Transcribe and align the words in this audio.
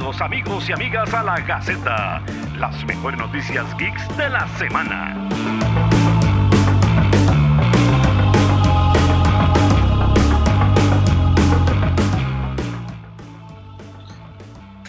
Bienvenidos 0.00 0.22
amigos 0.22 0.68
y 0.70 0.72
amigas 0.72 1.12
a 1.12 1.22
la 1.22 1.38
Gaceta, 1.40 2.22
las 2.56 2.84
mejores 2.86 3.20
noticias 3.20 3.66
geeks 3.76 4.16
de 4.16 4.30
la 4.30 4.48
semana. 4.56 5.28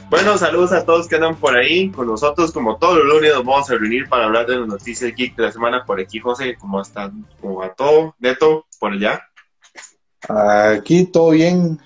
Bueno, 0.10 0.38
saludos 0.38 0.72
a 0.72 0.86
todos 0.86 1.10
que 1.10 1.16
andan 1.16 1.36
por 1.36 1.58
ahí 1.58 1.90
con 1.90 2.08
nosotros. 2.08 2.54
Como 2.54 2.78
todos 2.78 3.00
los 3.00 3.06
lunes 3.06 3.34
nos 3.34 3.44
vamos 3.44 3.70
a 3.70 3.74
reunir 3.74 4.08
para 4.08 4.26
hablar 4.26 4.48
de 4.48 4.60
las 4.60 4.68
noticias 4.68 5.14
geek 5.14 5.36
de 5.36 5.44
la 5.44 5.52
semana. 5.52 5.84
Por 5.86 6.00
aquí, 6.00 6.20
José, 6.20 6.56
¿cómo 6.58 6.80
están? 6.80 7.28
¿Cómo 7.42 7.56
va 7.56 7.74
todo? 7.74 8.16
Neto, 8.18 8.66
por 8.80 8.94
allá. 8.94 9.22
Aquí 10.30 11.04
todo 11.04 11.32
bien. 11.32 11.80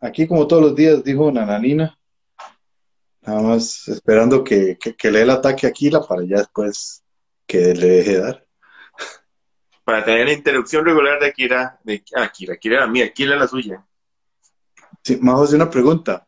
Aquí 0.00 0.26
como 0.26 0.48
todos 0.48 0.62
los 0.62 0.74
días, 0.74 1.04
dijo 1.04 1.30
Nananina. 1.30 1.96
Nada 3.24 3.40
más 3.40 3.86
esperando 3.86 4.42
que, 4.42 4.76
que, 4.78 5.10
le 5.10 5.18
dé 5.18 5.24
el 5.24 5.30
ataque 5.30 5.66
a 5.66 5.70
Aquila 5.70 6.02
para 6.02 6.22
ya 6.24 6.38
después 6.38 7.04
que 7.46 7.72
le 7.74 7.86
deje 7.88 8.18
dar. 8.18 8.46
Para 9.84 10.04
tener 10.04 10.26
la 10.26 10.32
interrupción 10.32 10.84
regular 10.84 11.20
de 11.20 11.26
Akira. 11.26 11.78
De, 11.84 12.02
ah, 12.16 12.24
Akira, 12.24 12.54
Akira 12.54 12.76
era 12.78 12.86
mía, 12.86 13.04
Akira 13.04 13.36
la 13.36 13.46
suya. 13.46 13.84
Sí, 15.04 15.18
más 15.20 15.52
una 15.52 15.70
pregunta. 15.70 16.26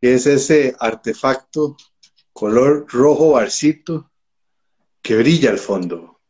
¿Qué 0.00 0.14
es 0.14 0.26
ese 0.26 0.74
artefacto 0.78 1.76
color 2.32 2.86
rojo 2.88 3.32
barcito 3.32 4.10
que 5.02 5.16
brilla 5.16 5.50
al 5.50 5.58
fondo? 5.58 6.20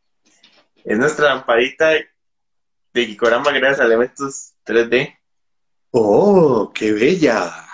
Es 0.84 0.96
nuestra 0.98 1.34
lamparita 1.34 1.90
de, 1.90 2.06
de 2.92 3.06
Kikorama 3.06 3.50
gracias 3.52 3.80
a 3.80 3.84
elementos 3.84 4.54
3D. 4.64 5.18
¡Oh, 5.90 6.70
qué 6.74 6.92
bella! 6.92 7.65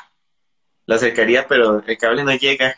La 0.93 0.97
acercaría, 0.97 1.49
pero 1.49 1.83
el 1.87 1.97
cable 1.97 2.23
no 2.23 2.35
llega. 2.35 2.77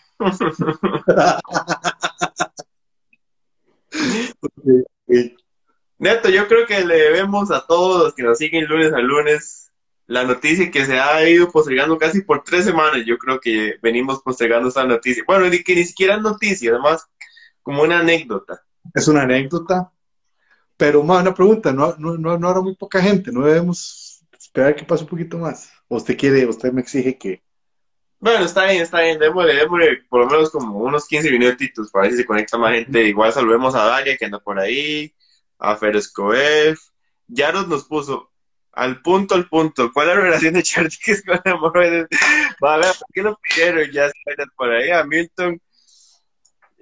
Neto, 5.98 6.28
yo 6.28 6.46
creo 6.46 6.64
que 6.64 6.84
le 6.84 6.94
debemos 6.94 7.50
a 7.50 7.66
todos 7.66 8.04
los 8.04 8.14
que 8.14 8.22
nos 8.22 8.38
siguen 8.38 8.66
lunes 8.66 8.92
a 8.92 9.00
lunes 9.00 9.72
la 10.06 10.22
noticia 10.22 10.70
que 10.70 10.86
se 10.86 11.00
ha 11.00 11.28
ido 11.28 11.50
postergando 11.50 11.98
casi 11.98 12.20
por 12.20 12.44
tres 12.44 12.66
semanas. 12.66 13.02
Yo 13.04 13.18
creo 13.18 13.40
que 13.40 13.78
venimos 13.82 14.22
postergando 14.22 14.68
esa 14.68 14.84
noticia. 14.84 15.24
Bueno, 15.26 15.50
que 15.50 15.74
ni 15.74 15.84
siquiera 15.84 16.14
es 16.14 16.22
noticia, 16.22 16.70
además, 16.70 17.08
como 17.64 17.82
una 17.82 17.98
anécdota. 17.98 18.62
Es 18.94 19.08
una 19.08 19.22
anécdota. 19.22 19.90
Pero, 20.76 21.02
más 21.02 21.20
una 21.20 21.34
pregunta, 21.34 21.72
no, 21.72 21.96
no, 21.98 22.16
no, 22.16 22.38
no 22.38 22.48
habrá 22.48 22.60
muy 22.60 22.76
poca 22.76 23.02
gente, 23.02 23.32
no 23.32 23.44
debemos 23.44 24.24
esperar 24.38 24.76
que 24.76 24.84
pase 24.84 25.02
un 25.02 25.10
poquito 25.10 25.36
más. 25.36 25.72
¿O 25.88 25.96
usted 25.96 26.16
quiere, 26.16 26.46
usted 26.46 26.72
me 26.72 26.80
exige 26.80 27.18
que... 27.18 27.42
Bueno, 28.24 28.46
está 28.46 28.64
bien, 28.64 28.80
está 28.80 29.02
bien, 29.02 29.18
démosle, 29.18 29.54
démosle 29.54 29.98
por 30.08 30.20
lo 30.20 30.26
menos 30.30 30.50
como 30.50 30.78
unos 30.78 31.06
15 31.06 31.30
minutitos 31.30 31.90
para 31.90 32.04
ver 32.04 32.12
si 32.12 32.16
se 32.16 32.24
conecta 32.24 32.56
más 32.56 32.72
gente. 32.72 33.06
Igual 33.06 33.30
saludemos 33.34 33.74
a 33.74 33.84
Dalia 33.84 34.16
que 34.16 34.24
anda 34.24 34.38
por 34.38 34.58
ahí, 34.58 35.14
a 35.58 35.76
Ferescoef. 35.76 36.80
Yaros 37.28 37.68
nos 37.68 37.84
puso, 37.84 38.32
al 38.72 39.02
punto, 39.02 39.34
al 39.34 39.46
punto. 39.46 39.92
¿Cuál 39.92 40.08
es 40.08 40.14
la 40.16 40.20
relación 40.22 40.54
de 40.54 40.62
Chartix 40.62 41.22
con 41.22 41.38
Hemorroides? 41.44 42.06
Va 42.64 42.76
a 42.76 42.78
ver, 42.78 42.94
¿por 42.98 43.08
qué 43.12 43.22
lo 43.22 43.38
pidieron? 43.42 43.90
Ya 43.92 44.06
está 44.06 44.44
por 44.56 44.70
ahí. 44.70 44.90
A 44.90 45.04
Milton. 45.04 45.60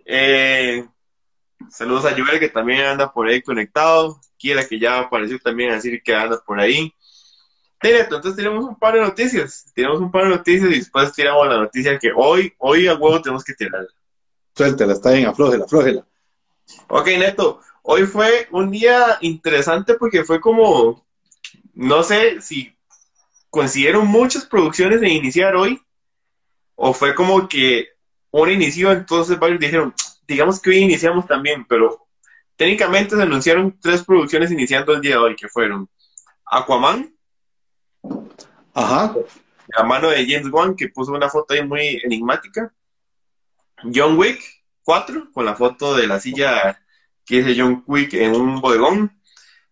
Eh, 0.05 0.87
saludos 1.71 2.05
a 2.05 2.13
Joel, 2.13 2.39
que 2.39 2.51
también 2.51 2.83
anda 2.83 3.13
por 3.13 3.27
ahí 3.27 3.43
conectado. 3.43 4.21
Quiera 4.39 4.65
que 4.65 4.79
ya 4.79 5.01
apareció 5.01 5.41
también 5.41 5.73
a 5.73 5.75
decir 5.75 6.01
que 6.05 6.15
anda 6.15 6.41
por 6.47 6.61
ahí. 6.61 6.95
Directo, 7.83 8.17
entonces 8.17 8.37
tenemos 8.37 8.65
un 8.65 8.79
par 8.79 8.95
de 8.95 9.01
noticias. 9.01 9.73
Tenemos 9.75 10.01
un 10.01 10.11
par 10.11 10.25
de 10.25 10.31
noticias 10.31 10.71
y 10.71 10.79
después 10.79 11.13
tiramos 11.13 11.49
la 11.49 11.59
noticia 11.59 11.99
que 11.99 12.13
hoy, 12.15 12.55
hoy 12.59 12.87
a 12.87 12.95
huevo 12.95 13.21
tenemos 13.21 13.43
que 13.45 13.55
tirar. 13.55 13.87
Suéltela, 14.55 14.93
está 14.93 15.11
bien, 15.11 15.27
aflójela, 15.27 15.65
aflójela. 15.65 16.07
Ok, 16.89 17.07
Neto. 17.19 17.61
Hoy 17.83 18.07
fue 18.07 18.47
un 18.53 18.71
día 18.71 19.19
interesante 19.21 19.95
porque 19.95 20.25
fue 20.25 20.41
como 20.41 21.05
no 21.75 22.03
sé 22.03 22.41
si 22.41 22.75
consiguieron 23.51 24.07
muchas 24.07 24.47
producciones 24.47 25.01
de 25.01 25.09
iniciar 25.09 25.57
hoy 25.57 25.81
o 26.75 26.93
fue 26.93 27.15
como 27.15 27.49
que 27.49 27.89
uno 28.31 28.51
inició, 28.51 28.93
entonces 28.93 29.39
varios 29.39 29.61
dijeron, 29.61 29.95
digamos 30.27 30.61
que 30.61 30.71
hoy 30.71 30.79
iniciamos 30.79 31.27
también, 31.27 31.67
pero 31.67 32.07
técnicamente 32.57 33.17
se 33.17 33.23
anunciaron 33.23 33.79
tres 33.81 34.05
producciones 34.05 34.51
iniciando 34.51 34.95
el 34.95 35.01
día 35.01 35.13
de 35.13 35.19
hoy, 35.19 35.37
que 35.37 35.49
fueron 35.49 35.89
Aquaman, 36.47 37.15
Ajá. 38.75 39.15
la 39.69 39.85
mano 39.85 40.11
de 40.11 40.27
James 40.27 40.53
Wan, 40.53 40.75
que 40.75 40.89
puso 40.89 41.13
una 41.13 41.29
foto 41.29 41.55
ahí 41.55 41.67
muy 41.67 42.01
enigmática, 42.05 42.73
John 43.95 44.17
Wick 44.17 44.41
4, 44.85 45.31
con 45.33 45.45
la 45.45 45.55
foto 45.55 45.95
de 45.95 46.07
la 46.07 46.21
silla 46.21 46.81
que 47.25 47.41
es 47.41 47.47
de 47.47 47.59
John 47.59 47.85
Wick 47.87 48.15
en 48.15 48.35
un 48.35 48.61
bodegón, 48.61 49.19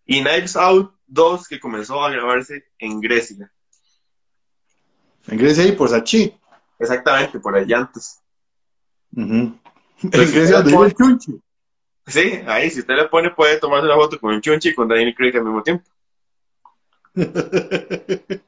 y 0.07 0.23
Knives 0.23 0.57
Out 0.57 0.95
dos 1.07 1.49
que 1.49 1.59
comenzó 1.59 2.03
a 2.03 2.11
grabarse 2.11 2.65
en 2.79 3.01
Grecia. 3.01 3.53
En 5.27 5.39
Grecia 5.39 5.67
y 5.67 5.73
por 5.73 5.89
Sachi. 5.89 6.35
Exactamente, 6.79 7.39
por 7.41 7.57
allá 7.57 7.79
antes. 7.79 8.23
En 9.15 9.61
Grecia 10.03 10.63
donde 10.63 10.87
el 10.87 10.95
chunchi. 10.95 11.41
Sí, 12.07 12.41
ahí 12.47 12.71
si 12.71 12.81
usted 12.81 12.95
le 12.95 13.09
pone 13.09 13.31
puede 13.31 13.59
tomarse 13.59 13.87
una 13.87 13.97
foto 13.97 14.19
con 14.19 14.35
un 14.35 14.41
chunchi 14.41 14.71
y 14.71 14.75
con 14.75 14.89
Daniel 14.89 15.15
Craig 15.15 15.37
al 15.37 15.45
mismo 15.45 15.63
tiempo. 15.63 15.85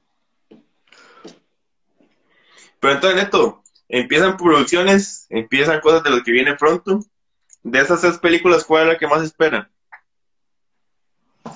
Pero 2.80 2.94
entonces, 2.94 3.22
Neto, 3.22 3.62
empiezan 3.88 4.36
producciones, 4.36 5.26
empiezan 5.30 5.80
cosas 5.80 6.02
de 6.02 6.10
lo 6.10 6.22
que 6.22 6.32
viene 6.32 6.56
pronto. 6.56 7.00
De 7.62 7.78
esas 7.78 8.00
tres 8.00 8.18
películas, 8.18 8.64
¿cuál 8.64 8.82
es 8.82 8.88
la 8.94 8.98
que 8.98 9.06
más 9.06 9.22
espera? 9.22 9.70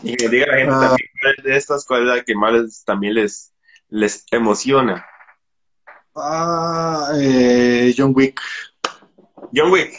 Y 0.03 0.17
que 0.17 0.29
diga 0.29 0.47
la 0.47 0.57
gente 0.57 0.75
ah. 0.75 0.81
también 0.81 1.11
de 1.43 1.57
estas, 1.57 1.85
cuál 1.85 2.03
es 2.03 2.09
la 2.17 2.23
que 2.23 2.35
más 2.35 2.85
también 2.85 3.15
les, 3.15 3.53
les 3.89 4.25
emociona. 4.31 5.05
Ah, 6.15 7.11
eh, 7.17 7.93
John 7.97 8.13
Wick. 8.15 8.41
John 9.53 9.71
Wick. 9.71 9.93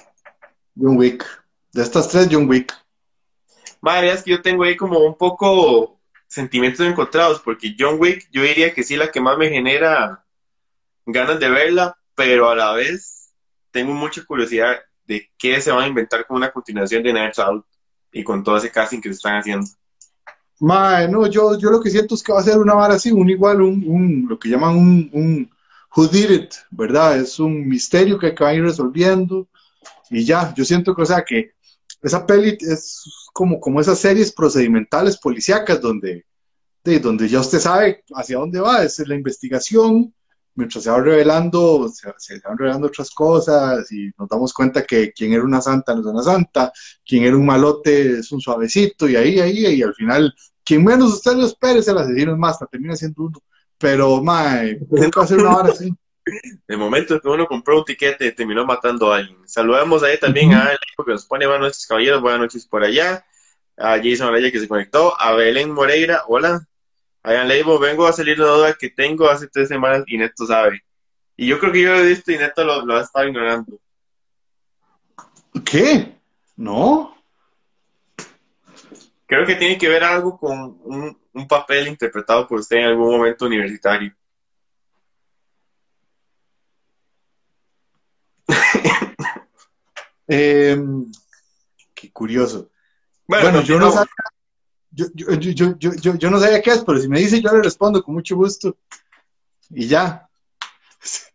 John 0.79 0.97
Wick. 0.97 1.25
De 1.73 1.81
estas 1.83 2.07
tres, 2.09 2.29
John 2.31 2.49
Wick. 2.49 2.73
Madre, 3.81 4.11
es 4.11 4.23
que 4.23 4.31
yo 4.31 4.41
tengo 4.41 4.63
ahí 4.63 4.75
como 4.75 4.99
un 4.99 5.17
poco 5.17 5.96
sentimientos 6.27 6.85
encontrados, 6.85 7.39
porque 7.39 7.75
John 7.77 7.97
Wick, 7.99 8.27
yo 8.31 8.43
diría 8.43 8.73
que 8.73 8.83
sí 8.83 8.95
la 8.95 9.11
que 9.11 9.21
más 9.21 9.37
me 9.37 9.49
genera 9.49 10.25
ganas 11.05 11.39
de 11.39 11.49
verla, 11.49 11.97
pero 12.15 12.49
a 12.49 12.55
la 12.55 12.73
vez 12.73 13.33
tengo 13.71 13.93
mucha 13.93 14.23
curiosidad 14.25 14.77
de 15.05 15.29
qué 15.37 15.61
se 15.61 15.71
va 15.71 15.83
a 15.83 15.87
inventar 15.87 16.25
con 16.25 16.37
una 16.37 16.51
continuación 16.51 17.03
de 17.03 17.13
Night 17.13 17.39
Out 17.39 17.65
y 18.11 18.23
con 18.23 18.43
todo 18.43 18.57
ese 18.57 18.71
casting 18.71 18.99
que 18.99 19.09
se 19.09 19.15
están 19.15 19.37
haciendo. 19.37 19.67
Mae, 20.59 21.07
no, 21.07 21.27
yo, 21.27 21.57
yo 21.57 21.69
lo 21.69 21.79
que 21.79 21.89
siento 21.89 22.15
es 22.15 22.23
que 22.23 22.33
va 22.33 22.39
a 22.39 22.43
ser 22.43 22.57
una 22.57 22.73
vara 22.73 22.95
así, 22.95 23.11
un 23.11 23.29
igual, 23.29 23.61
un, 23.61 23.83
un 23.87 24.25
lo 24.27 24.39
que 24.39 24.49
llaman 24.49 24.75
un, 24.75 25.09
un 25.13 25.51
who 25.95 26.07
did 26.07 26.31
it, 26.31 26.53
¿verdad? 26.71 27.19
Es 27.19 27.39
un 27.39 27.67
misterio 27.67 28.17
que 28.17 28.27
acaban 28.27 28.55
ir 28.55 28.63
resolviendo 28.63 29.47
y 30.09 30.25
ya, 30.25 30.53
yo 30.55 30.65
siento 30.65 30.95
que, 30.95 31.03
que 31.27 31.53
esa 32.01 32.25
peli 32.25 32.57
es 32.59 33.03
como, 33.33 33.59
como 33.59 33.81
esas 33.81 33.99
series 33.99 34.31
procedimentales 34.31 35.17
policíacas 35.17 35.81
donde, 35.81 36.25
de, 36.83 36.99
donde 36.99 37.27
ya 37.27 37.39
usted 37.39 37.59
sabe 37.59 38.03
hacia 38.13 38.37
dónde 38.37 38.59
va, 38.59 38.83
es 38.83 38.99
la 39.07 39.15
investigación, 39.15 40.13
mientras 40.57 40.83
se 40.83 40.89
va 40.89 40.99
revelando, 40.99 41.87
se, 41.89 42.39
van 42.39 42.57
revelando 42.57 42.87
otras 42.87 43.11
cosas 43.11 43.91
y 43.91 44.09
nos 44.17 44.27
damos 44.27 44.53
cuenta 44.53 44.83
que 44.83 45.11
quien 45.11 45.33
era 45.33 45.43
una 45.43 45.61
santa 45.61 45.93
no 45.93 46.01
es 46.01 46.07
una 46.07 46.23
santa, 46.23 46.73
quien 47.05 47.23
era 47.23 47.37
un 47.37 47.45
malote 47.45 48.19
es 48.19 48.31
un 48.31 48.41
suavecito 48.41 49.07
y 49.07 49.15
ahí, 49.15 49.39
ahí, 49.39 49.65
y 49.75 49.81
al 49.83 49.93
final, 49.93 50.33
quien 50.65 50.83
menos 50.83 51.13
usted 51.13 51.33
lo 51.35 51.45
espere 51.45 51.79
es 51.79 51.87
el 51.87 51.99
asesino 51.99 52.31
es 52.31 52.37
más, 52.37 52.57
termina 52.71 52.95
siendo 52.95 53.23
uno. 53.23 53.39
Pero, 53.77 54.23
mae, 54.23 54.79
nunca 54.89 55.19
va 55.19 55.25
a 55.25 55.27
ser 55.27 55.37
una 55.37 55.55
hora 55.55 55.71
así. 55.71 55.93
De 56.67 56.77
momento 56.77 57.19
que 57.19 57.27
uno 57.27 57.47
compró 57.47 57.79
un 57.79 57.85
tiquete 57.85 58.31
terminó 58.31 58.65
matando 58.65 59.11
a 59.11 59.17
alguien. 59.17 59.47
Saludamos 59.47 60.03
ahí 60.03 60.17
también 60.19 60.53
a 60.53 60.67
Alex 60.67 60.81
que 61.05 61.11
nos 61.11 61.25
pone 61.25 61.45
buenas 61.45 61.67
noches, 61.67 61.87
caballeros, 61.87 62.21
buenas 62.21 62.41
noches 62.41 62.65
por 62.65 62.83
allá. 62.83 63.25
A 63.77 63.97
Jason 63.97 64.27
Araya 64.27 64.51
que 64.51 64.59
se 64.59 64.67
conectó, 64.67 65.19
a 65.19 65.33
Belén 65.33 65.71
Moreira, 65.71 66.23
hola, 66.27 66.67
Hagan 67.21 67.47
Leibo, 67.47 67.77
vengo 67.77 68.07
a 68.07 68.13
salir 68.13 68.37
de 68.37 68.43
la 68.43 68.51
duda 68.51 68.73
que 68.73 68.89
tengo 68.89 69.29
hace 69.29 69.47
tres 69.47 69.67
semanas 69.67 70.03
y 70.07 70.17
Neto 70.17 70.45
sabe. 70.45 70.81
Y 71.35 71.45
yo 71.45 71.59
creo 71.59 71.71
que 71.71 71.81
yo 71.81 71.91
lo 71.91 71.99
he 71.99 72.07
visto 72.07 72.31
y 72.31 72.37
Neto 72.37 72.63
lo, 72.63 72.85
lo 72.85 72.97
ha 72.97 73.01
estado 73.01 73.27
ignorando. 73.27 73.79
¿Qué? 75.63 76.15
¿No? 76.55 77.15
Creo 79.27 79.45
que 79.45 79.55
tiene 79.55 79.77
que 79.77 79.89
ver 79.89 80.03
algo 80.03 80.39
con 80.39 80.79
un, 80.83 81.17
un 81.33 81.47
papel 81.47 81.87
interpretado 81.87 82.47
por 82.47 82.59
usted 82.59 82.77
en 82.77 82.85
algún 82.85 83.17
momento 83.17 83.45
universitario. 83.45 84.15
Eh, 90.27 90.77
qué 91.93 92.11
curioso. 92.11 92.69
Bueno, 93.27 93.45
bueno 93.45 93.61
yo 93.61 93.79
no 93.79 93.91
sabía 93.91 94.11
yo, 94.91 95.05
yo, 95.13 95.77
yo, 95.77 95.93
yo, 95.95 96.15
yo 96.15 96.31
no 96.31 96.39
sabía 96.39 96.61
qué 96.61 96.71
es, 96.71 96.83
pero 96.83 96.99
si 96.99 97.07
me 97.07 97.19
dice, 97.19 97.39
yo 97.41 97.51
le 97.51 97.61
respondo 97.61 98.01
con 98.01 98.15
mucho 98.15 98.35
gusto. 98.35 98.75
Y 99.69 99.87
ya. 99.87 100.27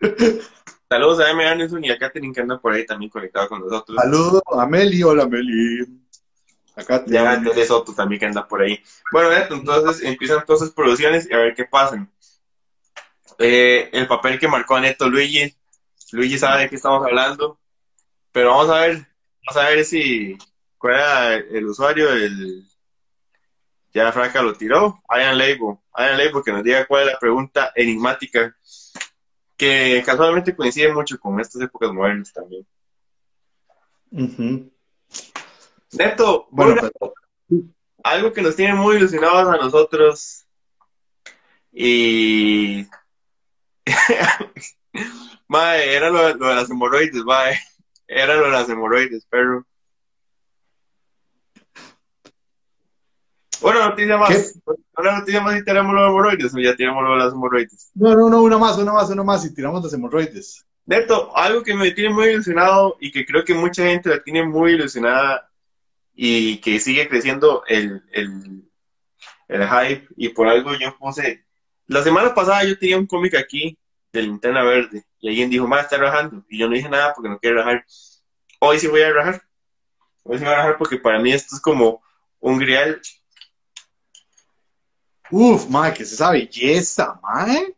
Saludos 0.89 1.21
a 1.21 1.31
M. 1.31 1.47
Anderson 1.47 1.85
y 1.85 1.91
a 1.91 1.99
Katherine 1.99 2.35
que 2.35 2.41
anda 2.41 2.59
por 2.59 2.73
ahí 2.73 2.85
también 2.85 3.11
conectado 3.11 3.49
con 3.49 3.61
nosotros. 3.61 3.97
Saludos 3.97 4.43
a 4.47 4.67
Meli, 4.67 5.03
hola 5.03 5.27
Meli. 5.27 5.87
Acá 6.75 7.05
te 7.05 7.13
Ya 7.13 7.41
Tele 7.41 7.65
Soto 7.67 7.95
también 7.95 8.19
que 8.19 8.27
anda 8.27 8.47
por 8.47 8.63
ahí. 8.63 8.83
Bueno, 9.11 9.31
Neto, 9.31 9.55
entonces 9.55 10.03
empiezan 10.05 10.45
todas 10.45 10.61
sus 10.61 10.73
producciones 10.73 11.31
y 11.31 11.33
a 11.33 11.39
ver 11.39 11.55
qué 11.55 11.65
pasan. 11.65 12.11
Eh, 13.39 13.91
el 13.93 14.07
papel 14.07 14.39
que 14.39 14.49
marcó 14.49 14.77
a 14.77 14.81
Neto 14.81 15.09
Luigi. 15.09 15.55
Luigi 16.11 16.39
sabe 16.39 16.63
de 16.63 16.69
qué 16.69 16.77
estamos 16.77 17.05
hablando. 17.07 17.59
Pero 18.33 18.49
vamos 18.51 18.71
a 18.71 18.81
ver, 18.81 19.07
vamos 19.47 19.63
a 19.63 19.69
ver 19.69 19.85
si 19.85 20.37
cuál 20.79 20.95
era 20.95 21.35
el 21.35 21.67
usuario, 21.67 22.11
el 22.13 22.65
ya 23.95 24.11
Franca 24.11 24.41
lo 24.43 24.55
tiró, 24.55 25.03
Ian 25.15 25.37
Label, 25.37 25.77
Ian 25.99 26.17
Label 26.17 26.43
que 26.43 26.53
nos 26.53 26.65
diga 26.65 26.87
cuál 26.87 27.07
es 27.07 27.13
la 27.13 27.19
pregunta 27.19 27.73
enigmática 27.75 28.57
que 29.57 30.03
casualmente 30.05 30.57
coincide 30.57 30.93
mucho 30.93 31.19
con 31.21 31.39
estas 31.41 31.61
épocas 31.63 31.93
modernas 31.93 32.33
también. 32.33 32.67
Ujú. 34.11 34.73
Neto, 35.93 36.49
Bueno, 36.51 36.75
pero- 36.81 37.15
algo 38.03 38.33
que 38.33 38.43
nos 38.43 38.57
tiene 38.57 38.75
muy 38.75 38.97
ilusionados 38.97 39.47
a 39.55 39.59
nosotros 39.63 40.45
y 41.71 42.87
mae, 45.49 45.95
era 45.95 46.11
lo, 46.11 46.35
lo 46.35 46.49
de 46.49 46.55
las 46.55 46.71
hemorroides, 46.71 47.23
mae. 47.25 47.59
Era 48.15 48.37
lo 48.37 48.45
de 48.45 48.51
las 48.51 48.69
hemorroides, 48.69 49.27
pero 49.31 49.67
una 53.63 53.89
noticia 53.89 54.19
más, 54.19 54.61
una 54.99 55.21
noticia 55.21 55.41
más 55.41 55.59
y 55.59 55.65
tenemos 55.65 55.95
los 55.95 56.11
hemorroides 56.11 56.55
o 56.55 56.59
ya 56.59 56.77
tenemos 56.77 57.03
lo 57.03 57.13
de 57.13 57.19
las 57.19 57.33
hemorroides. 57.33 57.91
No, 57.95 58.15
no, 58.15 58.29
no, 58.29 58.43
una 58.43 58.59
más, 58.59 58.77
una 58.77 58.93
más, 58.93 59.09
una 59.09 59.23
más 59.23 59.47
y 59.47 59.55
tiramos 59.55 59.83
las 59.83 59.95
hemorroides. 59.95 60.67
Neto, 60.85 61.35
algo 61.35 61.63
que 61.63 61.75
me 61.75 61.93
tiene 61.93 62.13
muy 62.13 62.27
ilusionado 62.29 62.99
y 63.01 63.11
que 63.11 63.25
creo 63.25 63.45
que 63.45 63.55
mucha 63.55 63.85
gente 63.85 64.11
la 64.11 64.23
tiene 64.23 64.45
muy 64.45 64.73
ilusionada 64.73 65.51
y 66.15 66.59
que 66.59 66.81
sigue 66.81 67.09
creciendo 67.09 67.65
el, 67.67 68.03
el, 68.13 68.69
el 69.49 69.69
hype 69.69 70.09
y 70.17 70.29
por 70.31 70.49
algo 70.49 70.75
yo 70.75 70.95
puse... 70.99 71.47
La 71.87 72.03
semana 72.03 72.35
pasada 72.35 72.65
yo 72.65 72.79
tenía 72.79 72.99
un 72.99 73.07
cómic 73.07 73.37
aquí 73.37 73.79
de 74.13 74.23
Linterna 74.23 74.63
Verde 74.65 75.03
y 75.23 75.29
alguien 75.29 75.51
dijo, 75.51 75.69
más 75.69 75.85
está 75.85 75.99
rajando 75.99 76.45
y 76.49 76.59
yo 76.59 76.69
no 76.69 76.75
dije 76.75 76.89
nada 76.89 77.15
porque 77.15 77.31
no 77.31 77.39
quiero 77.39 77.59
rajar. 77.59 77.87
Hoy 78.59 78.81
sí 78.81 78.89
voy 78.89 79.03
a 79.03 79.13
rajar. 79.13 79.41
Hoy 80.25 80.37
sí 80.37 80.45
voy 80.45 80.53
a 80.53 80.57
rajar 80.57 80.77
porque 80.77 80.97
para 80.97 81.21
mí 81.21 81.33
esto 81.33 81.55
es 81.55 81.63
como 81.63 82.03
un 82.41 82.59
grial. 82.59 83.01
Uf, 85.31 85.69
mae, 85.71 85.95
que 85.95 86.03
es 86.03 86.13
esa 86.13 86.33
belleza, 86.33 87.21
mae. 87.23 87.73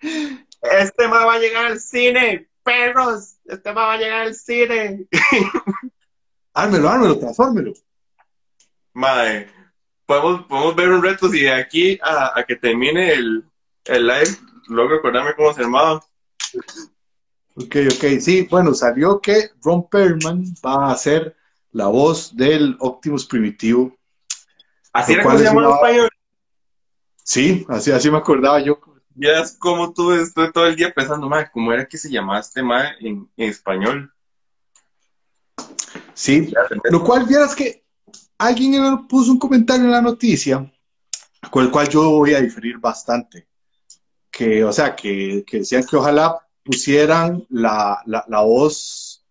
Este 0.00 1.08
ma 1.08 1.26
va 1.26 1.34
a 1.34 1.38
llegar 1.38 1.66
al 1.66 1.78
cine, 1.78 2.48
perros, 2.62 3.36
este 3.44 3.72
ma 3.74 3.86
va 3.88 3.92
a 3.92 3.98
llegar 3.98 4.22
al 4.22 4.34
cine. 4.34 5.06
Ármelo, 6.54 6.88
ármelo, 6.88 7.18
transfórmelo. 7.18 7.74
Mae, 8.94 9.46
podemos, 10.06 10.46
podemos 10.46 10.74
ver 10.74 10.88
un 10.88 11.02
reto 11.02 11.28
si 11.28 11.42
de 11.42 11.52
aquí 11.52 11.98
a, 12.02 12.38
a 12.38 12.44
que 12.44 12.56
termine 12.56 13.12
el, 13.12 13.44
el 13.84 14.06
live 14.06 14.38
logro 14.68 14.96
acordarme 14.96 15.34
cómo 15.34 15.52
se 15.52 15.62
llamaba. 15.62 16.02
Ok, 17.54 17.76
ok, 17.94 18.04
sí, 18.20 18.46
bueno, 18.50 18.72
salió 18.74 19.20
que 19.20 19.50
Ron 19.62 19.88
Perlman 19.88 20.44
va 20.64 20.90
a 20.90 20.96
ser 20.96 21.36
la 21.72 21.86
voz 21.88 22.34
del 22.34 22.76
Optimus 22.80 23.26
Primitivo. 23.26 23.94
Así 24.92 25.12
era 25.12 25.22
como 25.22 25.36
se 25.36 25.44
es 25.44 25.50
llama 25.50 25.60
en 25.62 25.66
una- 25.66 25.76
español. 25.76 26.08
Sí, 27.24 27.64
así, 27.68 27.92
así 27.92 28.10
me 28.10 28.18
acordaba 28.18 28.60
yo. 28.60 28.80
Ya 29.14 29.40
es 29.40 29.52
como 29.58 29.92
tú 29.92 30.12
estoy 30.12 30.50
todo 30.50 30.66
el 30.66 30.76
día 30.76 30.92
pensando, 30.94 31.28
mae, 31.28 31.50
¿cómo 31.52 31.72
era 31.72 31.86
que 31.86 31.98
se 31.98 32.10
llamaba 32.10 32.40
este 32.40 32.62
mae 32.62 32.94
en, 33.00 33.28
en 33.36 33.50
español? 33.50 34.12
Sí, 36.14 36.52
Lo 36.90 37.02
cual, 37.04 37.26
vieras 37.26 37.54
que 37.54 37.84
alguien 38.38 39.06
puso 39.06 39.30
un 39.32 39.38
comentario 39.38 39.84
en 39.84 39.90
la 39.90 40.00
noticia, 40.02 40.70
con 41.50 41.64
el 41.64 41.70
cual 41.70 41.88
yo 41.88 42.10
voy 42.10 42.34
a 42.34 42.40
diferir 42.40 42.78
bastante. 42.78 43.46
Que, 44.32 44.64
o 44.64 44.72
sea, 44.72 44.96
que, 44.96 45.44
que 45.46 45.58
decían 45.58 45.84
que 45.84 45.94
ojalá 45.96 46.38
pusieran 46.64 47.44
la, 47.50 48.02
la, 48.06 48.24
la 48.28 48.40
voz 48.40 49.24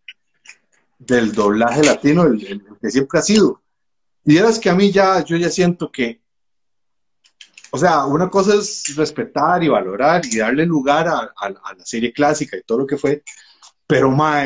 del 1.00 1.32
doblaje 1.34 1.84
latino, 1.84 2.24
el, 2.24 2.36
el- 2.46 2.52
el 2.70 2.78
que 2.80 2.92
siempre 2.92 3.20
ha 3.20 3.24
sido. 3.24 3.62
Y 4.24 4.34
vieras 4.34 4.60
que 4.60 4.70
a 4.70 4.76
mí 4.76 4.92
ya, 4.92 5.24
yo 5.26 5.36
ya 5.38 5.50
siento 5.50 5.92
que, 5.92 6.22
o 7.72 7.78
sea, 7.78 8.06
una 8.06 8.30
cosa 8.30 8.54
es 8.56 8.94
respetar 8.96 9.64
y 9.64 9.70
valorar 9.70 10.22
y 10.26 10.38
darle 10.38 10.66
lugar 10.66 11.08
a, 11.08 11.20
a- 11.36 11.48
a 11.64 11.74
la 11.76 11.86
serie 11.86 12.14
clásica 12.14 12.56
y 12.58 12.62
todo 12.64 12.80
lo 12.80 12.86
que 12.88 12.98
fue, 12.98 13.24
pero 13.88 14.12
ma, 14.12 14.44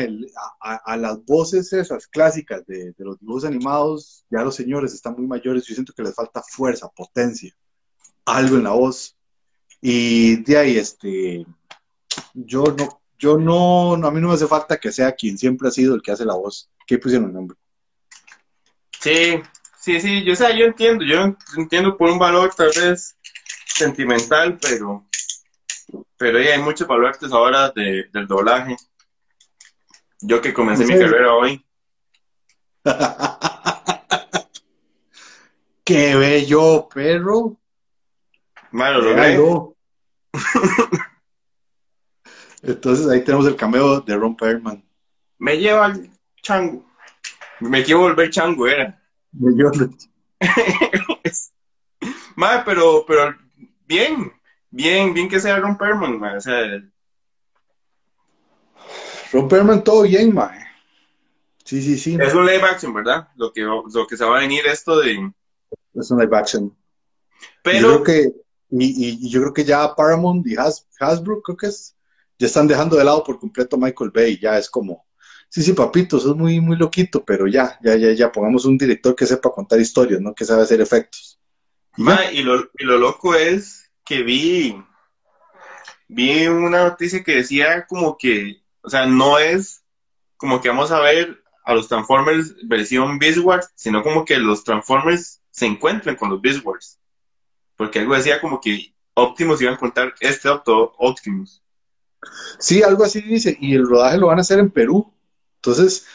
a- 0.60 0.76
a 0.86 0.96
las 0.96 1.22
voces 1.24 1.72
esas 1.74 2.06
clásicas 2.06 2.64
de, 2.66 2.92
de 2.92 3.04
los 3.04 3.18
dibujos 3.20 3.44
animados, 3.44 4.24
ya 4.30 4.40
los 4.42 4.54
señores 4.54 4.94
están 4.94 5.14
muy 5.14 5.26
mayores, 5.26 5.66
yo 5.66 5.74
siento 5.74 5.92
que 5.92 6.02
les 6.02 6.14
falta 6.14 6.42
fuerza, 6.42 6.88
potencia, 6.88 7.54
algo 8.24 8.56
en 8.56 8.64
la 8.64 8.70
voz. 8.70 9.15
Y 9.80 10.36
de 10.42 10.58
ahí, 10.58 10.76
este, 10.78 11.46
yo 12.34 12.64
no, 12.64 13.00
yo 13.18 13.38
no, 13.38 13.94
a 13.94 14.10
mí 14.10 14.20
no 14.20 14.28
me 14.28 14.34
hace 14.34 14.46
falta 14.46 14.76
que 14.78 14.92
sea 14.92 15.12
quien 15.12 15.38
siempre 15.38 15.68
ha 15.68 15.70
sido 15.70 15.94
el 15.94 16.02
que 16.02 16.12
hace 16.12 16.24
la 16.24 16.34
voz. 16.34 16.68
¿Qué 16.86 16.98
pusieron 16.98 17.28
el 17.28 17.34
nombre? 17.34 17.56
Sí, 19.00 19.40
sí, 19.78 20.00
sí, 20.00 20.24
yo, 20.24 20.32
o 20.32 20.36
sea, 20.36 20.56
yo 20.56 20.64
entiendo, 20.66 21.04
yo 21.04 21.36
entiendo 21.56 21.96
por 21.96 22.10
un 22.10 22.18
valor 22.18 22.52
tal 22.56 22.70
vez 22.76 23.16
sentimental, 23.66 24.58
pero, 24.60 25.06
pero 26.16 26.38
hay 26.38 26.60
muchos 26.60 26.88
valores 26.88 27.18
ahora 27.30 27.70
de- 27.70 28.04
del 28.12 28.26
doblaje. 28.26 28.76
Yo 30.22 30.40
que 30.40 30.54
comencé 30.54 30.84
¿En 30.84 30.88
mi 30.88 30.98
carrera 30.98 31.34
hoy, 31.34 31.62
¡Qué 35.84 36.16
bello, 36.16 36.88
perro! 36.88 37.56
Lo. 38.76 39.76
Entonces 42.62 43.08
ahí 43.08 43.22
tenemos 43.24 43.46
el 43.46 43.56
cameo 43.56 44.00
de 44.00 44.16
Ron 44.16 44.36
Perlman. 44.36 44.84
Me 45.38 45.56
lleva 45.58 45.86
al 45.86 46.10
chango. 46.42 46.84
Me 47.60 47.82
quiero 47.84 48.00
volver 48.00 48.30
chango, 48.30 48.66
era. 48.66 49.00
Yo- 49.32 49.70
Mae, 52.36 52.62
pero, 52.64 53.04
pero 53.06 53.34
bien, 53.86 54.32
bien, 54.70 55.14
bien 55.14 55.28
que 55.28 55.40
sea 55.40 55.58
Ron 55.58 55.78
Perlman, 55.78 56.36
o 56.36 56.40
sea, 56.40 56.82
Ron 59.32 59.48
Perlman, 59.48 59.82
todo 59.82 60.02
bien, 60.02 60.34
mae. 60.34 60.66
Sí, 61.64 61.82
sí, 61.82 61.98
sí. 61.98 62.16
es 62.20 62.34
un 62.34 62.46
live 62.46 62.62
action, 62.62 62.92
¿verdad? 62.94 63.28
Lo 63.36 63.52
que, 63.52 63.62
lo 63.62 64.06
que 64.08 64.16
se 64.16 64.24
va 64.24 64.36
a 64.36 64.40
venir 64.40 64.66
esto 64.66 65.00
de... 65.00 65.32
Es 65.94 66.10
un 66.10 66.20
live 66.20 66.36
action. 66.36 66.68
yo 66.68 66.76
Pero, 67.62 67.88
creo 67.88 68.02
que, 68.04 68.32
y, 68.84 69.26
y- 69.26 69.30
yo 69.30 69.40
creo 69.40 69.52
que 69.52 69.64
ya 69.64 69.94
Paramount 69.94 70.46
y 70.46 70.56
Has- 70.56 70.86
Hasbro, 71.00 71.42
creo 71.42 71.56
que 71.56 71.66
es, 71.68 71.96
ya 72.38 72.46
están 72.46 72.66
dejando 72.68 72.96
de 72.96 73.04
lado 73.04 73.22
por 73.24 73.38
completo 73.38 73.76
Michael 73.78 74.10
Bay. 74.14 74.38
Ya 74.40 74.58
es 74.58 74.68
como, 74.70 75.06
sí, 75.48 75.62
sí, 75.62 75.72
papito, 75.72 76.16
eso 76.18 76.30
es 76.30 76.36
muy, 76.36 76.60
muy 76.60 76.76
loquito, 76.76 77.24
pero 77.24 77.46
ya, 77.46 77.78
ya, 77.82 77.96
ya, 77.96 78.12
ya, 78.12 78.32
pongamos 78.32 78.64
un 78.64 78.78
director 78.78 79.14
que 79.14 79.26
sepa 79.26 79.50
contar 79.52 79.80
historias, 79.80 80.20
¿no? 80.20 80.34
Que 80.34 80.44
sabe 80.44 80.62
hacer 80.62 80.80
efectos. 80.80 81.40
Mae, 81.96 82.34
y 82.34 82.42
lo, 82.42 82.60
y 82.78 82.84
lo 82.84 82.98
loco 82.98 83.34
es 83.34 83.90
que 84.04 84.22
vi, 84.22 84.76
vi 86.08 86.46
una 86.46 86.84
noticia 86.88 87.22
que 87.22 87.36
decía 87.36 87.86
como 87.86 88.16
que, 88.18 88.62
o 88.82 88.90
sea, 88.90 89.06
no 89.06 89.38
es 89.38 89.82
como 90.36 90.60
que 90.60 90.68
vamos 90.68 90.90
a 90.90 91.00
ver 91.00 91.42
a 91.64 91.74
los 91.74 91.88
Transformers 91.88 92.54
versión 92.68 93.18
Beast 93.18 93.38
Wars, 93.38 93.70
sino 93.74 94.02
como 94.02 94.24
que 94.24 94.38
los 94.38 94.62
Transformers 94.62 95.42
se 95.50 95.66
encuentran 95.66 96.16
con 96.16 96.30
los 96.30 96.40
Beast 96.40 96.64
Wars. 96.64 97.00
Porque 97.76 98.00
algo 98.00 98.14
decía 98.14 98.40
como 98.40 98.60
que 98.60 98.94
Optimus 99.14 99.60
iba 99.60 99.70
a 99.70 99.74
encontrar 99.74 100.14
este 100.20 100.48
Opto 100.48 100.92
Optimus. 100.98 101.62
Sí, 102.58 102.82
algo 102.82 103.04
así 103.04 103.20
dice, 103.20 103.56
y 103.60 103.74
el 103.74 103.86
rodaje 103.86 104.18
lo 104.18 104.28
van 104.28 104.38
a 104.38 104.42
hacer 104.42 104.58
en 104.58 104.70
Perú. 104.70 105.12
Entonces, 105.56 106.06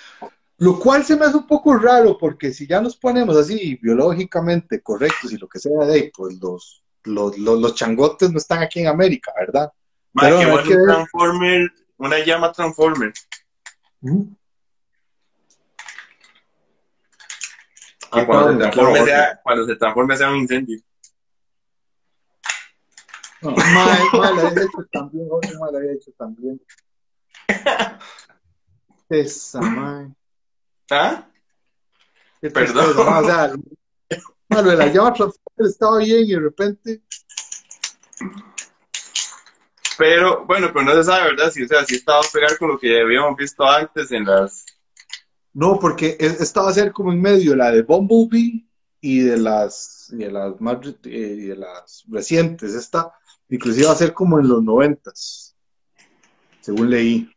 lo 0.57 0.79
cual 0.79 1.03
se 1.03 1.15
me 1.15 1.25
hace 1.25 1.37
un 1.37 1.47
poco 1.47 1.75
raro, 1.75 2.17
porque 2.17 2.53
si 2.53 2.67
ya 2.67 2.81
nos 2.81 2.95
ponemos 2.95 3.35
así 3.35 3.79
biológicamente 3.81 4.81
correctos 4.81 5.31
y 5.31 5.37
lo 5.37 5.47
que 5.47 5.59
sea 5.59 5.85
de 5.85 5.93
ahí, 5.93 6.11
pues 6.15 6.39
los, 6.39 6.83
los, 7.03 7.37
los, 7.37 7.59
los 7.59 7.75
changotes 7.75 8.31
no 8.31 8.37
están 8.37 8.61
aquí 8.61 8.79
en 8.81 8.87
América, 8.87 9.33
¿verdad? 9.39 9.71
Pero 10.13 10.39
que 10.39 10.45
bueno, 10.45 10.81
un. 10.81 10.85
Transformer, 10.85 11.71
una 11.97 12.19
llama 12.19 12.51
Transformer. 12.51 13.13
Ah, 18.11 18.21
Y 18.21 18.25
cuando 18.25 18.51
se, 18.51 18.57
transforme 18.57 19.05
sea, 19.05 19.39
cuando 19.41 19.65
se 19.65 19.75
transforme 19.75 20.17
sea 20.17 20.29
un 20.29 20.37
incendio. 20.37 20.79
No, 23.41 23.51
mal, 23.51 23.99
mal, 24.13 24.35
lo 24.35 24.47
había 24.47 24.63
hecho 24.63 24.85
también, 24.91 25.27
mal 25.59 25.71
lo 25.71 25.77
había 25.77 25.93
hecho 25.93 26.11
también. 26.17 26.61
Esa, 29.09 29.61
mae. 29.61 30.13
¿Ah? 30.89 31.27
Perdón. 32.41 32.95
mae, 33.05 33.23
o 33.23 33.25
sea, 33.25 33.53
mae, 34.47 34.63
lo 34.63 34.69
de 34.69 34.77
la 34.77 34.87
llama 34.87 35.13
estaba 35.57 35.97
bien 35.97 36.23
y 36.25 36.31
de 36.31 36.39
repente. 36.39 37.01
Pero, 39.97 40.45
bueno, 40.45 40.69
pero 40.73 40.85
no 40.85 40.93
se 40.93 41.03
sabe, 41.03 41.31
¿verdad? 41.31 41.51
Si, 41.51 41.63
o 41.63 41.67
sea, 41.67 41.85
si 41.85 41.95
estaba 41.95 42.19
a 42.19 42.31
pegar 42.31 42.57
con 42.57 42.69
lo 42.69 42.79
que 42.79 43.01
habíamos 43.01 43.35
visto 43.37 43.63
antes 43.63 44.11
en 44.11 44.25
las... 44.25 44.65
No, 45.53 45.77
porque 45.79 46.17
e- 46.19 46.37
esta 46.39 46.61
va 46.61 46.69
a 46.69 46.73
ser 46.73 46.91
como 46.91 47.11
en 47.11 47.21
medio 47.21 47.55
la 47.55 47.71
de 47.71 47.83
Bumblebee 47.83 48.65
y 49.01 49.19
de 49.19 49.37
las, 49.37 50.09
y 50.11 50.17
de 50.17 50.31
las, 50.31 50.59
más, 50.61 50.77
eh, 50.85 51.35
y 51.37 51.45
de 51.47 51.55
las 51.55 52.03
recientes. 52.07 52.73
Esta 52.73 53.13
inclusive 53.51 53.85
va 53.85 53.93
a 53.93 53.97
ser 53.97 54.13
como 54.13 54.39
en 54.39 54.47
los 54.47 54.63
noventas, 54.63 55.55
según 56.61 56.89
leí. 56.89 57.31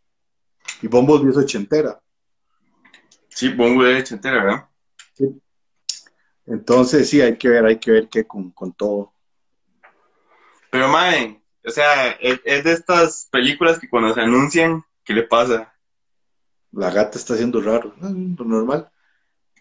Y 0.81 0.87
Bumblebee 0.87 1.31
es 1.31 1.37
ochentera. 1.37 2.01
Sí, 3.29 3.51
pongo 3.51 3.83
de 3.83 3.99
entera, 3.99 4.45
¿verdad? 4.45 4.69
Entonces 6.47 7.09
sí, 7.09 7.21
hay 7.21 7.37
que 7.37 7.49
ver, 7.49 7.65
hay 7.65 7.79
que 7.79 7.91
ver 7.91 8.09
qué 8.09 8.25
con, 8.27 8.51
con 8.53 8.73
todo. 8.73 9.13
Pero, 10.71 10.89
mae, 10.89 11.43
o 11.65 11.71
sea, 11.71 12.11
es, 12.13 12.41
es 12.45 12.65
de 12.65 12.73
estas 12.73 13.29
películas 13.31 13.79
que 13.79 13.89
cuando 13.89 14.15
se 14.15 14.21
anuncian, 14.21 14.85
¿qué 15.05 15.15
le 15.15 15.23
pasa? 15.23 15.75
La 16.71 16.91
gata 16.91 17.19
está 17.19 17.35
haciendo 17.35 17.61
raro, 17.61 17.95
lo 18.01 18.45
normal. 18.45 18.91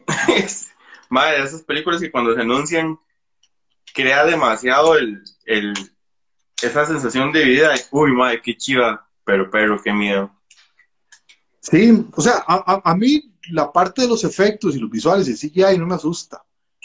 Madre, 1.10 1.44
esas 1.44 1.64
películas 1.64 2.02
que 2.02 2.12
cuando 2.12 2.36
se 2.36 2.42
anuncian 2.42 3.00
crea 3.94 4.26
demasiado 4.26 4.98
el, 4.98 5.24
el, 5.46 5.74
esa 6.62 6.86
sensación 6.86 7.32
de 7.32 7.44
vida. 7.44 7.70
de, 7.74 7.82
Uy, 7.92 8.12
madre, 8.14 8.42
qué 8.42 8.56
chiva, 8.56 9.08
pero, 9.26 9.50
pero, 9.50 9.82
qué 9.82 9.92
miedo. 9.94 10.32
Sí, 11.60 12.08
o 12.16 12.22
sea, 12.22 12.44
a, 12.48 12.74
a- 12.74 12.92
a 12.92 12.96
mí 12.96 13.34
la 13.52 13.72
parte 13.72 14.02
de 14.04 14.08
los 14.08 14.24
efectos 14.24 14.76
y 14.76 14.80
los 14.80 14.90
visuales 14.90 15.28
y 15.28 15.36
CGI 15.50 15.78
no 15.78 15.86
me 15.88 15.96
asusta. 15.96 16.44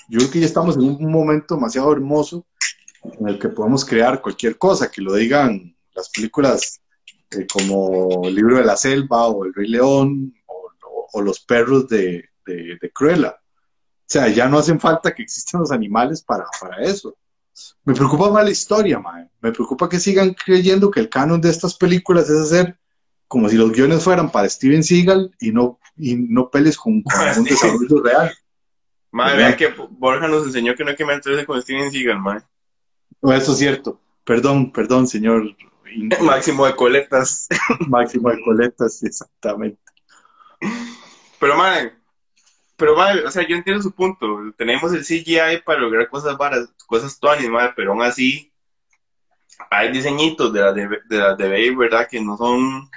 Yo 0.09 0.19
creo 0.19 0.31
que 0.31 0.41
ya 0.41 0.47
estamos 0.47 0.77
en 0.77 0.83
un 0.85 1.11
momento 1.11 1.55
demasiado 1.57 1.93
hermoso 1.93 2.47
en 3.21 3.29
el 3.29 3.39
que 3.39 3.49
podemos 3.49 3.85
crear 3.85 4.21
cualquier 4.23 4.57
cosa, 4.59 4.91
que 4.91 5.03
lo 5.03 5.15
digan 5.15 5.77
las 5.95 6.09
películas 6.11 6.81
eh, 7.31 7.47
como 7.53 8.29
Libro 8.29 8.57
de 8.59 8.65
la 8.65 8.77
Selva 8.77 9.27
o 9.29 9.45
El 9.45 9.55
Rey 9.55 9.69
León 9.69 10.35
o 11.13 11.23
Los 11.23 11.41
Perros 11.41 11.89
de, 11.89 12.29
de, 12.47 12.79
de 12.81 12.91
Cruella. 12.93 13.31
O 13.41 14.05
sea, 14.11 14.29
ya 14.29 14.49
no 14.49 14.59
hacen 14.59 14.81
falta 14.81 15.15
que 15.15 15.23
existan 15.23 15.61
los 15.61 15.71
animales 15.73 16.23
para, 16.23 16.47
para 16.61 16.83
eso. 16.83 17.17
Me 17.85 17.95
preocupa 17.95 18.31
más 18.31 18.45
la 18.45 18.51
historia, 18.51 18.99
mae. 18.99 19.29
Me 19.41 19.53
preocupa 19.53 19.89
que 19.89 19.99
sigan 19.99 20.35
creyendo 20.35 20.91
que 20.91 21.01
el 21.01 21.09
canon 21.09 21.41
de 21.41 21.51
estas 21.51 21.75
películas 21.75 22.29
es 22.29 22.39
hacer 22.39 22.79
como 23.27 23.49
si 23.49 23.57
los 23.57 23.73
guiones 23.73 24.03
fueran 24.03 24.31
para 24.31 24.49
Steven 24.49 24.83
Seagal 24.83 25.35
y 25.41 25.53
no, 25.53 25.79
y 25.97 26.17
no 26.17 26.51
peles 26.51 26.77
con, 26.77 26.95
un 26.95 27.05
desarrollo 27.45 28.03
real. 28.03 28.33
Madre, 29.11 29.57
que 29.57 29.69
Borja 29.91 30.29
nos 30.29 30.47
enseñó 30.47 30.75
que 30.75 30.85
no 30.85 30.91
hay 30.91 30.97
que 30.97 31.05
meterse 31.05 31.47
con 31.47 31.61
Steven 31.61 31.91
Seagal, 31.91 32.21
madre. 32.21 32.45
No, 33.21 33.33
eso 33.33 33.53
es 33.53 33.59
cierto. 33.59 34.01
Perdón, 34.25 34.73
perdón, 34.73 35.07
señor 35.07 35.55
Máximo 36.23 36.67
de 36.67 36.75
coletas. 36.75 37.49
Máximo 37.89 38.31
de 38.31 38.43
Coletas, 38.43 39.03
exactamente. 39.03 39.81
Pero, 41.39 41.57
madre, 41.57 41.95
pero, 42.79 42.97
madre, 42.97 43.25
o 43.27 43.31
sea, 43.31 43.47
yo 43.47 43.55
entiendo 43.57 43.83
su 43.83 43.93
punto. 43.93 44.27
Tenemos 44.57 44.93
el 44.95 45.05
CGI 45.05 45.63
para 45.65 45.81
lograr 45.81 46.09
cosas 46.09 46.37
varas, 46.39 46.69
cosas 46.87 47.19
tuanis, 47.19 47.51
madre, 47.51 47.73
pero 47.77 47.93
aún 47.93 48.03
así 48.03 48.51
hay 49.71 49.91
diseñitos 49.93 50.53
de 50.53 50.61
las 50.61 50.75
de, 50.75 50.89
de, 51.09 51.17
las 51.19 51.37
de 51.37 51.45
Babe, 51.49 51.77
¿verdad? 51.77 52.09
Que 52.09 52.21
no 52.21 52.37
son... 52.37 52.89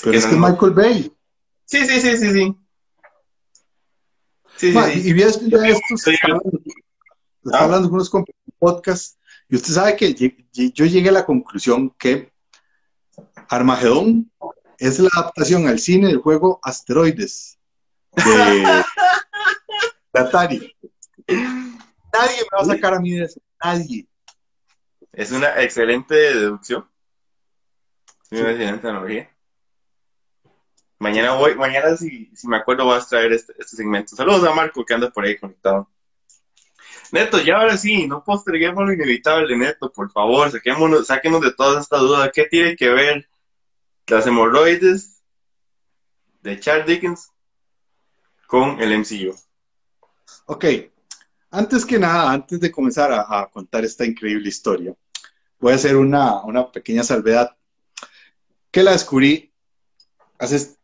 Pero 0.00 0.12
que 0.12 0.16
es 0.18 0.24
no- 0.26 0.30
que 0.30 0.36
Michael 0.52 0.72
Bay. 0.72 1.12
Sí, 1.64 1.84
sí, 1.86 2.00
sí, 2.00 2.16
sí, 2.16 2.32
sí. 2.32 2.56
Sí, 4.56 4.68
sí, 4.70 4.72
Ma, 4.72 4.86
sí. 4.86 5.08
Y 5.08 5.12
vieras 5.12 5.36
que 5.36 5.44
de 5.46 5.68
estos 5.70 6.00
Sí. 6.02 6.10
estaba, 6.14 6.40
estaba 7.44 7.58
Ah. 7.60 7.64
hablando 7.64 7.88
con 7.88 7.96
unos 7.96 8.10
compa- 8.10 8.32
podcast 8.58 9.18
y 9.48 9.56
usted 9.56 9.72
sabe 9.72 9.96
que 9.96 10.14
yo 10.14 10.84
llegué 10.86 11.08
a 11.08 11.12
la 11.12 11.24
conclusión 11.26 11.90
que 11.90 12.32
Armagedón 13.48 14.30
es 14.78 14.98
la 14.98 15.10
adaptación 15.12 15.66
al 15.66 15.78
cine 15.78 16.08
del 16.08 16.18
juego 16.18 16.60
Asteroides 16.62 17.58
de, 18.12 18.22
de 20.12 20.20
Atari. 20.20 20.76
Nadie 21.26 22.36
me 22.42 22.56
va 22.56 22.62
a 22.62 22.64
sacar 22.64 22.94
a 22.94 23.00
mí 23.00 23.12
de 23.12 23.24
eso. 23.24 23.40
Nadie. 23.62 24.06
Es 25.12 25.32
una 25.32 25.60
excelente 25.62 26.14
deducción. 26.14 26.88
Es 28.30 28.40
una 28.40 28.50
excelente 28.50 28.88
analogía. 28.88 29.30
Mañana 31.00 31.34
voy, 31.34 31.54
mañana 31.54 31.96
si, 31.96 32.30
si 32.34 32.48
me 32.48 32.56
acuerdo 32.56 32.84
voy 32.84 32.98
a 32.98 33.00
traer 33.00 33.32
este, 33.32 33.52
este 33.58 33.76
segmento. 33.76 34.16
Saludos 34.16 34.44
a 34.44 34.54
Marco 34.54 34.84
que 34.84 34.94
anda 34.94 35.10
por 35.10 35.24
ahí 35.24 35.38
conectado. 35.38 35.88
Neto, 37.10 37.40
ya 37.40 37.56
ahora 37.56 37.76
sí, 37.76 38.06
no 38.06 38.22
posterguemos 38.22 38.84
lo 38.84 38.92
inevitable, 38.92 39.56
Neto, 39.56 39.90
por 39.90 40.10
favor, 40.10 40.50
saquémonos, 40.50 41.06
sáquenos 41.06 41.40
de 41.40 41.52
todas 41.52 41.82
estas 41.82 42.00
dudas. 42.00 42.30
¿Qué 42.34 42.44
tiene 42.44 42.76
que 42.76 42.90
ver 42.90 43.28
las 44.08 44.26
hemorroides 44.26 45.22
de 46.42 46.58
Charles 46.60 46.86
Dickens 46.86 47.30
con 48.46 48.80
el 48.80 48.92
MCU? 48.98 49.34
Ok, 50.46 50.64
antes 51.50 51.84
que 51.84 51.98
nada, 51.98 52.30
antes 52.32 52.60
de 52.60 52.70
comenzar 52.70 53.12
a, 53.12 53.40
a 53.40 53.50
contar 53.50 53.84
esta 53.84 54.04
increíble 54.04 54.48
historia, 54.48 54.94
voy 55.58 55.72
a 55.72 55.76
hacer 55.76 55.96
una, 55.96 56.42
una 56.44 56.70
pequeña 56.70 57.02
salvedad 57.02 57.56
que 58.70 58.82
la 58.82 58.92
descubrí 58.92 59.52
hace 60.38 60.76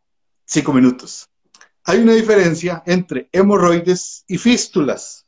cinco 0.45 0.73
minutos. 0.73 1.29
Hay 1.83 1.99
una 1.99 2.13
diferencia 2.13 2.81
entre 2.85 3.29
hemorroides 3.31 4.23
y 4.27 4.37
fístulas, 4.37 5.25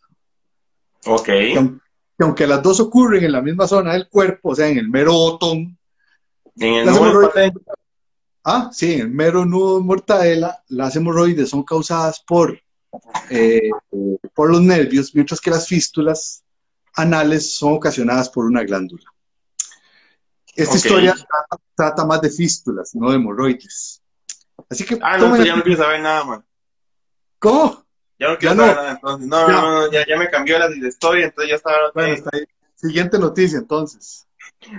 Ok. 1.05 1.25
que, 1.25 1.55
aun- 1.55 1.81
que 2.17 2.23
aunque 2.23 2.47
las 2.47 2.63
dos 2.63 2.79
ocurren 2.79 3.23
en 3.23 3.31
la 3.31 3.41
misma 3.41 3.67
zona 3.67 3.93
del 3.93 4.09
cuerpo, 4.09 4.49
o 4.49 4.55
sea, 4.55 4.67
en 4.67 4.77
el 4.79 4.89
mero 4.89 5.13
botón, 5.13 5.77
En 6.59 6.73
el 6.73 6.85
Las 6.87 6.97
hemorroides-. 6.97 7.53
Ah, 8.49 8.69
sí, 8.71 8.93
el 8.93 9.09
mero 9.09 9.45
nudo 9.45 9.77
de 9.79 9.83
mortadela, 9.83 10.63
las 10.69 10.95
hemorroides 10.95 11.49
son 11.49 11.63
causadas 11.63 12.21
por, 12.21 12.57
eh, 13.29 13.69
por 14.33 14.49
los 14.49 14.61
nervios, 14.61 15.13
mientras 15.13 15.41
que 15.41 15.49
las 15.49 15.67
fístulas 15.67 16.45
anales 16.95 17.53
son 17.53 17.73
ocasionadas 17.73 18.29
por 18.29 18.45
una 18.45 18.63
glándula. 18.63 19.03
Esta 20.55 20.77
historia 20.77 21.13
trata, 21.13 21.63
trata 21.75 22.05
más 22.05 22.21
de 22.21 22.29
fístulas, 22.29 22.95
no 22.95 23.09
de 23.09 23.17
hemorroides. 23.17 24.01
Así 24.69 24.85
que, 24.85 24.97
Ah, 25.01 25.17
no, 25.17 25.25
entonces 25.25 25.45
ya 25.45 25.55
no 25.57 25.63
quiero 25.63 25.83
saber 25.83 25.99
nada, 25.99 26.23
man. 26.23 26.45
¿cómo? 27.39 27.85
Ya 28.17 28.29
no 28.29 28.37
quiero 28.37 28.55
Ya 28.55 28.61
saber 28.61 28.75
no. 28.75 28.81
nada, 28.81 28.91
entonces. 28.93 29.27
No, 29.27 29.47
Ya. 29.47 29.61
no, 29.61 29.71
no, 29.81 29.91
ya, 29.91 30.05
ya 30.07 30.17
me 30.17 30.29
cambió 30.29 30.57
la, 30.57 30.69
la 30.69 30.87
historia, 30.87 31.25
entonces 31.25 31.49
ya 31.49 31.55
estaba. 31.57 31.91
Bueno, 31.93 32.13
está 32.13 32.29
ahí. 32.33 32.45
Siguiente 32.75 33.19
noticia, 33.19 33.57
entonces. 33.59 34.26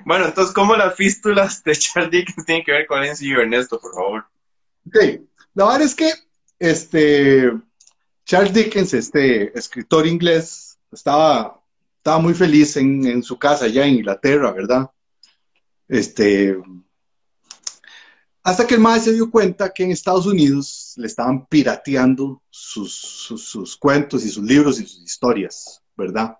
Bueno, 0.04 0.26
entonces, 0.26 0.54
¿cómo 0.54 0.76
las 0.76 0.94
fístulas 0.94 1.62
de 1.62 1.76
Charles 1.76 2.10
Dickens 2.10 2.44
tienen 2.44 2.64
que 2.64 2.72
ver 2.72 2.86
con 2.86 3.02
el 3.02 3.10
MCU, 3.10 3.40
Ernesto, 3.40 3.80
por 3.80 3.94
favor? 3.94 4.24
Ok, 4.86 4.96
la 5.54 5.64
verdad 5.64 5.82
es 5.82 5.94
que 5.94 6.12
este, 6.58 7.52
Charles 8.24 8.52
Dickens, 8.52 8.94
este 8.94 9.56
escritor 9.58 10.06
inglés, 10.06 10.78
estaba, 10.92 11.62
estaba 11.96 12.18
muy 12.18 12.34
feliz 12.34 12.76
en, 12.76 13.22
su 13.22 13.38
casa 13.38 13.66
allá 13.66 13.86
en 13.86 13.96
Inglaterra, 13.96 14.52
¿verdad? 14.52 14.90
Este, 15.86 16.56
hasta 18.42 18.66
que 18.66 18.74
el 18.74 18.80
maestro 18.80 19.12
se 19.12 19.16
dio 19.16 19.30
cuenta 19.30 19.72
que 19.72 19.84
en 19.84 19.92
Estados 19.92 20.26
Unidos 20.26 20.94
le 20.96 21.06
estaban 21.06 21.46
pirateando 21.46 22.42
sus, 22.50 22.94
sus 22.94 23.76
cuentos 23.76 24.24
y 24.24 24.30
sus 24.30 24.44
libros 24.44 24.80
y 24.80 24.86
sus 24.86 25.02
historias, 25.02 25.82
¿verdad? 25.96 26.36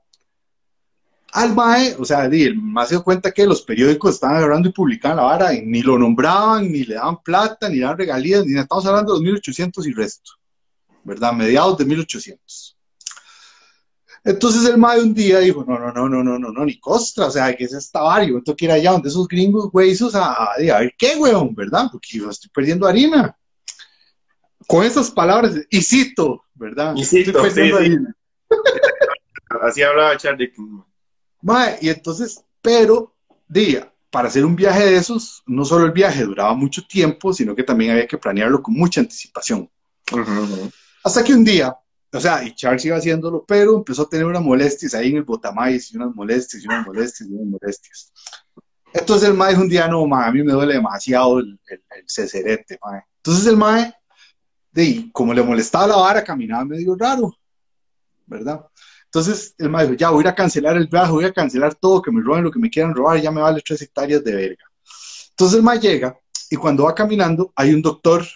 Al 1.33 1.55
MAE, 1.55 1.97
o 1.99 2.05
sea, 2.05 2.25
el 2.25 2.57
MAE 2.57 2.87
se 2.87 2.95
dio 2.95 3.05
cuenta 3.05 3.33
que 3.33 3.47
los 3.47 3.63
periódicos 3.63 4.15
estaban 4.15 4.37
agarrando 4.37 4.69
y 4.69 4.73
publicaban 4.73 5.19
la 5.19 5.25
vara 5.25 5.55
y 5.55 5.65
ni 5.65 5.83
lo 5.83 5.99
nombraban, 5.99 6.71
ni 6.73 6.85
le 6.85 6.95
daban 6.95 7.23
plata, 7.23 7.69
ni 7.69 7.77
le 7.77 7.83
daban 7.83 7.99
regalías, 7.99 8.47
ni. 8.47 8.59
Estamos 8.59 8.87
hablando 8.87 9.13
de 9.13 9.19
los 9.19 9.25
1800 9.25 9.87
y 9.87 9.93
resto, 9.93 10.33
¿verdad? 11.05 11.33
Mediados 11.33 11.77
de 11.79 11.85
1800. 11.85 12.79
Entonces 14.25 14.69
el 14.69 14.79
MAE 14.79 15.03
un 15.03 15.15
día 15.15 15.39
dijo, 15.39 15.65
no, 15.67 15.79
no, 15.79 15.93
no, 15.93 16.09
no, 16.09 16.25
no, 16.25 16.39
no, 16.39 16.53
no, 16.53 16.65
ni 16.65 16.79
costra, 16.79 17.27
o 17.27 17.31
sea, 17.31 17.55
que 17.55 17.65
es 17.65 17.73
esta 17.73 18.01
vara, 18.01 18.25
yo 18.25 18.43
tengo 18.43 18.57
que 18.57 18.65
ir 18.65 18.73
allá 18.73 18.93
donde 18.93 19.09
esos 19.09 19.29
gringos, 19.29 19.71
güey, 19.71 19.91
esos 19.91 20.15
a, 20.15 20.33
a, 20.33 20.53
a 20.55 20.81
ver 20.81 20.95
qué, 20.99 21.17
weón, 21.17 21.55
¿verdad? 21.55 21.89
Porque 21.91 22.19
yo 22.19 22.29
estoy 22.29 22.51
perdiendo 22.51 22.87
harina. 22.87 23.37
Con 24.67 24.85
esas 24.85 25.11
palabras, 25.11 25.55
y 25.71 25.81
cito, 25.81 26.45
¿verdad? 26.55 26.95
Y 26.97 27.05
cito, 27.05 27.31
Estoy 27.31 27.43
perdiendo 27.43 27.79
sí, 27.79 27.85
sí. 27.85 27.91
harina. 27.93 28.17
Así 29.63 29.83
hablaba 29.83 30.15
man. 30.57 30.85
Mae, 31.43 31.79
y 31.81 31.89
entonces, 31.89 32.45
pero, 32.61 33.15
día, 33.47 33.93
para 34.11 34.29
hacer 34.29 34.45
un 34.45 34.57
viaje 34.57 34.85
de 34.85 34.97
esos, 34.97 35.43
no 35.47 35.65
solo 35.65 35.87
el 35.87 35.93
viaje 35.93 36.25
duraba 36.25 36.55
mucho 36.55 36.87
tiempo, 36.87 37.33
sino 37.33 37.55
que 37.55 37.63
también 37.63 37.93
había 37.93 38.07
que 38.07 38.19
planearlo 38.19 38.63
con 38.63 38.75
mucha 38.75 39.01
anticipación. 39.01 39.71
Hasta 41.05 41.23
que 41.23 41.35
un 41.35 41.45
día, 41.45 41.77
o 42.13 42.21
sea, 42.21 42.43
y 42.43 42.55
Charles 42.55 42.85
iba 42.85 42.97
haciéndolo, 42.97 43.45
pero 43.47 43.77
empezó 43.77 44.03
a 44.03 44.09
tener 44.09 44.27
unas 44.27 44.43
molestias 44.43 44.95
ahí 44.95 45.11
en 45.11 45.19
el 45.19 45.25
botamais, 45.25 45.93
y 45.93 45.97
unas 45.97 46.15
molestias, 46.15 46.63
y 46.63 46.67
unas 46.67 46.87
molestias, 46.87 47.29
y 47.29 47.33
unas 47.33 47.47
molestias. 47.47 48.13
Entonces 48.93 49.29
el 49.29 49.35
mae 49.35 49.51
dijo 49.51 49.63
un 49.63 49.69
día, 49.69 49.87
no, 49.87 50.07
mae, 50.07 50.29
a 50.29 50.33
mí 50.33 50.43
me 50.43 50.53
duele 50.53 50.75
demasiado 50.75 51.41
el, 51.41 51.61
el, 51.69 51.83
el 51.97 52.05
cecerete, 52.09 52.79
mae. 52.83 53.03
Entonces 53.19 53.47
el 53.47 53.57
mae, 53.57 53.95
de, 54.73 55.11
como 55.13 55.35
le 55.35 55.43
molestaba 55.43 55.87
la 55.87 55.97
vara, 55.97 56.25
caminaba 56.25 56.65
medio 56.65 56.97
raro, 56.97 57.35
¿verdad? 58.27 58.65
Entonces 59.09 59.55
el 59.57 59.71
mae 59.71 59.87
dijo, 59.87 59.97
ya 59.97 60.11
voy 60.11 60.27
a 60.27 60.35
cancelar 60.35 60.77
el 60.77 60.87
viaje, 60.87 61.11
voy 61.11 61.25
a 61.25 61.33
cancelar 61.33 61.75
todo, 61.75 62.03
que 62.03 62.11
me 62.11 62.23
roben 62.23 62.45
lo 62.45 62.51
que 62.51 62.59
me 62.59 62.69
quieran 62.69 62.95
robar, 62.95 63.19
ya 63.21 63.31
me 63.31 63.41
vale 63.41 63.63
tres 63.65 63.81
hectáreas 63.81 64.23
de 64.23 64.35
verga. 64.35 64.65
Entonces 65.31 65.57
el 65.57 65.63
mae 65.63 65.81
llega 65.81 66.19
y 66.51 66.57
cuando 66.57 66.85
va 66.85 66.95
caminando 66.95 67.51
hay 67.57 67.73
un 67.73 67.81
doctor 67.81 68.27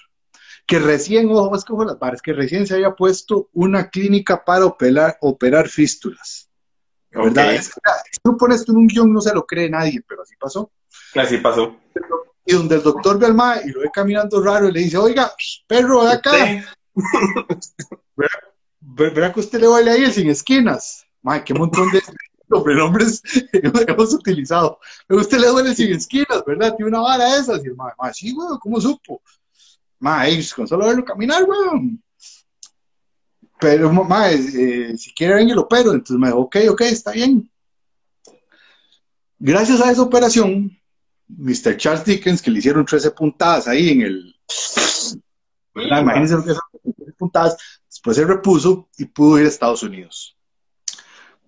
que 0.67 0.79
recién, 0.79 1.29
ojo, 1.31 1.55
es 1.55 1.65
que 1.65 1.75
las 1.75 1.99
barras, 1.99 2.23
que 2.23 2.33
recién 2.33 2.67
se 2.67 2.75
había 2.75 2.95
puesto 2.95 3.51
una 3.53 3.91
clínica 3.91 4.43
para 4.43 4.65
operar, 4.65 5.19
operar 5.21 5.69
fístulas. 5.69 6.49
¿Verdad? 7.11 7.49
Ok. 7.49 7.53
Es 7.53 7.69
que, 7.69 7.81
si 8.11 8.21
tú 8.23 8.37
pones 8.39 8.61
esto 8.61 8.73
en 8.73 8.79
un 8.79 8.87
guion 8.87 9.13
no 9.13 9.21
se 9.21 9.35
lo 9.35 9.45
cree 9.45 9.69
nadie, 9.69 10.03
pero 10.09 10.23
así 10.23 10.35
pasó. 10.41 10.71
Así 11.15 11.37
pasó. 11.39 11.77
Y 12.47 12.55
donde 12.55 12.77
el 12.77 12.83
doctor 12.83 13.19
ve 13.19 13.27
al 13.27 13.35
mae 13.35 13.63
y 13.67 13.71
lo 13.71 13.81
ve 13.81 13.91
caminando 13.93 14.43
raro 14.43 14.69
y 14.69 14.73
le 14.73 14.81
dice, 14.81 14.97
oiga, 14.97 15.31
perro, 15.67 16.05
ve 16.05 16.13
acá. 16.13 16.33
Sí. 18.83 18.87
Ver- 18.95 19.15
Verá 19.15 19.33
que 19.33 19.41
usted 19.41 19.61
le 19.61 19.67
vale 19.69 19.91
ahí 19.91 20.05
el 20.05 20.13
sin 20.13 20.29
esquinas. 20.29 21.05
Mae, 21.23 21.45
qué 21.45 21.55
montón 21.55 21.91
de 21.91 22.03
sobrenombres 22.49 23.23
hemos 23.53 24.15
utilizado. 24.15 24.79
Pero 25.07 25.21
usted 25.21 25.39
le 25.39 25.49
duele 25.49 25.71
el 25.71 25.77
sin 25.77 25.93
esquinas, 25.93 26.45
¿verdad? 26.47 26.75
Tiene 26.77 26.91
una 26.91 27.01
vara 27.01 27.33
de 27.33 27.41
esas. 27.41 27.65
Y 27.65 27.69
el 27.69 27.77
sí, 28.13 28.33
weón, 28.33 28.59
¿cómo 28.59 28.81
supo? 28.81 29.23
Pues, 29.23 30.53
con 30.55 30.67
solo 30.67 30.87
verlo 30.87 31.05
caminar, 31.05 31.45
weón. 31.45 32.03
Pero, 33.61 33.93
mae, 33.93 34.35
eh, 34.35 34.97
si 34.99 35.15
quiere 35.15 35.35
venga 35.37 35.53
y 35.53 35.55
lo 35.55 35.63
opero. 35.63 35.93
Entonces 35.93 36.17
me 36.19 36.27
dijo, 36.27 36.41
ok, 36.41 36.57
ok, 36.71 36.81
está 36.83 37.13
bien. 37.13 37.49
Gracias 39.39 39.81
a 39.81 39.91
esa 39.91 40.03
operación, 40.03 40.77
Mr. 41.29 41.77
Charles 41.77 42.05
Dickens, 42.05 42.43
que 42.43 42.51
le 42.51 42.59
hicieron 42.59 42.85
13 42.85 43.13
puntadas 43.13 43.69
ahí 43.69 43.91
en 43.91 44.03
el... 44.03 44.37
¿verdad? 45.75 46.03
Imagínense 46.03 46.35
lo 46.35 46.45
que 46.45 46.55
son 46.55 46.93
13 46.97 47.13
puntadas. 47.13 47.57
Después 48.03 48.17
se 48.17 48.25
repuso 48.25 48.89
y 48.99 49.05
pudo 49.05 49.39
ir 49.39 49.47
a 49.47 49.49
Estados 49.49 49.85
Unidos. 49.85 50.37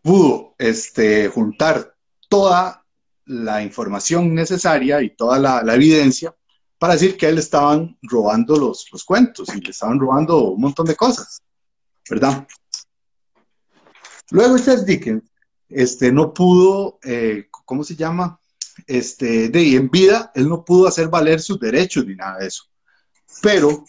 Pudo 0.01 0.55
este, 0.57 1.29
juntar 1.29 1.97
toda 2.29 2.87
la 3.25 3.61
información 3.61 4.33
necesaria 4.33 5.03
y 5.03 5.17
toda 5.17 5.41
la, 5.41 5.75
evidencia 5.75 6.33
para 6.79 6.93
decir 6.93 7.17
que 7.17 7.29
él 7.29 7.39
estaban 7.39 7.99
robando 8.03 8.57
los, 8.57 8.87
los 8.93 9.03
cuentos 9.03 9.49
y 9.53 9.61
le 9.61 9.71
estaban 9.71 9.99
robando 9.99 10.51
un 10.51 10.61
montón 10.61 10.87
de 10.87 10.95
cosas, 10.95 11.43
¿verdad? 12.09 12.47
Luego 14.31 14.57
Charles 14.57 14.87
Dickens 14.87 15.25
este, 15.69 16.13
no 16.13 16.33
pudo, 16.33 17.01
eh, 17.03 17.49
¿cómo 17.51 17.83
se 17.83 17.97
llama? 17.97 18.39
Este, 18.87 19.49
de 19.49 19.75
en 19.75 19.91
vida, 19.91 20.31
él 20.37 20.49
no 20.49 20.65
pudo 20.65 20.87
hacer 20.87 21.09
valer 21.09 21.41
sus 21.41 21.59
derechos 21.59 22.07
ni 22.07 22.15
nada 22.15 22.39
de 22.39 22.47
eso. 22.47 22.63
Pero 23.43 23.85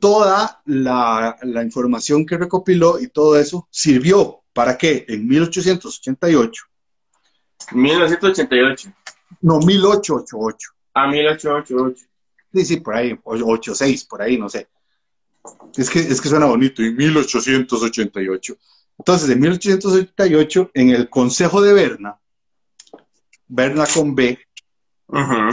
toda 0.00 0.60
la, 0.66 1.36
la 1.42 1.62
información 1.62 2.24
que 2.26 2.36
recopiló 2.38 2.98
y 3.00 3.08
todo 3.08 3.38
eso 3.38 3.66
sirvió 3.70 4.42
para 4.52 4.76
que 4.78 5.04
en 5.08 5.26
1888, 5.26 6.62
1988. 7.72 8.90
no, 9.42 9.58
1888, 9.60 10.70
A 10.94 11.06
1888. 11.08 12.06
sí, 12.52 12.64
sí, 12.64 12.76
por 12.78 12.94
ahí, 12.96 13.18
o- 13.24 13.34
86, 13.34 14.04
por 14.04 14.22
ahí, 14.22 14.38
no 14.38 14.48
sé. 14.48 14.68
Es 15.76 15.88
que, 15.90 16.00
es 16.00 16.20
que 16.20 16.28
suena 16.28 16.46
bonito, 16.46 16.82
en 16.82 16.96
1888. 16.96 18.56
Entonces, 18.98 19.30
en 19.30 19.40
1888, 19.40 20.70
en 20.74 20.90
el 20.90 21.08
Consejo 21.08 21.60
de 21.62 21.72
Berna, 21.72 22.18
Berna 23.46 23.84
con 23.92 24.14
B, 24.14 24.38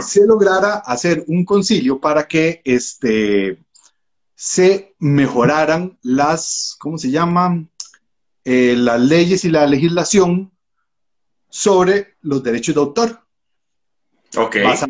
se 0.02 0.26
lograra 0.26 0.74
hacer 0.78 1.24
un 1.28 1.44
concilio 1.44 1.98
para 2.00 2.26
que 2.28 2.60
este, 2.64 3.58
se 4.38 4.94
mejoraran 4.98 5.98
las, 6.02 6.76
¿cómo 6.78 6.98
se 6.98 7.10
llaman? 7.10 7.70
Eh, 8.44 8.76
las 8.76 9.00
leyes 9.00 9.44
y 9.44 9.48
la 9.50 9.66
legislación 9.66 10.52
sobre 11.48 12.16
los 12.20 12.42
derechos 12.42 12.74
de 12.74 12.80
autor, 12.82 13.20
Ok. 14.36 14.56
basa- 14.62 14.86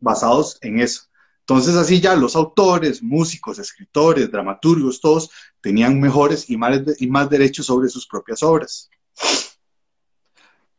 basados 0.00 0.58
en 0.62 0.78
eso. 0.80 1.02
Entonces 1.40 1.74
así 1.74 2.00
ya 2.00 2.14
los 2.14 2.36
autores, 2.36 3.02
músicos, 3.02 3.58
escritores, 3.58 4.30
dramaturgos, 4.30 5.00
todos 5.00 5.28
tenían 5.60 6.00
mejores 6.00 6.48
y 6.48 6.56
más, 6.56 6.80
y 6.98 7.06
más 7.08 7.28
derechos 7.28 7.66
sobre 7.66 7.88
sus 7.88 8.06
propias 8.06 8.42
obras. 8.42 8.88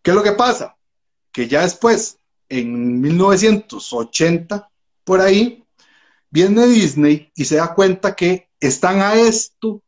¿Qué 0.01 0.11
es 0.11 0.15
lo 0.15 0.23
que 0.23 0.31
pasa? 0.31 0.75
Que 1.31 1.47
ya 1.47 1.61
después, 1.63 2.17
en 2.47 3.01
1980, 3.01 4.69
por 5.03 5.19
ahí, 5.19 5.64
viene 6.35 6.67
Disney 6.67 7.31
y 7.33 7.45
se 7.45 7.55
da 7.55 7.73
cuenta 7.73 8.13
que 8.13 8.49
están 8.59 8.99
a 8.99 9.15
esto 9.15 9.81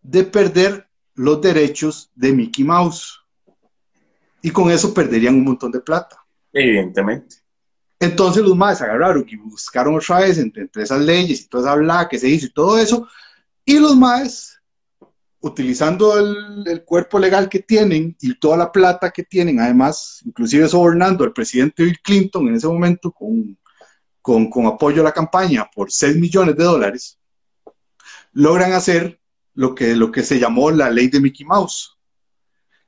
de 0.00 0.24
perder 0.24 0.88
los 1.14 1.42
derechos 1.42 2.10
de 2.14 2.32
Mickey 2.32 2.64
Mouse. 2.64 3.20
Y 4.40 4.50
con 4.50 4.70
eso 4.70 4.94
perderían 4.94 5.34
un 5.34 5.44
montón 5.44 5.70
de 5.70 5.80
plata. 5.80 6.24
Evidentemente. 6.54 7.36
Entonces 8.00 8.42
los 8.42 8.56
más 8.56 8.80
agarraron 8.80 9.26
y 9.28 9.36
buscaron 9.36 9.94
otra 9.94 10.20
vez 10.20 10.38
entre, 10.38 10.62
entre 10.62 10.84
esas 10.84 11.02
leyes 11.02 11.42
y 11.42 11.48
toda 11.48 11.64
esa 11.64 11.74
bla 11.74 12.08
que 12.10 12.18
se 12.18 12.30
hizo 12.30 12.46
y 12.46 12.52
todo 12.52 12.78
eso. 12.78 13.06
Y 13.66 13.78
los 13.78 13.94
más, 13.94 14.58
utilizando 15.40 16.18
el, 16.18 16.66
el 16.66 16.82
cuerpo 16.84 17.18
legal 17.18 17.50
que 17.50 17.60
tienen 17.60 18.16
y 18.22 18.38
toda 18.38 18.56
la 18.56 18.72
plata 18.72 19.10
que 19.10 19.22
tienen, 19.22 19.60
además, 19.60 20.22
inclusive 20.24 20.66
sobornando 20.66 21.24
al 21.24 21.34
presidente 21.34 21.84
Bill 21.84 22.00
Clinton 22.02 22.48
en 22.48 22.54
ese 22.54 22.68
momento 22.68 23.12
con, 23.12 23.58
con, 24.24 24.48
con 24.48 24.64
apoyo 24.64 25.02
a 25.02 25.04
la 25.04 25.12
campaña 25.12 25.68
por 25.70 25.92
6 25.92 26.16
millones 26.16 26.56
de 26.56 26.64
dólares, 26.64 27.18
logran 28.32 28.72
hacer 28.72 29.20
lo 29.52 29.74
que, 29.74 29.94
lo 29.94 30.10
que 30.10 30.22
se 30.22 30.38
llamó 30.38 30.70
la 30.70 30.88
ley 30.88 31.08
de 31.08 31.20
Mickey 31.20 31.44
Mouse, 31.44 31.98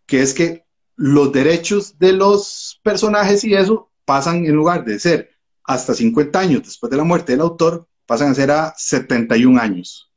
que 0.07 0.23
es 0.23 0.33
que 0.33 0.65
los 0.97 1.31
derechos 1.33 1.99
de 1.99 2.15
los 2.15 2.81
personajes 2.83 3.45
y 3.45 3.53
eso 3.53 3.91
pasan 4.07 4.47
en 4.47 4.57
lugar 4.57 4.83
de 4.87 4.99
ser 4.99 5.31
hasta 5.65 5.93
50 5.93 6.39
años 6.39 6.63
después 6.63 6.91
de 6.91 6.97
la 6.97 7.05
muerte 7.05 7.33
del 7.33 7.43
autor, 7.43 7.87
pasan 8.07 8.31
a 8.31 8.35
ser 8.35 8.51
a 8.51 8.73
71 8.75 9.61
años. 9.61 10.11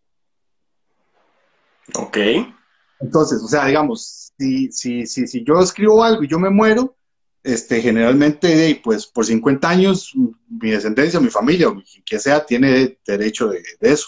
Ok. 1.95 2.17
Entonces, 3.01 3.43
o 3.43 3.47
sea, 3.49 3.65
digamos, 3.65 4.31
si, 4.37 4.71
si, 4.71 5.05
si, 5.05 5.27
si 5.27 5.43
yo 5.43 5.59
escribo 5.59 6.01
algo 6.01 6.23
y 6.23 6.29
yo 6.29 6.39
me 6.39 6.49
muero, 6.49 6.95
este, 7.43 7.81
generalmente, 7.81 8.79
pues 8.83 9.07
por 9.07 9.25
50 9.25 9.69
años, 9.69 10.13
mi 10.47 10.71
descendencia, 10.71 11.19
mi 11.19 11.29
familia, 11.29 11.69
o 11.69 11.81
quien 12.05 12.19
sea, 12.19 12.45
tiene 12.45 12.99
derecho 13.05 13.47
de, 13.47 13.63
de 13.79 13.91
eso. 13.91 14.07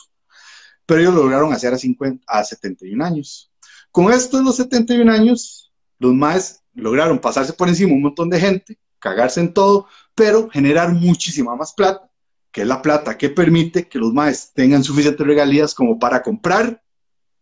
Pero 0.86 1.02
ellos 1.02 1.16
lograron 1.16 1.54
hacer 1.54 1.74
a, 1.74 1.78
50, 1.78 2.24
a 2.28 2.44
71 2.44 3.04
años. 3.04 3.52
Con 3.92 4.12
esto 4.12 4.38
de 4.38 4.44
los 4.44 4.56
71 4.58 5.12
años, 5.12 5.72
los 6.00 6.14
más 6.14 6.64
lograron 6.74 7.20
pasarse 7.20 7.54
por 7.54 7.68
encima 7.68 7.94
un 7.94 8.02
montón 8.02 8.30
de 8.30 8.40
gente, 8.40 8.80
cagarse 9.00 9.40
en 9.40 9.54
todo, 9.54 9.88
pero 10.16 10.50
generar 10.50 10.94
muchísima 10.94 11.56
más 11.56 11.74
plata, 11.74 12.10
que 12.52 12.62
es 12.62 12.68
la 12.68 12.82
plata 12.82 13.18
que 13.18 13.30
permite 13.30 13.88
que 13.88 14.00
los 14.00 14.14
maes 14.14 14.52
tengan 14.54 14.84
suficientes 14.84 15.26
regalías 15.26 15.74
como 15.74 16.00
para 16.00 16.22
comprar 16.22 16.82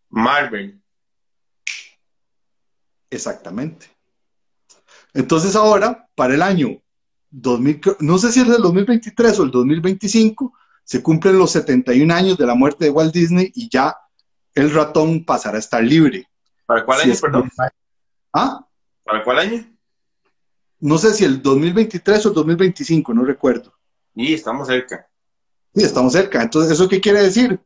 Marvel. 0.08 0.82
Exactamente. 3.10 3.86
Entonces 5.14 5.56
ahora, 5.56 6.08
para 6.14 6.34
el 6.34 6.42
año 6.42 6.80
2000, 7.30 7.80
no 8.00 8.18
sé 8.18 8.32
si 8.32 8.40
es 8.40 8.48
el 8.48 8.62
2023 8.62 9.38
o 9.38 9.42
el 9.44 9.50
2025, 9.50 10.52
se 10.84 11.02
cumplen 11.02 11.38
los 11.38 11.52
71 11.52 12.12
años 12.12 12.36
de 12.36 12.46
la 12.46 12.54
muerte 12.54 12.86
de 12.86 12.90
Walt 12.90 13.14
Disney 13.14 13.52
y 13.54 13.68
ya 13.68 13.96
el 14.54 14.72
ratón 14.72 15.24
pasará 15.24 15.56
a 15.56 15.60
estar 15.60 15.82
libre. 15.82 16.28
¿Para 16.66 16.84
cuál 16.84 16.98
Si 16.98 17.04
año, 17.04 17.12
es 17.14 17.20
perdón? 17.20 17.50
Ah, 18.32 18.66
¿Para 19.04 19.24
cuál 19.24 19.38
año? 19.38 19.64
no 20.80 20.96
sé 20.98 21.12
si 21.12 21.24
el 21.24 21.42
2023 21.42 22.26
o 22.26 22.28
el 22.30 22.34
2025, 22.34 23.12
no 23.14 23.24
recuerdo. 23.24 23.72
Y 24.14 24.32
estamos 24.32 24.66
cerca. 24.66 25.08
Sí, 25.74 25.84
estamos 25.84 26.12
cerca. 26.12 26.42
Entonces, 26.42 26.72
¿eso 26.72 26.88
qué 26.88 27.00
quiere 27.00 27.22
decir? 27.22 27.60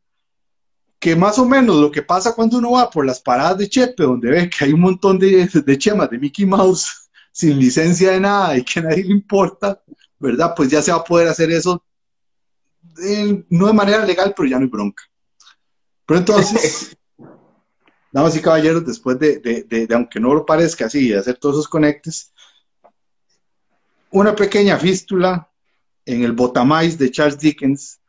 Que 0.99 1.15
más 1.15 1.39
o 1.39 1.45
menos 1.47 1.77
lo 1.77 1.91
que 1.91 2.03
pasa 2.03 2.35
cuando 2.35 2.59
uno 2.59 2.73
va 2.73 2.91
por 2.91 3.07
las 3.07 3.21
paradas 3.21 3.59
de 3.59 3.69
Chepe, 3.69 4.03
donde 4.03 4.31
ve 4.31 4.51
que 4.51 4.65
hay 4.65 4.73
un 4.73 4.81
montón 4.81 5.19
de, 5.19 5.47
de 5.47 5.79
chemas 5.79 6.11
de 6.11 6.19
Mickey 6.19 6.45
Mouse 6.45 7.04
sin 7.35 7.59
licencia 7.59 8.13
de 8.13 8.21
nada 8.21 8.57
y 8.57 8.63
que 8.63 8.79
a 8.79 8.85
nadie 8.85 9.03
le 9.03 9.11
importa, 9.11 9.83
¿verdad? 10.21 10.55
Pues 10.57 10.71
ya 10.71 10.81
se 10.81 10.93
va 10.93 10.99
a 10.99 11.05
poder 11.05 11.27
hacer 11.27 11.51
eso, 11.51 11.85
eh, 13.03 13.45
no 13.51 13.67
de 13.67 13.73
manera 13.73 14.05
legal, 14.07 14.33
pero 14.37 14.49
ya 14.49 14.57
no 14.57 14.63
hay 14.63 14.71
bronca. 14.71 15.03
Pero 16.07 16.21
entonces, 16.21 16.97
damas 18.13 18.37
y 18.37 18.41
caballeros, 18.41 18.87
después 18.87 19.19
de, 19.19 19.41
de- 19.41 19.65
de- 19.65 19.87
de, 19.89 19.95
aunque 19.97 20.21
no 20.21 20.33
lo 20.33 20.47
parezca 20.47 20.87
así, 20.87 21.09
de 21.09 21.19
hacer 21.19 21.37
todos 21.37 21.57
esos 21.57 21.69
conectes, 21.69 22.33
una 24.13 24.33
pequeña 24.37 24.79
fístula 24.79 25.51
en 26.07 26.23
el 26.23 26.31
botamais 26.33 26.97
de 26.97 27.11
Charles 27.11 27.37
Dickens 27.41 28.01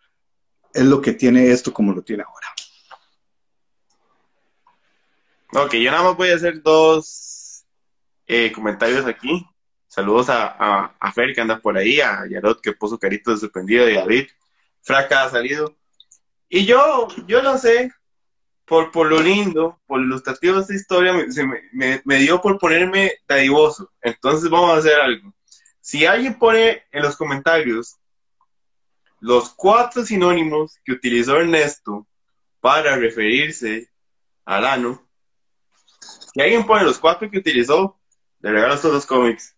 es 0.72 0.84
lo 0.86 1.02
que 1.02 1.14
tiene 1.14 1.50
esto 1.50 1.74
como 1.74 1.94
lo 1.94 2.04
tiene 2.04 2.22
ahora. 2.22 2.48
Ok, 5.66 5.74
yo 5.76 5.90
nada 5.90 6.04
más 6.04 6.18
voy 6.18 6.30
a 6.30 6.36
hacer 6.36 6.62
dos 6.62 7.35
eh, 8.28 8.52
comentarios 8.52 9.06
aquí. 9.06 9.46
Saludos 9.88 10.30
a, 10.30 10.48
a, 10.48 10.96
a 11.00 11.12
Fer 11.14 11.34
que 11.34 11.42
anda 11.42 11.60
por 11.60 11.78
ahí, 11.78 12.02
a 12.02 12.26
Yarot 12.28 12.60
que 12.62 12.74
puso 12.74 12.98
carito 13.00 13.32
de 13.32 13.38
sorprendido 13.38 13.90
y 13.90 13.96
a 13.96 14.02
David. 14.02 14.28
Fraca 14.82 15.24
ha 15.24 15.30
salido. 15.30 15.76
Y 16.50 16.66
yo, 16.66 17.08
yo 17.28 17.42
no 17.42 17.58
sé 17.58 17.92
por, 18.66 18.92
por 18.92 19.08
lo 19.08 19.20
lindo, 19.22 19.80
por 19.86 20.00
lo 20.00 20.06
ilustrativo 20.06 20.56
de 20.56 20.62
esta 20.62 20.74
historia, 20.74 21.14
me, 21.14 21.32
se 21.32 21.46
me, 21.46 21.62
me- 21.72 22.02
me 22.04 22.16
dio 22.18 22.42
por 22.42 22.58
ponerme 22.60 23.14
dadivoso. 23.28 23.92
Entonces 24.02 24.50
vamos 24.50 24.72
a 24.72 24.78
hacer 24.78 25.00
algo. 25.00 25.34
Si 25.82 26.06
alguien 26.06 26.38
pone 26.38 26.84
en 26.92 27.04
los 27.04 27.16
comentarios 27.16 27.96
los 29.20 29.54
cuatro 29.54 30.04
sinónimos 30.04 30.78
que 30.84 30.92
utilizó 30.92 31.38
Ernesto 31.38 32.06
para 32.60 32.96
referirse 32.96 33.90
al 34.46 34.66
ano, 34.66 35.08
si 36.34 36.42
alguien 36.42 36.66
pone 36.66 36.84
los 36.84 37.00
cuatro 37.00 37.30
que 37.30 37.38
utilizó, 37.40 38.00
le 38.46 38.52
regalo 38.52 38.76
estos 38.76 38.92
dos 38.92 39.06
cómics. 39.08 39.56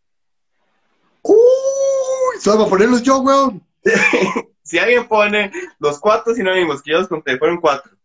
Uy, 1.21 2.39
solo 2.39 2.59
para 2.59 2.69
ponerlos 2.69 3.03
yo, 3.03 3.19
weón. 3.19 3.61
Si 4.63 4.77
alguien 4.77 5.07
pone 5.07 5.49
los 5.79 5.97
cuatro 5.97 6.35
sinónimos 6.35 6.81
que 6.81 6.91
yo 6.91 6.99
les 6.99 7.07
conté, 7.07 7.37
fueron 7.37 7.61
cuatro. 7.61 7.95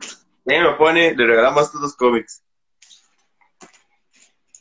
Si 0.00 0.52
alguien 0.52 0.64
me 0.64 0.72
pone, 0.76 1.14
le 1.14 1.26
regalamos 1.26 1.62
estos 1.62 1.80
dos 1.80 1.94
cómics. 1.94 2.42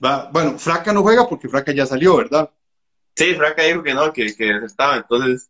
Va, 0.03 0.29
bueno, 0.31 0.59
Fraca 0.59 0.93
no 0.93 1.01
juega 1.01 1.27
porque 1.27 1.49
Fraca 1.49 1.71
ya 1.71 1.87
salió, 1.87 2.17
¿verdad? 2.17 2.51
Sí, 3.15 3.33
Franca 3.33 3.63
dijo 3.63 3.81
que 3.81 3.93
no, 3.95 4.13
que, 4.13 4.35
que 4.35 4.57
estaba, 4.65 4.97
entonces 4.97 5.49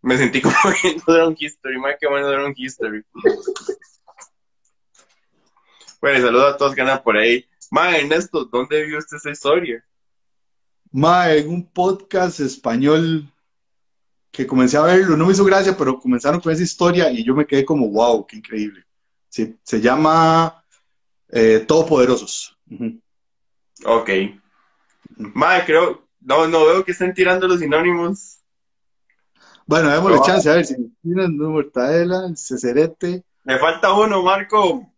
me 0.00 0.16
sentí 0.16 0.40
como 0.40 0.54
viendo 0.82 1.04
Drone 1.06 1.36
History, 1.38 1.78
más 1.78 1.96
que 2.00 2.08
bueno 2.08 2.28
Drone 2.28 2.54
History. 2.56 3.04
Bueno, 6.00 6.26
saludos 6.26 6.54
a 6.54 6.56
todos 6.56 6.74
que 6.74 6.80
andan 6.80 7.02
por 7.02 7.18
ahí. 7.18 7.49
Ma, 7.70 7.96
Ernesto, 7.96 8.44
¿dónde 8.44 8.84
vio 8.84 8.98
usted 8.98 9.16
esa 9.16 9.30
historia? 9.30 9.84
Ma, 10.90 11.32
en 11.32 11.48
un 11.48 11.70
podcast 11.70 12.40
español 12.40 13.32
que 14.32 14.46
comencé 14.46 14.76
a 14.76 14.82
verlo, 14.82 15.16
no 15.16 15.26
me 15.26 15.32
hizo 15.32 15.44
gracia, 15.44 15.76
pero 15.76 15.98
comenzaron 15.98 16.40
con 16.40 16.52
esa 16.52 16.62
historia 16.64 17.10
y 17.10 17.24
yo 17.24 17.34
me 17.34 17.46
quedé 17.46 17.64
como, 17.64 17.88
wow, 17.88 18.26
qué 18.26 18.36
increíble. 18.36 18.84
Sí, 19.28 19.56
se 19.62 19.80
llama 19.80 20.64
eh, 21.28 21.64
Todopoderosos. 21.66 22.58
Ujú. 22.68 23.00
Ok. 23.84 24.10
Ma, 25.16 25.64
creo, 25.64 26.08
no, 26.20 26.48
no 26.48 26.66
veo 26.66 26.84
que 26.84 26.90
estén 26.92 27.14
tirando 27.14 27.46
los 27.46 27.60
sinónimos. 27.60 28.38
Bueno, 29.66 29.90
démosle 29.90 30.16
No. 30.16 30.24
chance, 30.24 30.50
a 30.50 30.54
ver 30.54 30.66
si 30.66 30.74
tienen 31.02 31.38
mortadela, 31.38 32.34
cecerete. 32.34 33.24
Me 33.44 33.58
falta 33.58 33.92
uno, 33.92 34.22
Marco. 34.22 34.92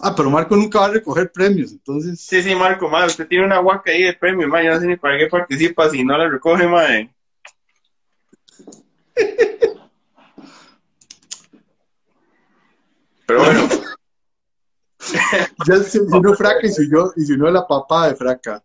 Ah, 0.00 0.14
pero 0.14 0.30
Marco 0.30 0.54
nunca 0.56 0.80
va 0.80 0.86
a 0.86 0.90
recoger 0.90 1.32
premios, 1.32 1.72
entonces. 1.72 2.20
Sí, 2.20 2.42
sí, 2.42 2.54
Marco, 2.54 2.88
ma, 2.88 3.06
usted 3.06 3.26
tiene 3.26 3.44
una 3.46 3.58
guaca 3.58 3.90
ahí 3.90 4.02
de 4.02 4.12
premio, 4.14 4.46
ma, 4.48 4.62
yo 4.62 4.70
no 4.70 4.80
sé 4.80 4.86
ni 4.86 4.96
para 4.96 5.18
qué 5.18 5.26
participa 5.26 5.90
si 5.90 6.04
no 6.04 6.16
la 6.16 6.28
recoge, 6.28 6.66
ma. 6.66 6.84
Pero 13.26 13.40
bueno, 13.44 13.68
Ya 15.66 15.76
se 15.82 16.00
unió 16.00 16.34
Fraca 16.34 16.66
y 16.66 16.70
se 16.70 16.82
unió, 16.82 17.12
y 17.16 17.24
se 17.24 17.34
unió 17.34 17.50
la 17.50 17.66
papá 17.66 18.08
de 18.08 18.16
Fraca. 18.16 18.62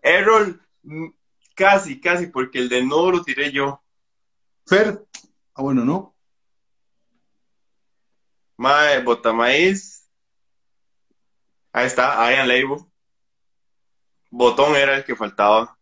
Errol, 0.00 0.60
mm, 0.82 1.08
casi, 1.54 2.00
casi, 2.00 2.26
porque 2.26 2.58
el 2.58 2.68
de 2.68 2.84
no 2.84 3.10
lo 3.10 3.22
tiré 3.22 3.52
yo. 3.52 3.82
Fer, 4.66 5.04
ah, 5.54 5.62
bueno, 5.62 5.84
no. 5.84 6.11
Mae, 8.62 9.02
Botamaíz. 9.02 10.08
Ahí 11.72 11.86
está, 11.86 12.30
Ian 12.30 12.46
Label. 12.46 12.78
Botón 14.30 14.76
era 14.76 14.96
el 14.96 15.04
que 15.04 15.16
faltaba. 15.16 15.76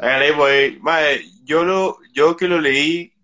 Ian 0.00 0.18
Label, 0.18 0.40
eh, 0.50 0.78
mae, 0.80 1.22
yo 1.44 1.62
lo, 1.62 1.98
yo 2.12 2.36
que 2.36 2.48
lo 2.48 2.60
leí, 2.60 3.14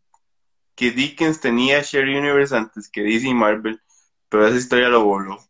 que 0.76 0.92
Dickens 0.92 1.40
tenía 1.40 1.82
Share 1.82 2.04
Universe 2.04 2.54
antes 2.54 2.88
que 2.88 3.02
DC 3.02 3.26
y 3.26 3.34
Marvel, 3.34 3.82
pero 4.28 4.46
esa 4.46 4.58
historia 4.58 4.88
lo 4.88 5.02
voló. 5.02 5.40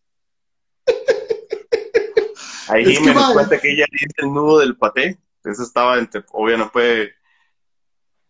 Ahí 2.68 2.98
me 2.98 3.12
cuenta 3.34 3.60
que 3.60 3.72
ella 3.72 3.84
dice 3.92 4.06
el 4.16 4.32
nudo 4.32 4.60
del 4.60 4.78
paté. 4.78 5.18
Eso 5.44 5.62
estaba 5.62 5.98
entre, 5.98 6.24
obvio, 6.32 6.56
no 6.56 6.70
puede. 6.70 7.14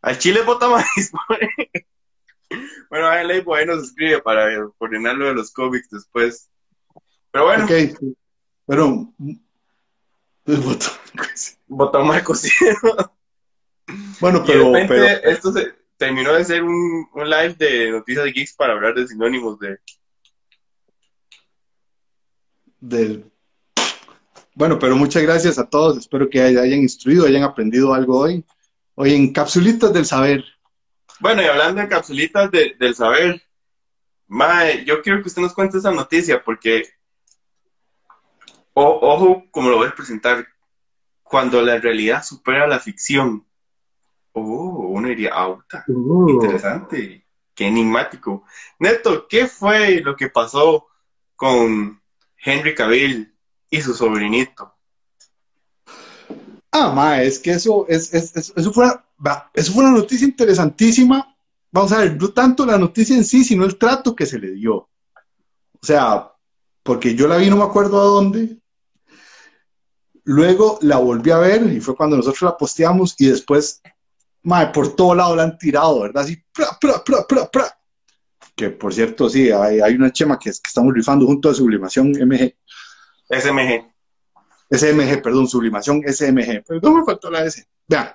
Al 0.00 0.18
chile 0.18 0.42
bota 0.42 0.68
más. 0.68 0.86
bueno, 2.90 3.08
ahí 3.08 3.42
pues, 3.42 3.60
ahí 3.60 3.66
nos 3.66 3.84
escribe 3.84 4.20
para 4.22 4.48
coordinar 4.78 5.16
lo 5.16 5.26
de 5.26 5.34
los 5.34 5.52
cómics 5.52 5.90
después. 5.90 6.50
Pero 7.30 7.44
bueno, 7.46 7.64
Ok, 7.64 7.70
mm, 9.18 9.34
bota 11.68 11.98
más 12.00 12.22
cocido. 12.22 12.76
Bueno, 14.20 14.42
Y 14.44 14.48
de 14.48 14.52
pero, 14.52 14.72
repente 14.72 14.88
pero 14.88 15.30
esto 15.30 15.52
se 15.52 15.74
terminó 15.96 16.32
de 16.32 16.44
ser 16.44 16.62
un, 16.62 17.08
un 17.12 17.30
live 17.30 17.54
de 17.54 17.90
noticias 17.90 18.24
de 18.24 18.32
geeks 18.32 18.54
para 18.54 18.74
hablar 18.74 18.94
de 18.94 19.06
sinónimos 19.06 19.58
de. 19.58 19.78
del. 22.80 23.31
Bueno, 24.54 24.78
pero 24.78 24.96
muchas 24.96 25.22
gracias 25.22 25.58
a 25.58 25.68
todos. 25.68 25.96
Espero 25.96 26.28
que 26.28 26.40
hay- 26.40 26.56
hayan 26.56 26.80
instruido, 26.80 27.26
hayan 27.26 27.42
aprendido 27.42 27.94
algo 27.94 28.18
hoy. 28.18 28.44
Hoy 28.94 29.14
en 29.14 29.32
Capsulitas 29.32 29.92
del 29.92 30.04
Saber. 30.04 30.44
Bueno, 31.20 31.40
y 31.40 31.46
hablando 31.46 31.80
de 31.80 31.88
capsulitas 31.88 32.50
de- 32.50 32.74
del 32.78 32.94
saber, 32.94 33.40
Mae, 34.26 34.84
yo 34.84 35.02
quiero 35.02 35.22
que 35.22 35.28
usted 35.28 35.40
nos 35.42 35.54
cuente 35.54 35.78
esa 35.78 35.92
noticia 35.92 36.42
porque, 36.42 36.82
o- 38.74 38.98
ojo, 39.02 39.44
como 39.50 39.68
lo 39.70 39.76
voy 39.76 39.88
a 39.88 39.94
presentar, 39.94 40.46
cuando 41.22 41.62
la 41.62 41.78
realidad 41.78 42.24
supera 42.24 42.66
la 42.66 42.78
ficción. 42.78 43.46
Oh, 44.32 44.88
uno 44.90 45.08
diría, 45.08 45.32
auta, 45.32 45.84
interesante, 46.32 47.24
qué 47.54 47.66
enigmático. 47.68 48.44
Neto, 48.78 49.26
¿qué 49.28 49.46
fue 49.46 50.00
lo 50.00 50.16
que 50.16 50.28
pasó 50.28 50.86
con 51.36 52.00
Henry 52.36 52.74
Cavill 52.74 53.31
y 53.72 53.80
su 53.80 53.94
sobrinito? 53.94 54.74
Ah, 56.70 56.90
ma, 56.94 57.22
es 57.22 57.38
que 57.38 57.52
eso, 57.52 57.86
es, 57.88 58.12
es- 58.14 58.36
es- 58.36 58.52
eso, 58.56 58.72
fue, 58.72 58.86
va, 59.26 59.50
eso 59.54 59.72
fue 59.72 59.84
una 59.84 59.92
noticia 59.98 60.26
interesantísima. 60.26 61.34
Vamos 61.70 61.92
a 61.92 61.98
ver, 61.98 62.16
no 62.20 62.28
tanto 62.28 62.64
la 62.66 62.78
noticia 62.78 63.16
en 63.16 63.24
sí, 63.24 63.44
sino 63.44 63.64
el 63.64 63.76
trato 63.78 64.14
que 64.14 64.26
se 64.26 64.38
le 64.38 64.52
dio. 64.52 64.74
O 64.76 64.88
sea, 65.86 66.30
porque 66.82 67.14
yo 67.14 67.26
la 67.26 67.38
vi, 67.38 67.48
no 67.50 67.56
me 67.56 67.64
acuerdo 67.64 68.00
a 68.00 68.04
dónde. 68.04 68.58
Luego 70.24 70.78
la 70.82 70.98
volví 70.98 71.30
a 71.30 71.38
ver 71.38 71.62
y 71.72 71.80
fue 71.80 71.96
cuando 71.96 72.16
nosotros 72.16 72.42
la 72.42 72.56
posteamos 72.56 73.14
y 73.18 73.26
después, 73.26 73.82
ma, 74.42 74.70
por 74.70 74.94
todo 74.94 75.14
lado 75.14 75.34
la 75.34 75.44
han 75.44 75.58
tirado, 75.58 76.00
¿verdad? 76.02 76.22
Así, 76.22 76.36
pra, 76.52 76.78
pra, 76.78 77.48
pra. 77.50 77.78
Que 78.54 78.70
por 78.70 78.92
cierto, 78.94 79.28
sí, 79.28 79.50
hay, 79.50 79.80
hay 79.80 79.94
una 79.94 80.12
chema 80.12 80.38
que, 80.38 80.50
que 80.50 80.68
estamos 80.68 80.92
rifando 80.94 81.26
junto 81.26 81.48
a 81.50 81.54
Sublimación 81.54 82.12
MG. 82.16 82.54
SMG. 83.40 83.90
SMG, 84.70 85.22
perdón, 85.22 85.48
sublimación 85.48 86.02
SMG. 86.06 86.64
Perdón, 86.66 87.00
me 87.00 87.04
faltó 87.04 87.30
la 87.30 87.44
S. 87.44 87.66
Vean, 87.88 88.10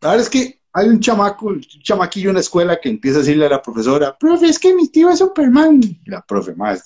la 0.00 0.08
verdad 0.10 0.20
es 0.20 0.30
que 0.30 0.60
hay 0.72 0.88
un 0.88 1.00
chamaco, 1.00 1.46
un 1.46 1.60
chamaquillo 1.60 2.30
en 2.30 2.34
la 2.34 2.40
escuela 2.40 2.80
que 2.80 2.88
empieza 2.88 3.18
a 3.18 3.20
decirle 3.20 3.46
a 3.46 3.50
la 3.50 3.62
profesora, 3.62 4.16
profe, 4.16 4.46
es 4.46 4.58
que 4.58 4.74
mi 4.74 4.88
tío 4.88 5.10
es 5.10 5.18
Superman. 5.18 5.80
Y 5.82 6.00
la 6.06 6.22
profe, 6.22 6.54
más, 6.54 6.84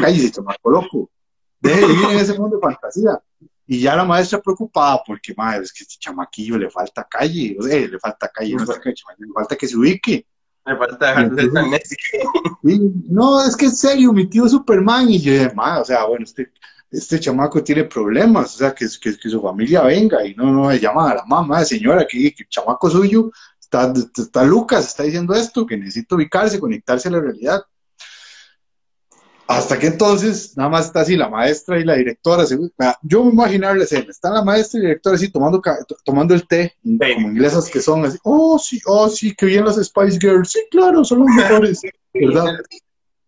cállese, 0.00 0.32
chamaco 0.32 0.70
loco. 0.70 1.10
Deje 1.60 1.80
de 1.80 1.86
vivir 1.86 2.10
en 2.10 2.18
ese 2.18 2.38
mundo 2.38 2.56
de 2.56 2.62
fantasía. 2.62 3.22
Y 3.66 3.80
ya 3.80 3.96
la 3.96 4.04
maestra 4.04 4.42
preocupada 4.42 5.02
porque, 5.06 5.32
madre, 5.34 5.64
es 5.64 5.72
que 5.72 5.84
este 5.84 5.96
chamaquillo 5.98 6.58
le 6.58 6.68
falta 6.68 7.06
calle, 7.08 7.56
o 7.58 7.62
sea, 7.62 7.78
le 7.78 7.98
falta 7.98 8.28
calle, 8.28 8.54
no, 8.54 8.64
le 8.64 9.32
falta 9.34 9.56
que 9.56 9.66
se 9.68 9.76
ubique. 9.76 10.26
Me 10.66 10.76
falta 10.76 11.08
dejar 11.08 11.30
de 11.30 11.42
ser 11.42 11.52
tan 11.52 11.70
necio. 11.70 11.96
Y, 12.62 12.78
no, 13.10 13.46
es 13.46 13.56
que 13.56 13.66
en 13.66 13.76
serio, 13.76 14.12
mi 14.12 14.26
tío 14.26 14.46
es 14.46 14.52
Superman. 14.52 15.08
Y 15.08 15.20
yo 15.20 15.32
dije, 15.32 15.52
"Ma, 15.54 15.80
o 15.80 15.84
sea, 15.84 16.04
bueno, 16.04 16.24
este, 16.24 16.50
este 16.96 17.20
chamaco 17.20 17.62
tiene 17.62 17.84
problemas, 17.84 18.54
o 18.54 18.58
sea, 18.58 18.74
que, 18.74 18.86
que, 19.00 19.16
que 19.18 19.28
su 19.28 19.40
familia 19.40 19.82
venga 19.82 20.24
y 20.26 20.34
no, 20.34 20.52
no 20.52 20.70
le 20.70 20.78
llama 20.78 21.10
a 21.10 21.14
la 21.16 21.24
mamá, 21.24 21.64
señora, 21.64 22.06
que, 22.08 22.34
que 22.34 22.42
el 22.44 22.48
chamaco 22.48 22.88
suyo 22.90 23.30
está, 23.60 23.92
está 24.16 24.44
Lucas, 24.44 24.86
está 24.86 25.02
diciendo 25.02 25.34
esto, 25.34 25.66
que 25.66 25.76
necesita 25.76 26.14
ubicarse, 26.14 26.60
conectarse 26.60 27.08
a 27.08 27.12
la 27.12 27.20
realidad. 27.20 27.62
Hasta 29.46 29.78
que 29.78 29.88
entonces, 29.88 30.56
nada 30.56 30.70
más 30.70 30.86
está 30.86 31.00
así 31.00 31.16
la 31.16 31.28
maestra 31.28 31.78
y 31.78 31.84
la 31.84 31.94
directora. 31.96 32.46
se- 32.46 32.56
vea, 32.78 32.96
yo 33.02 33.22
me 33.24 33.30
imaginar 33.32 33.76
la 33.76 33.84
escena, 33.84 34.06
está 34.08 34.30
la 34.30 34.42
maestra 34.42 34.78
y 34.80 34.82
la 34.84 34.88
directora 34.88 35.16
así 35.16 35.30
tomando, 35.30 35.60
tomando 36.02 36.32
el 36.34 36.46
té, 36.46 36.74
como 36.82 37.28
inglesas 37.28 37.68
que 37.68 37.80
son, 37.80 38.06
así, 38.06 38.16
oh 38.24 38.58
sí, 38.58 38.80
oh 38.86 39.08
sí, 39.10 39.34
que 39.34 39.44
bien 39.46 39.66
las 39.66 39.76
Spice 39.76 40.18
Girls, 40.18 40.50
sí, 40.50 40.60
claro, 40.70 41.04
son 41.04 41.18
los 41.20 41.28
mejores, 41.28 41.82
¿verdad? 42.14 42.54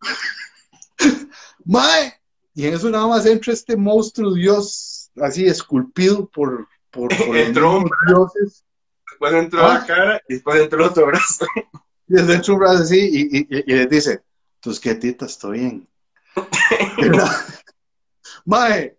Mae, 1.66 2.14
y 2.56 2.66
en 2.66 2.74
eso 2.74 2.90
nada 2.90 3.06
más 3.06 3.24
entra 3.26 3.52
este 3.52 3.76
monstruo 3.76 4.34
dios, 4.34 5.10
así 5.20 5.46
esculpido 5.46 6.26
por, 6.28 6.66
por, 6.90 7.08
por 7.16 7.18
los 7.28 7.36
Entró 7.36 7.72
mismos 7.80 7.90
dioses, 8.08 8.64
Después 9.10 9.32
entró 9.34 9.64
Ah. 9.64 9.74
la 9.74 9.86
cara 9.86 10.22
y 10.28 10.34
después 10.34 10.60
entró 10.60 10.86
otro 10.86 11.06
brazo. 11.06 11.46
y 12.08 12.14
desde 12.14 12.34
entra 12.34 12.52
un 12.54 12.60
brazo 12.60 12.82
así, 12.82 12.98
y, 12.98 13.46
y, 13.48 13.72
les 13.74 13.88
dice, 13.88 14.22
tus 14.60 14.80
quietitas, 14.80 15.32
estoy 15.32 15.58
bien. 15.60 15.88
Mae, 18.44 18.96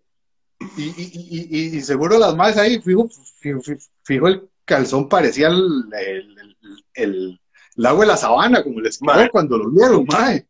Y, 0.76 0.82
y, 0.84 1.48
y, 1.50 1.76
y 1.76 1.80
seguro 1.82 2.18
las 2.18 2.34
más 2.34 2.56
ahí, 2.56 2.80
fijo, 2.80 3.08
fijo, 3.40 3.60
fijo, 4.04 4.28
el 4.28 4.48
calzón 4.64 5.08
parecía 5.08 5.48
el, 5.48 5.84
el, 5.92 6.56
el, 6.94 7.40
el, 7.76 7.86
agua 7.86 8.00
de 8.02 8.06
la 8.08 8.16
sabana, 8.16 8.62
como 8.62 8.80
les 8.80 8.98
quedó 8.98 9.28
cuando 9.30 9.58
lo 9.58 9.70
vieron, 9.70 10.04
mae. 10.06 10.46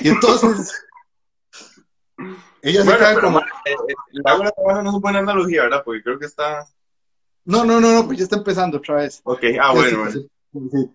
Y 0.00 0.08
entonces, 0.10 0.72
ella 2.62 2.80
se 2.80 2.84
Bueno, 2.84 2.98
pero, 3.00 3.20
como... 3.20 3.38
eh, 3.40 3.42
eh, 3.88 3.94
no 4.24 4.44
es 4.44 4.50
una 4.80 4.98
buena 4.98 5.18
analogía, 5.20 5.62
¿verdad? 5.62 5.82
Porque 5.84 6.02
creo 6.02 6.18
que 6.18 6.26
está... 6.26 6.66
No, 7.44 7.64
no, 7.64 7.80
no, 7.80 7.92
no, 7.92 8.06
pues 8.06 8.18
ya 8.18 8.24
está 8.24 8.36
empezando 8.36 8.78
otra 8.78 8.96
vez. 8.96 9.20
Ok, 9.24 9.42
ah, 9.60 9.72
bueno, 9.72 9.98
bueno. 9.98 10.20
Sí. 10.70 10.90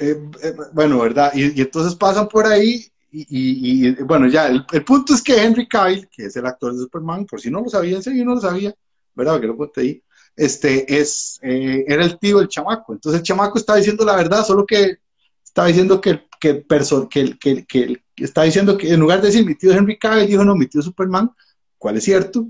Eh, 0.00 0.30
eh, 0.42 0.54
bueno, 0.72 0.98
¿verdad? 1.00 1.30
Y, 1.34 1.58
y 1.58 1.62
entonces 1.62 1.94
pasan 1.94 2.26
por 2.28 2.46
ahí 2.46 2.86
y, 3.12 3.20
y- 3.28 3.88
y, 3.88 3.92
bueno, 4.04 4.26
ya, 4.28 4.46
el, 4.46 4.64
el 4.72 4.84
punto 4.84 5.12
es 5.12 5.20
que 5.22 5.36
Henry 5.42 5.68
Cavill, 5.68 6.08
que 6.08 6.26
es 6.26 6.36
el 6.36 6.46
actor 6.46 6.72
de 6.72 6.78
Superman, 6.78 7.26
por 7.26 7.40
si 7.40 7.50
no 7.50 7.60
lo 7.60 7.68
sabían, 7.68 8.02
si 8.02 8.16
yo 8.16 8.24
no 8.24 8.36
lo 8.36 8.40
sabía, 8.40 8.72
¿verdad? 9.14 9.40
Que 9.40 9.46
lo 9.48 9.56
conté 9.56 9.80
ahí, 9.82 10.02
este, 10.36 10.98
es, 11.00 11.38
eh, 11.42 11.84
era 11.86 12.04
el 12.04 12.18
tío 12.18 12.38
del 12.38 12.48
chamaco. 12.48 12.92
Entonces 12.94 13.20
el 13.20 13.26
chamaco 13.26 13.58
está 13.58 13.74
diciendo 13.76 14.04
la 14.04 14.16
verdad, 14.16 14.42
solo 14.44 14.64
que 14.64 14.98
está 15.44 15.66
diciendo 15.66 16.00
que, 16.00 16.10
el- 16.10 16.28
que, 16.40 16.64
que, 16.64 17.08
que, 17.10 17.20
el- 17.20 17.38
que 17.38 17.50
el- 17.50 17.66
que 17.66 17.82
está 18.24 18.42
diciendo 18.42 18.76
que 18.76 18.92
en 18.92 19.00
lugar 19.00 19.20
de 19.20 19.28
decir 19.28 19.44
mi 19.44 19.54
tío 19.54 19.70
es 19.70 19.76
Henry 19.76 19.98
Cavill, 19.98 20.26
dijo 20.26 20.44
no, 20.44 20.54
mi 20.54 20.66
tío 20.66 20.80
es 20.80 20.84
Superman, 20.86 21.30
cuál 21.78 21.96
es 21.96 22.04
cierto. 22.04 22.46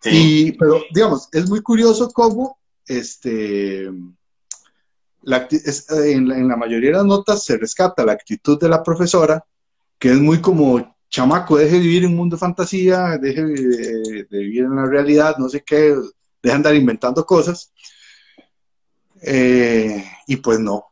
Sí. 0.00 0.10
Y, 0.12 0.52
pero, 0.52 0.82
digamos, 0.92 1.28
es 1.32 1.48
muy 1.48 1.60
curioso 1.62 2.10
cómo, 2.10 2.58
este, 2.86 3.90
la 5.22 5.48
acti- 5.48 5.60
es- 5.64 5.90
eh, 5.90 6.12
en, 6.12 6.28
la, 6.28 6.38
en 6.38 6.48
la 6.48 6.56
mayoría 6.56 6.90
de 6.90 6.96
las 6.96 7.06
notas 7.06 7.44
se 7.44 7.56
rescata 7.56 8.04
la 8.04 8.12
actitud 8.12 8.58
de 8.60 8.68
la 8.68 8.82
profesora, 8.82 9.44
que 9.98 10.10
es 10.12 10.20
muy 10.20 10.40
como, 10.40 10.96
chamaco, 11.08 11.56
deje 11.56 11.74
de 11.76 11.80
vivir 11.80 12.04
en 12.04 12.10
un 12.10 12.16
mundo 12.16 12.36
de 12.36 12.40
fantasía, 12.40 13.16
deje 13.18 13.42
de, 13.44 14.26
de 14.30 14.38
vivir 14.38 14.64
en 14.64 14.76
la 14.76 14.86
realidad, 14.86 15.36
no 15.38 15.48
sé 15.48 15.62
qué, 15.64 15.76
deje 15.76 16.02
de 16.42 16.52
andar 16.52 16.74
inventando 16.74 17.24
cosas. 17.24 17.72
Eh, 19.22 20.04
y 20.26 20.36
pues 20.36 20.60
no, 20.60 20.84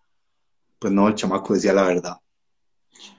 pues 0.79 0.93
no, 0.93 1.09
el 1.09 1.15
chamaco 1.15 1.55
decía 1.55 1.73
la 1.73 1.83
verdad. 1.83 2.17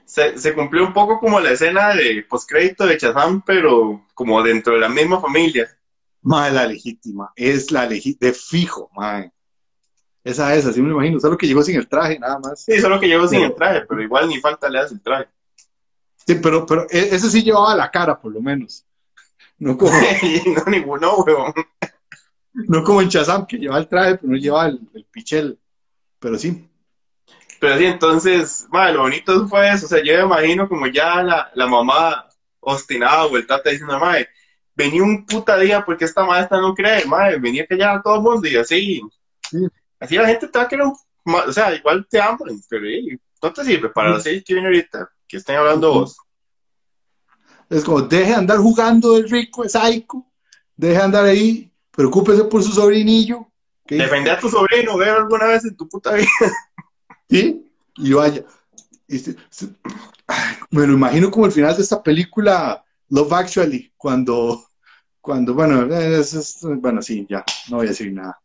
Se, 0.04 0.38
se 0.38 0.54
cumplió 0.54 0.86
un 0.86 0.92
poco 0.92 1.18
como 1.18 1.40
la 1.40 1.50
escena 1.50 1.94
de 1.94 2.24
postcrédito 2.28 2.86
de 2.86 2.98
Shazam, 2.98 3.42
pero 3.42 4.06
como 4.14 4.42
dentro 4.42 4.74
de 4.74 4.80
la 4.80 4.88
misma 4.88 5.20
familia. 5.20 5.68
Mae, 6.22 6.52
la 6.52 6.66
legítima, 6.66 7.32
es 7.36 7.70
la 7.70 7.86
legítima, 7.86 8.28
de 8.28 8.32
fijo, 8.32 8.90
mae. 8.94 9.32
Esa 10.24 10.54
es, 10.56 10.66
así 10.66 10.82
me 10.82 10.88
lo 10.88 10.94
imagino, 10.96 11.20
solo 11.20 11.36
que 11.38 11.46
llegó 11.46 11.62
sin 11.62 11.76
el 11.76 11.88
traje, 11.88 12.18
nada 12.18 12.38
más. 12.40 12.64
Sí, 12.64 12.80
solo 12.80 12.98
que 12.98 13.06
llegó 13.06 13.28
sin 13.28 13.42
el 13.42 13.54
traje, 13.54 13.82
pero 13.88 14.02
igual 14.02 14.28
ni 14.28 14.40
falta 14.40 14.68
le 14.68 14.80
hace 14.80 14.94
el 14.94 15.00
traje. 15.00 15.28
Sí, 16.26 16.34
pero, 16.42 16.66
pero 16.66 16.82
e- 16.90 17.14
ese 17.14 17.30
sí 17.30 17.42
llevaba 17.42 17.76
la 17.76 17.88
cara, 17.90 18.20
por 18.20 18.32
lo 18.32 18.40
menos. 18.40 18.84
No 19.58 19.78
como, 19.78 19.92
no, 20.56 20.64
ninguno, 20.70 21.16
weón. 21.18 21.54
no 22.54 22.82
como 22.82 23.02
en 23.02 23.08
Shazam, 23.08 23.46
que 23.46 23.58
llevaba 23.58 23.80
el 23.80 23.88
traje, 23.88 24.16
pero 24.16 24.32
no 24.32 24.36
llevaba 24.36 24.66
el, 24.66 24.80
el 24.94 25.04
pichel. 25.04 25.58
Pero 26.18 26.36
sí. 26.38 26.68
Pero 27.60 27.78
sí, 27.78 27.84
entonces, 27.84 28.66
madre, 28.70 28.94
lo 28.94 29.02
bonito 29.02 29.48
fue 29.48 29.70
eso. 29.70 29.86
O 29.86 29.88
sea, 29.88 30.02
yo 30.02 30.14
me 30.14 30.24
imagino 30.24 30.68
como 30.68 30.86
ya 30.86 31.22
la, 31.22 31.50
la 31.54 31.66
mamá 31.66 32.28
obstinada 32.60 33.26
o 33.26 33.36
el 33.36 33.46
tata 33.46 33.70
diciendo, 33.70 33.98
madre, 33.98 34.28
venía 34.74 35.02
un 35.02 35.24
puta 35.24 35.58
día 35.58 35.84
porque 35.84 36.04
esta 36.04 36.24
maestra 36.24 36.60
no 36.60 36.74
cree, 36.74 37.04
madre, 37.06 37.38
venía 37.38 37.62
a 37.62 37.66
callar 37.66 37.96
a 37.96 38.02
todo 38.02 38.16
el 38.16 38.22
mundo 38.22 38.48
y 38.48 38.56
así. 38.56 39.00
Sí. 39.50 39.66
Así 39.98 40.16
la 40.16 40.28
gente 40.28 40.48
te 40.48 40.58
va 40.58 40.64
a 40.64 40.68
querer, 40.68 40.86
o 40.86 41.52
sea, 41.52 41.74
igual 41.74 42.06
te 42.08 42.20
aman, 42.20 42.60
pero 42.68 42.86
eh, 42.86 43.18
no 43.42 43.52
te 43.52 43.64
sirve 43.64 43.88
para 43.88 44.10
las 44.10 44.22
seis 44.22 44.44
que 44.44 44.52
viene 44.52 44.68
ahorita, 44.68 45.08
que 45.26 45.38
estén 45.38 45.56
hablando 45.56 45.92
vos. 45.92 46.18
Es 47.70 47.82
como, 47.82 48.02
deje 48.02 48.30
de 48.30 48.34
andar 48.34 48.58
jugando 48.58 49.16
el 49.16 49.28
rico, 49.28 49.64
es 49.64 49.72
psycho, 49.72 50.26
deje 50.76 50.98
de 50.98 51.02
andar 51.02 51.24
ahí, 51.24 51.72
preocúpese 51.90 52.44
por 52.44 52.62
su 52.62 52.72
sobrinillo. 52.72 53.38
¿ok? 53.38 53.90
Defender 53.90 54.34
a 54.34 54.40
tu 54.40 54.48
sobrino, 54.48 54.96
ver 54.98 55.10
alguna 55.10 55.46
vez 55.46 55.64
en 55.64 55.76
tu 55.76 55.88
puta 55.88 56.12
vida. 56.12 56.28
¿Sí? 57.28 57.70
Y 57.96 58.12
vaya. 58.12 58.44
Y 59.08 59.18
se- 59.18 59.36
se- 59.50 59.68
ay, 60.26 60.56
me 60.70 60.86
lo 60.86 60.94
imagino 60.94 61.30
como 61.30 61.46
el 61.46 61.52
final 61.52 61.74
de 61.76 61.82
esta 61.82 62.02
película 62.02 62.84
Love 63.08 63.32
Actually, 63.32 63.92
cuando, 63.96 64.66
cuando 65.20 65.54
bueno, 65.54 65.92
es- 65.94 66.34
es- 66.34 66.58
bueno, 66.62 67.00
sí, 67.02 67.26
ya, 67.28 67.44
no 67.70 67.76
voy 67.76 67.86
a 67.86 67.90
decir 67.90 68.12
nada. 68.12 68.40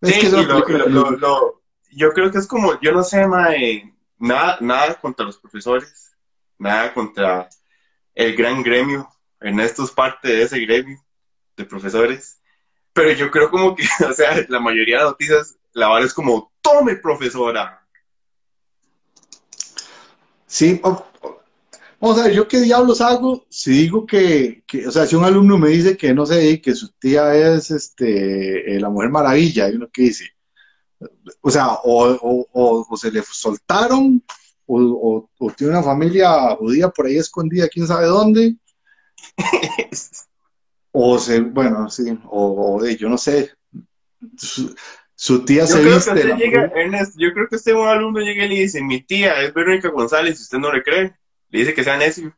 Es 0.00 0.14
Sí, 0.14 0.20
que 0.20 0.26
es 0.26 0.32
y 0.32 0.36
una 0.36 0.58
lo- 0.88 1.10
lo- 1.12 1.62
yo 1.92 2.12
creo 2.12 2.30
que 2.30 2.38
es 2.38 2.46
como, 2.46 2.78
yo 2.80 2.92
no 2.92 3.02
sé, 3.04 3.26
mae, 3.26 3.94
nada, 4.18 4.58
nada 4.60 5.00
contra 5.00 5.24
los 5.24 5.38
profesores, 5.38 6.12
nada 6.58 6.92
contra 6.92 7.48
el 8.14 8.36
gran 8.36 8.62
gremio. 8.62 9.08
Ernesto 9.40 9.84
es 9.84 9.90
parte 9.90 10.28
de 10.28 10.42
ese 10.42 10.58
gremio 10.60 10.98
de 11.56 11.64
profesores. 11.64 12.40
Pero 12.92 13.12
yo 13.12 13.30
creo 13.30 13.50
como 13.50 13.74
que, 13.76 13.82
o 14.08 14.12
sea, 14.12 14.44
la 14.48 14.60
mayoría 14.60 14.98
de 14.98 15.02
las 15.04 15.12
noticias, 15.12 15.56
la 15.72 15.88
vara 15.88 16.04
es 16.04 16.14
como, 16.14 16.52
tome 16.60 16.96
profesora. 16.96 17.83
Sí, 20.54 20.80
vamos 22.00 22.18
a 22.20 22.24
ver, 22.24 22.32
¿yo 22.32 22.46
qué 22.46 22.60
diablos 22.60 23.00
hago 23.00 23.44
si 23.48 23.72
digo 23.72 24.06
que, 24.06 24.62
que, 24.66 24.86
o 24.86 24.90
sea, 24.92 25.04
si 25.06 25.16
un 25.16 25.24
alumno 25.24 25.58
me 25.58 25.70
dice 25.70 25.96
que, 25.96 26.14
no 26.14 26.24
sé, 26.26 26.60
que 26.60 26.74
su 26.74 26.88
tía 26.92 27.34
es 27.34 27.70
este, 27.72 28.76
eh, 28.76 28.80
la 28.80 28.88
Mujer 28.88 29.10
Maravilla, 29.10 29.68
y 29.68 29.74
uno 29.74 29.88
que 29.92 30.02
dice, 30.02 30.26
o 31.40 31.50
sea, 31.50 31.68
o, 31.84 32.04
o- 32.22 32.46
o- 32.52 32.86
o 32.88 32.96
se 32.96 33.10
le 33.10 33.22
soltaron, 33.22 34.22
o, 34.66 35.28
tiene 35.56 35.72
una 35.72 35.82
familia 35.82 36.54
judía 36.56 36.88
por 36.88 37.06
ahí 37.06 37.16
escondida, 37.16 37.68
quién 37.68 37.86
sabe 37.86 38.06
dónde, 38.06 38.56
o 40.92 41.18
se, 41.18 41.40
bueno, 41.40 41.88
sí, 41.90 42.18
o, 42.30 42.84
yo 42.86 43.08
no 43.08 43.18
sé, 43.18 43.50
su, 45.14 45.44
tía 45.44 45.62
Yo 45.62 45.66
se 45.66 45.80
creo 45.80 45.94
viste, 45.94 46.24
la 46.24 46.36
llega, 46.36 46.64
Ernesto, 46.74 47.16
yo 47.18 47.32
creo 47.32 47.48
que 47.48 47.56
usted 47.56 47.74
un 47.74 47.86
alumno 47.86 48.20
llega 48.20 48.44
y 48.44 48.48
le 48.48 48.54
dice, 48.56 48.82
mi 48.82 49.00
tía 49.00 49.40
es 49.42 49.54
Verónica 49.54 49.88
González, 49.88 50.38
y 50.38 50.42
usted 50.42 50.58
no 50.58 50.72
le 50.72 50.82
cree. 50.82 51.14
Le 51.50 51.58
dice 51.60 51.74
que 51.74 51.84
sea 51.84 51.96
necio. 51.96 52.36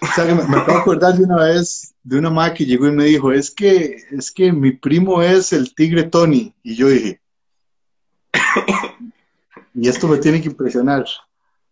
O 0.00 0.06
sea, 0.14 0.26
que 0.26 0.34
me, 0.34 0.42
me 0.44 0.56
acabo 0.56 0.72
de 0.72 0.80
acordar 0.80 1.14
de 1.14 1.24
una 1.24 1.44
vez 1.44 1.94
de 2.06 2.18
una 2.18 2.30
madre 2.30 2.54
que 2.54 2.64
llegó 2.64 2.86
y 2.86 2.92
me 2.92 3.04
dijo, 3.04 3.32
es 3.32 3.50
que, 3.50 3.96
es 4.12 4.30
que 4.30 4.52
mi 4.52 4.70
primo 4.70 5.20
es 5.22 5.52
el 5.52 5.74
tigre 5.74 6.04
Tony. 6.04 6.54
Y 6.62 6.76
yo 6.76 6.88
dije, 6.88 7.20
y 9.74 9.88
esto 9.88 10.06
me 10.06 10.18
tiene 10.18 10.40
que 10.40 10.46
impresionar. 10.46 11.04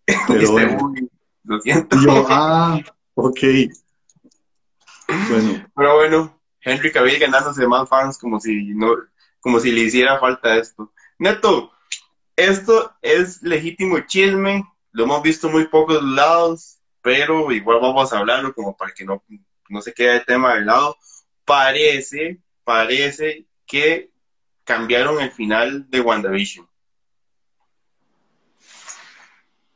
Pero 0.04 0.50
bueno, 0.50 0.92
lo 1.44 1.60
siento. 1.60 1.96
y 1.96 2.04
yo, 2.04 2.26
ah, 2.28 2.80
ok. 3.14 3.38
Bueno, 5.06 5.66
Pero 5.76 5.94
bueno, 5.94 6.33
Henry 6.64 6.90
Cavill 6.90 7.18
ganándose 7.18 7.66
más 7.66 7.88
fans 7.88 8.18
como 8.18 8.40
si 8.40 8.74
no, 8.74 8.96
como 9.40 9.60
si 9.60 9.70
le 9.70 9.82
hiciera 9.82 10.18
falta 10.18 10.56
esto. 10.56 10.92
Neto, 11.18 11.72
esto 12.36 12.92
es 13.02 13.42
legítimo 13.42 14.00
chisme, 14.00 14.64
lo 14.92 15.04
hemos 15.04 15.22
visto 15.22 15.48
muy 15.48 15.68
pocos 15.68 16.02
lados, 16.02 16.78
pero 17.02 17.52
igual 17.52 17.80
vamos 17.80 18.12
a 18.12 18.18
hablarlo 18.18 18.54
como 18.54 18.76
para 18.76 18.92
que 18.92 19.04
no, 19.04 19.22
no 19.68 19.82
se 19.82 19.92
quede 19.92 20.16
el 20.16 20.24
tema 20.24 20.54
de 20.54 20.62
lado. 20.62 20.96
Parece, 21.44 22.40
parece 22.64 23.46
que 23.66 24.10
cambiaron 24.64 25.20
el 25.20 25.30
final 25.30 25.88
de 25.90 26.00
WandaVision. 26.00 26.66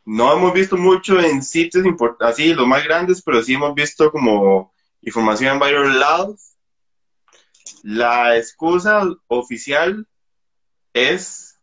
No 0.07 0.33
hemos 0.33 0.55
visto 0.55 0.79
mucho 0.79 1.21
en 1.21 1.43
sitios 1.43 1.85
así, 2.21 2.55
los 2.55 2.67
más 2.67 2.83
grandes, 2.83 3.21
pero 3.21 3.43
sí 3.43 3.53
hemos 3.53 3.75
visto 3.75 4.11
como 4.11 4.73
información 5.03 5.53
en 5.53 5.59
varios 5.59 5.95
lados. 5.95 6.57
La 7.83 8.37
excusa 8.37 9.03
oficial 9.29 10.07
es, 10.93 11.61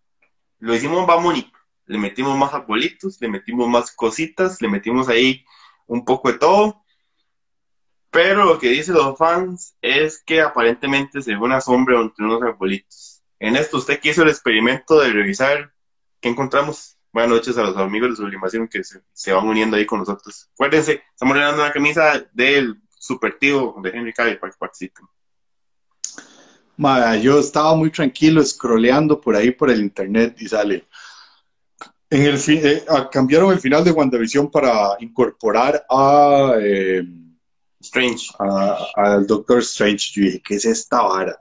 lo 0.59 0.75
hicimos 0.75 1.05
bonito, 1.05 1.57
le 1.85 1.97
metimos 1.97 2.37
más 2.37 2.53
arbolitos, 2.53 3.19
le 3.21 3.27
metimos 3.27 3.67
más 3.67 3.91
cositas, 3.91 4.61
le 4.61 4.69
metimos 4.69 5.09
ahí 5.09 5.45
un 5.87 6.03
poco 6.05 6.31
de 6.31 6.39
todo, 6.39 6.83
pero 8.09 8.45
lo 8.45 8.59
que 8.59 8.69
dicen 8.69 8.95
los 8.95 9.17
fans 9.17 9.75
es 9.81 10.23
que 10.23 10.41
aparentemente 10.41 11.21
se 11.21 11.31
ve 11.31 11.37
una 11.37 11.59
sombra 11.59 11.99
entre 11.99 12.25
unos 12.25 12.41
arbolitos. 12.41 13.23
En 13.39 13.57
esto 13.57 13.77
usted 13.77 13.99
que 13.99 14.09
hizo 14.09 14.23
el 14.23 14.29
experimento 14.29 14.99
de 15.01 15.11
revisar 15.11 15.73
qué 16.21 16.29
encontramos. 16.29 16.97
Buenas 17.11 17.31
noches 17.31 17.57
a 17.57 17.63
los 17.63 17.77
amigos 17.77 18.11
de 18.11 18.15
Sublimación 18.15 18.67
que 18.67 18.83
se, 18.83 19.01
se 19.11 19.33
van 19.33 19.47
uniendo 19.47 19.75
ahí 19.75 19.85
con 19.85 19.99
nosotros. 19.99 20.49
Acuérdense, 20.53 21.03
estamos 21.11 21.35
regalando 21.35 21.63
una 21.63 21.73
camisa 21.73 22.25
del 22.31 22.81
super 22.97 23.37
tío 23.37 23.75
de 23.83 23.89
Henry 23.89 24.13
Cavill 24.13 24.39
para 24.39 24.51
que 24.51 24.57
participen. 24.57 25.05
Ma, 26.77 27.15
yo 27.17 27.39
estaba 27.39 27.75
muy 27.75 27.91
tranquilo 27.91 28.43
scrolleando 28.43 29.19
por 29.19 29.35
ahí 29.35 29.51
por 29.51 29.69
el 29.69 29.81
internet 29.81 30.35
y 30.39 30.47
sale. 30.47 30.85
En 32.09 32.21
el 32.23 32.39
eh, 32.47 32.85
ah, 32.87 33.09
cambiaron 33.09 33.51
el 33.51 33.59
final 33.59 33.83
de 33.83 33.91
WandaVision 33.91 34.49
para 34.49 34.95
incorporar 34.99 35.85
a, 35.89 36.53
eh, 36.59 37.03
Strange. 37.79 38.27
al 38.95 39.25
Doctor 39.25 39.59
Strange. 39.59 40.11
Yo 40.13 40.23
dije, 40.23 40.41
¿qué 40.45 40.55
es 40.55 40.65
esta 40.65 41.01
vara? 41.01 41.39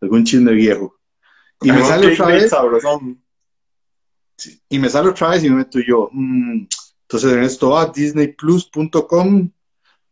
Algún 0.00 0.24
chisme 0.24 0.52
viejo. 0.52 0.96
Y 1.62 1.72
me 1.72 1.82
sale 1.82 2.12
otra 2.12 2.26
vez, 2.26 2.52
sí, 4.36 4.60
y 4.68 4.78
me 4.78 4.90
sale 4.90 5.08
otra 5.08 5.30
vez 5.30 5.44
y 5.44 5.50
me 5.50 5.56
meto 5.56 5.78
yo. 5.80 6.10
mm, 6.12 6.66
entonces 7.02 7.32
en 7.32 7.42
esto 7.44 7.70
va 7.70 7.86
disneyplus.com 7.86 9.50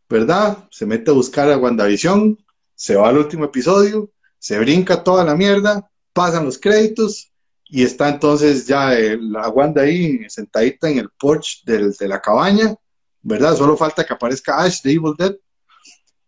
¿verdad? 0.09 0.67
Se 0.69 0.85
mete 0.85 1.11
a 1.11 1.13
buscar 1.13 1.49
a 1.51 1.57
WandaVision, 1.57 2.37
se 2.75 2.95
va 2.95 3.09
al 3.09 3.17
último 3.17 3.45
episodio, 3.45 4.11
se 4.45 4.59
brinca 4.59 5.03
toda 5.03 5.23
la 5.23 5.35
mierda, 5.35 5.89
pasan 6.13 6.45
los 6.45 6.59
créditos 6.59 7.31
y 7.63 7.83
está 7.83 8.09
entonces 8.09 8.67
ya 8.67 8.91
la 9.19 9.49
Wanda 9.49 9.81
ahí 9.81 10.19
sentadita 10.29 10.87
en 10.87 10.99
el 10.99 11.09
porch 11.19 11.63
de 11.65 12.07
la 12.07 12.21
cabaña, 12.21 12.75
¿verdad? 13.23 13.55
Solo 13.55 13.75
falta 13.75 14.05
que 14.05 14.13
aparezca 14.13 14.61
Ash 14.61 14.83
de 14.83 14.91
Evil 14.91 15.15
Dead. 15.17 15.35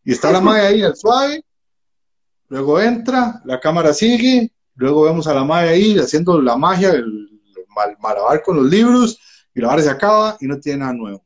Y 0.04 0.14
está 0.14 0.32
la 0.32 0.42
Maya 0.42 0.70
ahí 0.70 0.82
al 0.82 0.96
suave, 0.96 1.46
luego 2.48 2.82
entra, 2.82 3.40
la 3.46 3.60
cámara 3.60 3.94
sigue, 3.94 4.52
luego 4.74 5.04
vemos 5.04 5.28
a 5.28 5.36
la 5.36 5.44
Maya 5.44 5.70
ahí 5.70 6.00
haciendo 6.00 6.42
la 6.42 6.58
magia, 6.58 6.90
el, 6.90 7.40
malabar 8.00 8.42
con 8.42 8.56
los 8.56 8.66
libros, 8.66 9.20
y 9.54 9.62
la 9.62 9.70
hora 9.72 9.84
se 9.84 9.92
acaba 9.92 10.38
y 10.40 10.48
no 10.48 10.60
tiene 10.60 10.80
nada 10.80 10.94
nuevo. 10.94 11.24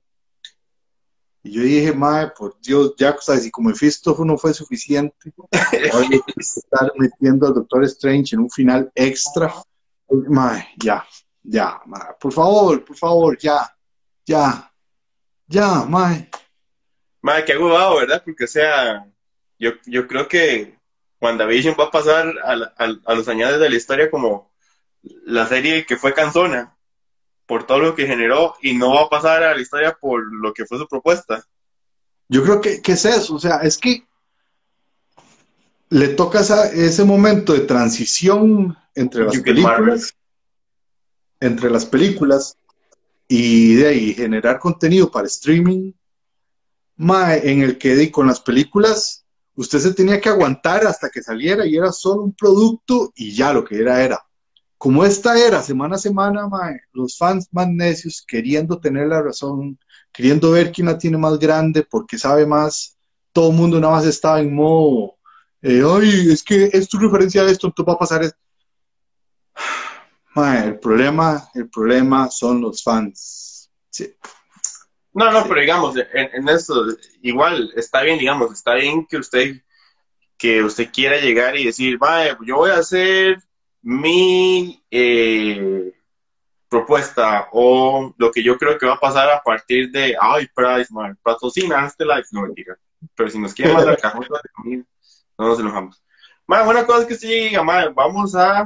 Y 1.44 1.54
yo 1.54 1.64
dije, 1.64 1.94
madre, 1.94 2.32
por 2.38 2.60
Dios, 2.62 2.94
ya, 2.98 3.12
o 3.12 3.22
sea, 3.22 3.38
si 3.38 3.50
como 3.50 3.70
Mephisto 3.70 4.16
no 4.24 4.38
fue 4.38 4.54
suficiente, 4.54 5.34
ahora 5.92 6.08
estar 6.38 6.92
metiendo 6.98 7.48
al 7.48 7.56
Doctor 7.56 7.84
Strange 7.86 8.36
en 8.36 8.42
un 8.42 8.50
final 8.50 8.92
extra. 8.94 9.52
Madre, 10.10 10.68
ya, 10.78 11.06
ya, 11.42 11.82
madre, 11.86 12.16
por 12.20 12.32
favor, 12.32 12.86
por 12.86 12.96
favor, 12.96 13.38
ya, 13.40 13.76
ya, 14.26 14.72
ya, 15.48 15.84
madre. 15.86 16.30
Madre, 17.22 17.46
qué 17.46 17.54
agudado, 17.54 17.98
¿verdad? 17.98 18.22
Porque, 18.24 18.44
o 18.44 18.48
sea, 18.48 19.08
yo, 19.58 19.72
yo 19.86 20.08
creo 20.08 20.28
que 20.28 20.78
WandaVision 21.20 21.76
va 21.80 21.86
a 21.86 21.92
pasar 21.92 22.36
a, 22.44 22.86
a 23.06 23.16
los 23.16 23.28
años 23.28 23.60
de 23.60 23.70
la 23.70 23.76
historia 23.76 24.12
como 24.12 24.52
la 25.26 25.48
serie 25.48 25.86
que 25.86 25.98
fue 25.98 26.14
canzona 26.14 26.76
por 27.52 27.68
todo 27.68 27.80
lo 27.80 27.96
que 27.96 28.08
generó 28.08 28.56
y 28.62 28.78
no 28.78 28.94
va 28.94 29.02
a 29.02 29.10
pasar 29.10 29.44
a 29.44 29.54
la 29.54 29.60
historia 29.60 29.98
por 30.00 30.24
lo 30.34 30.54
que 30.54 30.66
fue 30.66 30.78
su 30.78 30.88
propuesta. 30.88 31.46
Yo 32.30 32.44
creo 32.44 32.62
que, 32.62 32.82
es 32.82 33.04
eso, 33.04 33.36
o 33.36 33.40
sea, 33.42 33.58
es 33.58 33.78
que 33.78 34.08
le 35.90 36.08
toca 36.08 36.40
ese 36.40 37.04
momento 37.04 37.52
de 37.52 37.60
transición 37.60 38.78
entre 38.96 39.26
las 39.26 39.38
películas, 39.42 40.16
entre 41.42 41.70
las 41.70 41.86
películas 41.86 42.56
y 43.28 43.76
de 43.76 43.88
ahí 43.90 44.14
generar 44.14 44.58
contenido 44.58 45.12
para 45.12 45.28
streaming, 45.28 45.92
en 46.98 47.64
el 47.64 47.78
que 47.78 48.10
con 48.12 48.28
las 48.28 48.40
películas 48.40 49.26
usted 49.56 49.80
se 49.80 49.94
tenía 49.94 50.22
que 50.22 50.30
aguantar 50.30 50.88
hasta 50.88 51.10
que 51.10 51.22
saliera 51.22 51.66
y 51.66 51.76
era 51.76 51.92
solo 51.92 52.22
un 52.22 52.34
producto 52.34 53.12
y 53.14 53.36
ya 53.36 53.52
lo 53.52 53.66
que 53.66 53.78
era 53.78 54.02
era 54.02 54.24
como 54.82 55.06
esta 55.06 55.38
era 55.38 55.62
semana 55.62 55.96
a 55.96 56.00
semana, 56.00 56.50
los 56.92 57.16
fans 57.16 57.48
más 57.52 57.68
necios 57.68 58.26
queriendo 58.28 58.80
tener 58.80 59.10
la 59.10 59.22
razón, 59.22 59.78
queriendo 60.12 60.50
ver 60.50 60.72
quién 60.72 60.88
la 60.88 60.98
tiene 60.98 61.20
más 61.20 61.38
grande 61.38 61.84
porque 61.84 62.18
sabe 62.18 62.48
más, 62.48 62.98
todo 63.32 63.52
el 63.52 63.58
mundo 63.58 63.80
nada 63.80 63.94
más 63.94 64.08
estaba 64.08 64.40
en 64.40 64.56
modo, 64.56 65.18
eh, 65.62 65.84
ay, 65.88 66.32
es 66.32 66.42
que 66.42 66.72
es 66.74 66.90
tu 66.90 66.98
referencia 66.98 67.44
a 67.44 67.52
esto, 67.52 67.68
entonces 67.68 67.92
va 67.92 67.96
a 67.96 68.00
pasar 68.00 68.24
esto. 68.24 68.40
el 70.66 70.80
problema, 70.80 71.48
el 71.54 71.70
problema 71.70 72.32
son 72.32 72.62
los 72.62 72.82
fans. 72.82 73.70
No, 75.14 75.32
no, 75.32 75.44
pero 75.48 75.62
digamos, 75.62 75.96
en, 75.96 76.30
en 76.34 76.50
eso, 76.50 76.86
igual, 77.22 77.72
está 77.76 78.02
bien, 78.02 78.18
digamos, 78.18 78.52
está 78.52 78.74
bien 78.74 79.06
que 79.06 79.18
usted, 79.18 79.62
que 80.40 80.64
usted 80.64 80.90
quiera 80.92 81.18
llegar 81.18 81.56
y 81.56 81.66
decir, 81.66 82.00
vaya, 82.00 82.36
yo 82.44 82.56
voy 82.56 82.72
a 82.72 82.78
hacer 82.80 83.38
mi 83.82 84.84
eh, 84.92 85.94
propuesta 86.70 87.50
o 87.52 88.14
lo 88.18 88.32
que 88.32 88.44
yo 88.44 88.58
creo 88.58 88.78
que 88.78 88.86
va 88.86 88.94
a 88.94 89.00
pasar 89.00 89.30
a 89.30 89.42
partir 89.42 89.92
de, 89.92 90.16
ay, 90.20 90.48
Price, 90.56 90.94
man, 90.94 91.18
patrocina 91.22 91.86
este 91.86 92.06
live, 92.06 92.24
no 92.32 92.44
mentira. 92.44 92.78
Pero 93.16 93.30
si 93.30 93.40
nos 93.40 93.54
quieren 93.54 93.76
mandar 93.76 93.98
cajones 93.98 94.30
de 94.30 94.50
comida, 94.54 94.84
no 95.38 95.48
nos 95.48 95.60
enojamos. 95.60 96.04
Más 96.48 96.66
buena 96.66 96.86
cosa 96.86 97.02
es 97.02 97.08
que 97.08 97.14
usted 97.16 97.28
diga, 97.28 97.62
vamos 97.94 98.36
a, 98.36 98.66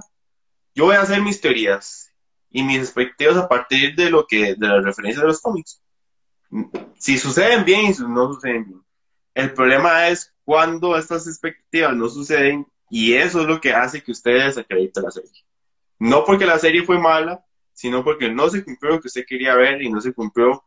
yo 0.74 0.86
voy 0.86 0.96
a 0.96 1.02
hacer 1.02 1.22
mis 1.22 1.40
teorías 1.40 2.12
y 2.50 2.64
mis 2.64 2.80
expectativas 2.80 3.38
a 3.38 3.48
partir 3.48 3.96
de 3.96 4.10
lo 4.10 4.26
que, 4.28 4.56
de 4.56 4.68
las 4.68 4.84
referencias 4.84 5.22
de 5.22 5.28
los 5.28 5.42
cómics. 5.42 5.82
Si 6.98 7.18
suceden 7.18 7.66
bien 7.66 7.86
y 7.86 7.94
si 7.94 8.04
no 8.04 8.34
suceden 8.34 8.66
bien. 8.66 8.86
El 9.34 9.54
problema 9.54 10.08
es 10.08 10.34
cuando 10.44 10.98
estas 10.98 11.28
expectativas 11.28 11.96
no 11.96 12.08
suceden 12.08 12.66
y 12.90 13.14
eso 13.14 13.42
es 13.42 13.48
lo 13.48 13.60
que 13.60 13.74
hace 13.74 14.04
que 14.04 14.12
ustedes 14.12 14.58
acrediten 14.58 15.04
la 15.04 15.12
serie. 15.12 15.46
No 16.00 16.24
porque 16.24 16.46
la 16.46 16.60
serie 16.60 16.84
fue 16.84 17.00
mala, 17.00 17.44
sino 17.74 18.04
porque 18.04 18.30
no 18.30 18.50
se 18.50 18.64
cumplió 18.64 18.94
lo 18.94 19.02
que 19.02 19.08
usted 19.08 19.26
quería 19.28 19.56
ver 19.56 19.82
y 19.82 19.90
no 19.90 20.02
se 20.02 20.14
cumplió. 20.14 20.64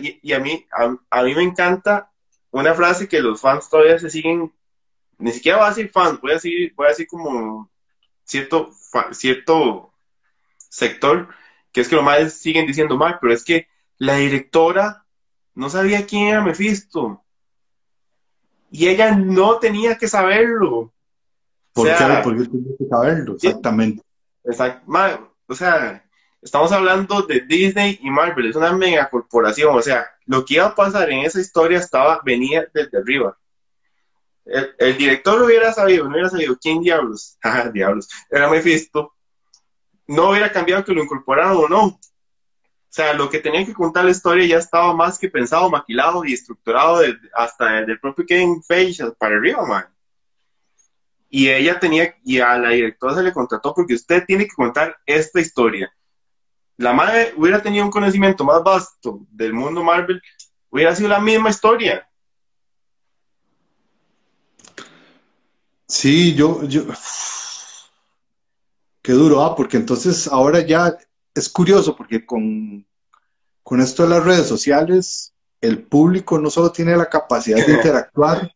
y, 0.00 0.32
a, 0.32 0.38
mí, 0.38 0.66
a, 1.10 1.22
mí 1.22 1.34
me 1.34 1.42
encanta 1.42 2.10
una 2.50 2.74
frase 2.74 3.08
que 3.08 3.20
los 3.20 3.40
fans 3.40 3.68
todavía 3.68 3.98
se 3.98 4.10
siguen, 4.10 4.52
ni 5.18 5.32
siquiera 5.32 5.58
voy 5.58 5.66
a 5.66 5.70
decir 5.70 5.90
fans, 5.90 6.20
voy 6.20 6.32
a 6.32 6.34
decir, 6.34 6.72
voy 6.74 6.86
a 6.86 6.90
decir 6.90 7.06
como 7.06 7.70
cierto, 8.24 8.70
cierto 9.12 9.92
sector, 10.68 11.28
que 11.72 11.80
es 11.80 11.88
que 11.88 11.96
los 11.96 12.04
más 12.04 12.32
siguen 12.34 12.66
diciendo 12.66 12.96
mal, 12.96 13.18
pero 13.20 13.32
es 13.32 13.44
que 13.44 13.68
la 13.98 14.16
directora 14.16 15.06
no 15.54 15.70
sabía 15.70 16.06
quién 16.06 16.28
era 16.28 16.42
Mephisto. 16.42 17.22
Y 18.70 18.88
ella 18.88 19.16
no 19.16 19.58
tenía 19.58 19.96
que 19.96 20.08
saberlo. 20.08 20.92
¿Por 21.76 21.88
qué? 21.88 22.20
Porque 22.24 22.44
tenía 22.48 22.76
que 22.78 22.86
saberlo, 22.88 23.34
exactamente. 23.34 24.02
Exacto. 24.44 24.82
O 25.46 25.54
sea, 25.54 26.02
estamos 26.40 26.72
hablando 26.72 27.20
de 27.22 27.40
Disney 27.42 27.98
y 28.00 28.08
Marvel, 28.08 28.46
es 28.46 28.56
una 28.56 28.72
mega 28.72 29.10
corporación, 29.10 29.76
o 29.76 29.82
sea, 29.82 30.06
lo 30.24 30.42
que 30.42 30.54
iba 30.54 30.64
a 30.64 30.74
pasar 30.74 31.10
en 31.10 31.18
esa 31.18 31.38
historia 31.38 31.78
estaba, 31.78 32.22
venía 32.24 32.66
desde 32.72 32.96
arriba. 32.96 33.36
El, 34.46 34.96
director 34.96 35.38
lo 35.38 35.44
hubiera 35.44 35.70
sabido, 35.70 36.04
no 36.04 36.12
hubiera 36.12 36.30
sabido 36.30 36.56
quién 36.58 36.80
diablos, 36.80 37.36
diablos, 37.74 38.08
era 38.30 38.48
Mephisto, 38.48 39.12
no 40.06 40.30
hubiera 40.30 40.50
cambiado 40.50 40.82
que 40.82 40.94
lo 40.94 41.02
incorporaron 41.02 41.58
o 41.58 41.68
no. 41.68 41.84
O 41.84 42.00
sea, 42.88 43.12
lo 43.12 43.28
que 43.28 43.40
tenía 43.40 43.66
que 43.66 43.74
contar 43.74 44.06
la 44.06 44.12
historia 44.12 44.46
ya 44.46 44.56
estaba 44.56 44.94
más 44.94 45.18
que 45.18 45.28
pensado, 45.28 45.68
maquilado 45.68 46.24
y 46.24 46.32
estructurado 46.32 47.02
hasta 47.34 47.80
el 47.80 48.00
propio 48.00 48.24
Kevin 48.24 48.62
Feige 48.62 49.10
para 49.18 49.36
arriba, 49.36 49.66
man 49.66 49.95
y 51.36 51.50
ella 51.50 51.78
tenía, 51.78 52.16
y 52.24 52.40
a 52.40 52.56
la 52.56 52.70
directora 52.70 53.14
se 53.14 53.22
le 53.22 53.30
contrató 53.30 53.74
porque 53.74 53.92
usted 53.92 54.24
tiene 54.26 54.44
que 54.44 54.54
contar 54.56 54.96
esta 55.04 55.38
historia. 55.38 55.92
La 56.78 56.94
madre 56.94 57.34
hubiera 57.36 57.60
tenido 57.60 57.84
un 57.84 57.90
conocimiento 57.90 58.42
más 58.42 58.64
vasto 58.64 59.20
del 59.30 59.52
mundo 59.52 59.84
Marvel, 59.84 60.18
hubiera 60.70 60.96
sido 60.96 61.10
la 61.10 61.20
misma 61.20 61.50
historia. 61.50 62.08
Sí, 65.86 66.34
yo, 66.34 66.64
yo, 66.64 66.84
qué 69.02 69.12
duro, 69.12 69.42
ah, 69.42 69.54
porque 69.54 69.76
entonces 69.76 70.26
ahora 70.28 70.60
ya 70.60 70.96
es 71.34 71.50
curioso, 71.50 71.94
porque 71.94 72.24
con, 72.24 72.86
con 73.62 73.82
esto 73.82 74.04
de 74.04 74.08
las 74.08 74.24
redes 74.24 74.46
sociales, 74.46 75.34
el 75.60 75.82
público 75.82 76.38
no 76.38 76.48
solo 76.48 76.72
tiene 76.72 76.96
la 76.96 77.10
capacidad 77.10 77.58
de 77.58 77.72
interactuar, 77.74 78.55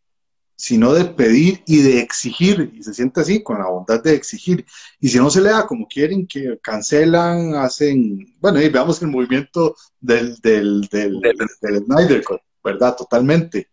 sino 0.60 0.92
de 0.92 1.06
pedir 1.06 1.62
y 1.66 1.80
de 1.80 2.00
exigir, 2.00 2.70
y 2.74 2.82
se 2.82 2.92
siente 2.92 3.22
así, 3.22 3.42
con 3.42 3.60
la 3.60 3.68
bondad 3.70 4.02
de 4.02 4.12
exigir. 4.12 4.66
Y 5.00 5.08
si 5.08 5.16
no 5.16 5.30
se 5.30 5.40
le 5.40 5.48
da 5.48 5.66
como 5.66 5.88
quieren, 5.88 6.26
que 6.26 6.58
cancelan, 6.62 7.54
hacen, 7.54 8.36
bueno, 8.38 8.60
y 8.60 8.68
veamos 8.68 9.00
el 9.00 9.08
movimiento 9.08 9.74
del, 9.98 10.36
del, 10.42 10.82
del, 10.82 11.18
del 11.18 11.84
Snyder 11.86 12.22
Cut, 12.22 12.42
¿verdad? 12.62 12.94
Totalmente. 12.94 13.70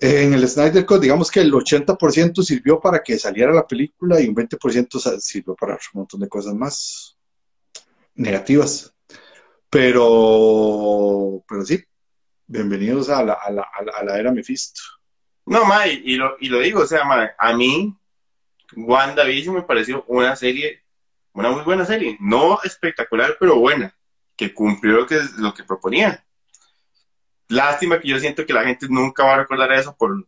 En 0.00 0.34
el 0.34 0.48
Snyder 0.48 0.84
Cut, 0.84 1.00
digamos 1.00 1.30
que 1.30 1.38
el 1.38 1.52
80% 1.52 2.42
sirvió 2.42 2.80
para 2.80 3.00
que 3.00 3.16
saliera 3.16 3.52
la 3.52 3.64
película 3.64 4.20
y 4.20 4.26
un 4.26 4.34
20% 4.34 5.20
sirvió 5.20 5.54
para 5.54 5.74
un 5.74 6.00
montón 6.00 6.18
de 6.18 6.28
cosas 6.28 6.54
más 6.54 7.16
negativas. 8.16 8.92
Pero, 9.70 11.44
pero 11.48 11.64
sí, 11.64 11.80
bienvenidos 12.44 13.08
a 13.08 13.22
la, 13.22 13.34
a 13.34 13.52
la, 13.52 13.62
a 13.62 14.04
la 14.04 14.18
era 14.18 14.32
Mephisto. 14.32 14.80
No, 15.46 15.64
ma, 15.64 15.86
y, 15.86 16.16
lo, 16.16 16.36
y 16.40 16.48
lo 16.48 16.58
digo, 16.60 16.80
o 16.80 16.86
sea, 16.86 17.04
ma, 17.04 17.30
a 17.38 17.52
mí, 17.54 17.94
WandaVision 18.76 19.54
me 19.54 19.62
pareció 19.62 20.04
una 20.08 20.34
serie, 20.36 20.82
una 21.32 21.50
muy 21.50 21.62
buena 21.62 21.84
serie. 21.84 22.16
No 22.20 22.60
espectacular, 22.62 23.36
pero 23.38 23.56
buena, 23.56 23.94
que 24.36 24.54
cumplió 24.54 24.94
lo 24.94 25.06
que, 25.06 25.20
lo 25.38 25.52
que 25.52 25.64
proponía. 25.64 26.24
Lástima 27.48 28.00
que 28.00 28.08
yo 28.08 28.18
siento 28.18 28.46
que 28.46 28.54
la 28.54 28.64
gente 28.64 28.86
nunca 28.88 29.24
va 29.24 29.34
a 29.34 29.38
recordar 29.38 29.70
eso 29.72 29.94
por 29.96 30.24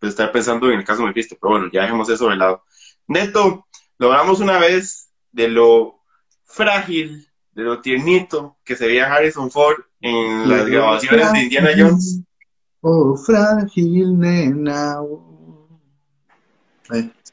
estar 0.00 0.32
pensando 0.32 0.70
en 0.70 0.78
el 0.78 0.84
caso 0.84 1.02
de 1.02 1.08
Mephisto, 1.08 1.36
pero 1.40 1.52
bueno, 1.52 1.70
ya 1.72 1.82
dejemos 1.82 2.08
eso 2.08 2.28
de 2.28 2.36
lado. 2.36 2.64
Neto, 3.06 3.66
logramos 3.96 4.40
una 4.40 4.58
vez 4.58 5.10
de 5.32 5.48
lo 5.48 6.00
frágil, 6.44 7.28
de 7.52 7.62
lo 7.62 7.80
tiernito 7.80 8.58
que 8.64 8.76
se 8.76 8.86
veía 8.86 9.12
Harrison 9.12 9.50
Ford 9.50 9.76
en 10.00 10.48
las 10.48 10.66
grabaciones 10.66 11.32
de 11.32 11.40
Indiana 11.40 11.70
Jones. 11.76 12.22
Oh, 12.80 13.16
frágil 13.16 14.18
nena. 14.18 14.98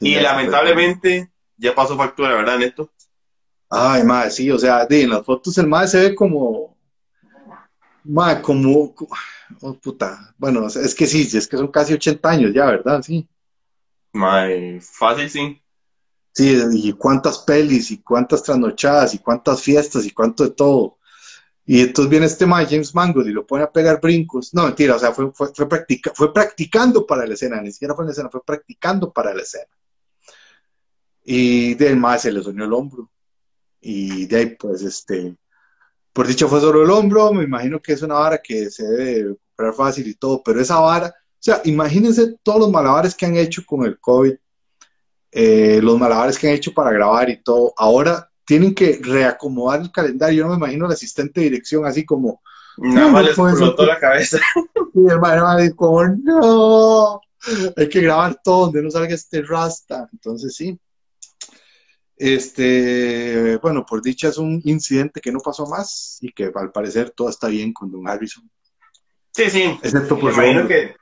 y 0.00 0.14
lamentablemente 0.16 1.30
ya 1.56 1.74
pasó 1.74 1.96
factura, 1.96 2.34
¿verdad, 2.34 2.58
Neto? 2.58 2.90
Ay, 3.68 4.04
madre, 4.04 4.30
sí, 4.30 4.50
o 4.50 4.58
sea, 4.58 4.86
en 4.88 5.10
las 5.10 5.24
fotos 5.24 5.56
el 5.58 5.66
madre 5.66 5.88
se 5.88 6.00
ve 6.00 6.14
como. 6.14 6.76
Ma, 8.04 8.40
como, 8.40 8.94
oh, 9.60 9.74
puta, 9.74 10.32
bueno, 10.38 10.66
es 10.68 10.94
que 10.94 11.06
sí, 11.06 11.28
es 11.36 11.48
que 11.48 11.56
son 11.56 11.68
casi 11.68 11.92
80 11.92 12.28
años 12.28 12.52
ya, 12.54 12.66
¿verdad? 12.66 13.02
Sí. 13.02 13.28
Mae, 14.12 14.80
fácil, 14.80 15.28
sí. 15.28 15.62
Sí, 16.32 16.56
y 16.72 16.92
cuántas 16.92 17.38
pelis, 17.40 17.90
y 17.90 18.02
cuántas 18.02 18.42
trasnochadas, 18.42 19.14
y 19.14 19.18
cuántas 19.18 19.62
fiestas, 19.62 20.04
y 20.04 20.10
cuánto 20.10 20.44
de 20.44 20.50
todo. 20.50 20.95
Y 21.68 21.80
entonces 21.80 22.08
viene 22.08 22.26
este 22.26 22.46
ma, 22.46 22.64
James 22.64 22.94
Mangold, 22.94 23.28
y 23.28 23.32
lo 23.32 23.44
pone 23.44 23.64
a 23.64 23.72
pegar 23.72 24.00
brincos. 24.00 24.54
No, 24.54 24.64
mentira, 24.64 24.94
o 24.94 24.98
sea, 25.00 25.12
fue, 25.12 25.32
fue, 25.32 25.52
fue, 25.52 25.68
practica, 25.68 26.12
fue 26.14 26.32
practicando 26.32 27.04
para 27.04 27.26
la 27.26 27.34
escena, 27.34 27.60
ni 27.60 27.72
siquiera 27.72 27.94
fue 27.94 28.04
en 28.04 28.06
la 28.06 28.12
escena, 28.12 28.30
fue 28.30 28.44
practicando 28.44 29.12
para 29.12 29.34
la 29.34 29.42
escena. 29.42 29.66
Y 31.24 31.74
del 31.74 31.96
más 31.96 32.22
se 32.22 32.30
le 32.30 32.42
soñó 32.42 32.64
el 32.64 32.72
hombro. 32.72 33.10
Y 33.80 34.26
de 34.26 34.36
ahí, 34.36 34.46
pues, 34.56 34.82
este, 34.82 35.36
por 36.12 36.28
dicho 36.28 36.48
fue 36.48 36.60
solo 36.60 36.82
el 36.84 36.90
hombro, 36.90 37.32
me 37.32 37.44
imagino 37.44 37.82
que 37.82 37.92
es 37.92 38.02
una 38.02 38.14
vara 38.14 38.38
que 38.38 38.70
se 38.70 38.84
debe 38.84 39.28
recuperar 39.28 39.74
fácil 39.74 40.06
y 40.06 40.14
todo, 40.14 40.42
pero 40.44 40.60
esa 40.60 40.78
vara, 40.78 41.08
o 41.08 41.38
sea, 41.38 41.60
imagínense 41.64 42.36
todos 42.42 42.60
los 42.60 42.70
malabares 42.70 43.14
que 43.14 43.26
han 43.26 43.36
hecho 43.36 43.62
con 43.66 43.84
el 43.84 43.98
COVID, 43.98 44.34
eh, 45.32 45.80
los 45.82 45.98
malabares 45.98 46.38
que 46.38 46.48
han 46.48 46.54
hecho 46.54 46.72
para 46.72 46.92
grabar 46.92 47.28
y 47.28 47.42
todo. 47.42 47.74
Ahora 47.76 48.30
tienen 48.46 48.74
que 48.74 48.98
reacomodar 49.02 49.82
el 49.82 49.92
calendario. 49.92 50.38
Yo 50.38 50.44
no 50.44 50.50
me 50.50 50.56
imagino 50.56 50.86
el 50.86 50.92
asistente 50.92 51.40
de 51.40 51.50
dirección 51.50 51.84
así 51.84 52.06
como. 52.06 52.40
Nada 52.78 53.08
más 53.08 53.24
les 53.24 53.38
explotó 53.38 53.84
la 53.84 53.98
cabeza. 53.98 54.38
Y 54.94 55.00
el 55.00 55.10
hermano 55.10 55.76
como, 55.76 56.02
no, 56.06 57.20
hay 57.76 57.88
que 57.90 58.00
grabar 58.00 58.40
todo 58.42 58.66
donde 58.66 58.82
no 58.82 58.90
salga 58.90 59.14
este 59.14 59.42
rasta. 59.42 60.08
Entonces, 60.10 60.54
sí. 60.54 60.78
Este, 62.16 63.58
bueno, 63.58 63.84
por 63.84 64.00
dicha 64.00 64.28
es 64.28 64.38
un 64.38 64.62
incidente 64.64 65.20
que 65.20 65.30
no 65.30 65.40
pasó 65.40 65.66
más 65.66 66.16
y 66.22 66.32
que 66.32 66.50
al 66.54 66.72
parecer 66.72 67.10
todo 67.10 67.28
está 67.28 67.48
bien 67.48 67.74
con 67.74 67.90
Don 67.90 68.08
Harrison. 68.08 68.50
Sí, 69.32 69.50
sí. 69.50 69.78
Excepto 69.82 70.18
por 70.18 70.34
Me 70.34 70.48
imagino 70.48 70.66
que 70.66 70.96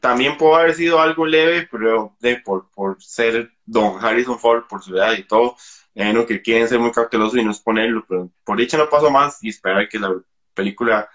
también 0.00 0.36
pudo 0.36 0.56
haber 0.56 0.74
sido 0.74 1.00
algo 1.00 1.24
leve, 1.24 1.66
pero 1.70 2.14
de 2.20 2.36
por, 2.36 2.68
por 2.70 3.02
ser 3.02 3.50
Don 3.64 4.04
Harrison 4.04 4.38
Ford, 4.38 4.64
por 4.68 4.82
su 4.82 4.94
edad 4.94 5.14
y 5.16 5.26
todo, 5.26 5.56
que 5.94 6.42
quieren 6.42 6.68
ser 6.68 6.78
muy 6.78 6.90
cautelosos 6.90 7.38
y 7.38 7.44
no 7.44 7.50
exponerlo, 7.50 8.04
pero 8.08 8.30
por 8.44 8.58
dicha 8.58 8.76
no 8.76 8.88
pasó 8.88 9.10
más 9.10 9.42
y 9.42 9.48
esperar 9.48 9.88
que 9.88 9.98
la 9.98 10.14
película 10.52 11.08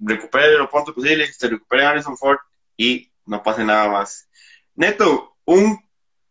recupere 0.00 0.58
lo 0.58 0.68
pronto 0.68 0.94
posible, 0.94 1.26
se 1.32 1.48
recupere 1.48 1.84
Harrison 1.84 2.16
Ford 2.16 2.38
y 2.76 3.10
no 3.26 3.42
pase 3.42 3.64
nada 3.64 3.88
más. 3.88 4.28
Neto, 4.74 5.36
un 5.44 5.78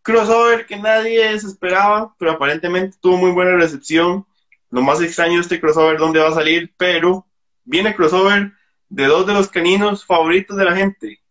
crossover 0.02 0.66
que 0.66 0.78
nadie 0.78 1.40
se 1.40 1.48
esperaba, 1.48 2.16
pero 2.18 2.32
aparentemente 2.32 2.98
tuvo 3.00 3.18
muy 3.18 3.32
buena 3.32 3.56
recepción. 3.56 4.26
Lo 4.70 4.82
más 4.82 5.02
extraño 5.02 5.36
de 5.36 5.42
este 5.42 5.60
crossover, 5.60 5.98
dónde 5.98 6.20
va 6.20 6.30
a 6.30 6.34
salir, 6.34 6.74
pero 6.78 7.26
viene 7.64 7.96
crossover 7.96 8.54
de 8.88 9.06
dos 9.06 9.26
de 9.26 9.34
los 9.34 9.48
caninos 9.48 10.06
favoritos 10.06 10.58
de 10.58 10.66
la 10.66 10.76
gente. 10.76 11.22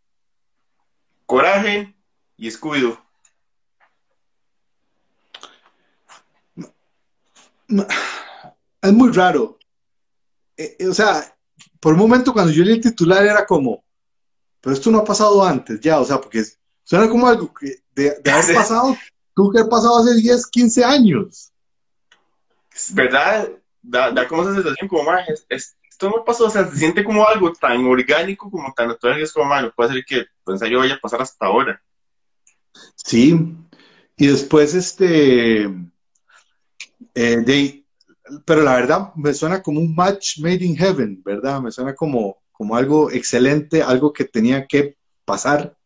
Coraje 1.26 1.94
y 2.36 2.48
Scooby-Doo. 2.48 2.98
Es 8.80 8.92
muy 8.92 9.10
raro. 9.10 9.58
Eh, 10.56 10.76
eh, 10.78 10.88
o 10.88 10.94
sea, 10.94 11.36
por 11.80 11.94
un 11.94 11.98
momento 11.98 12.32
cuando 12.32 12.52
yo 12.52 12.62
leí 12.62 12.74
el 12.74 12.80
titular 12.80 13.24
era 13.24 13.44
como, 13.44 13.84
pero 14.60 14.74
esto 14.74 14.90
no 14.90 14.98
ha 14.98 15.04
pasado 15.04 15.44
antes 15.44 15.80
ya, 15.80 15.98
o 15.98 16.04
sea, 16.04 16.20
porque 16.20 16.44
suena 16.84 17.08
como 17.08 17.26
algo 17.26 17.52
que 17.52 17.76
de, 17.94 18.10
haber 18.30 18.54
pasado, 18.54 18.96
tuvo 19.34 19.50
que 19.50 19.58
haber 19.58 19.70
pasado 19.70 19.98
hace 19.98 20.14
10, 20.14 20.46
15 20.46 20.84
años. 20.84 21.52
¿Verdad? 22.92 23.50
Da, 23.82 24.10
da 24.10 24.28
como 24.28 24.42
esa 24.42 24.54
sensación 24.54 24.88
como, 24.88 25.04
más, 25.04 25.28
esto 25.48 26.10
no 26.10 26.24
pasó, 26.24 26.46
o 26.46 26.50
sea, 26.50 26.68
se 26.68 26.76
siente 26.76 27.02
como 27.02 27.26
algo 27.26 27.52
tan 27.52 27.84
orgánico, 27.84 28.50
como 28.50 28.72
tan 28.74 28.88
natural, 28.88 29.20
es 29.20 29.32
como, 29.32 29.54
no 29.60 29.72
puede 29.72 29.92
ser 29.92 30.04
que 30.04 30.26
pues, 30.44 30.60
yo 30.60 30.78
vaya 30.78 30.94
a 30.94 31.00
pasar 31.00 31.22
hasta 31.22 31.46
ahora. 31.46 31.82
Sí, 32.94 33.56
y 34.16 34.26
después 34.26 34.74
este, 34.74 35.68
eh, 37.20 37.36
de, 37.38 37.84
pero 38.44 38.62
la 38.62 38.76
verdad 38.76 39.12
me 39.16 39.34
suena 39.34 39.60
como 39.60 39.80
un 39.80 39.92
match 39.92 40.38
made 40.38 40.64
in 40.64 40.76
heaven, 40.76 41.20
¿verdad? 41.24 41.60
Me 41.60 41.72
suena 41.72 41.92
como, 41.92 42.36
como 42.52 42.76
algo 42.76 43.10
excelente, 43.10 43.82
algo 43.82 44.12
que 44.12 44.24
tenía 44.24 44.64
que 44.68 44.96
pasar, 45.24 45.76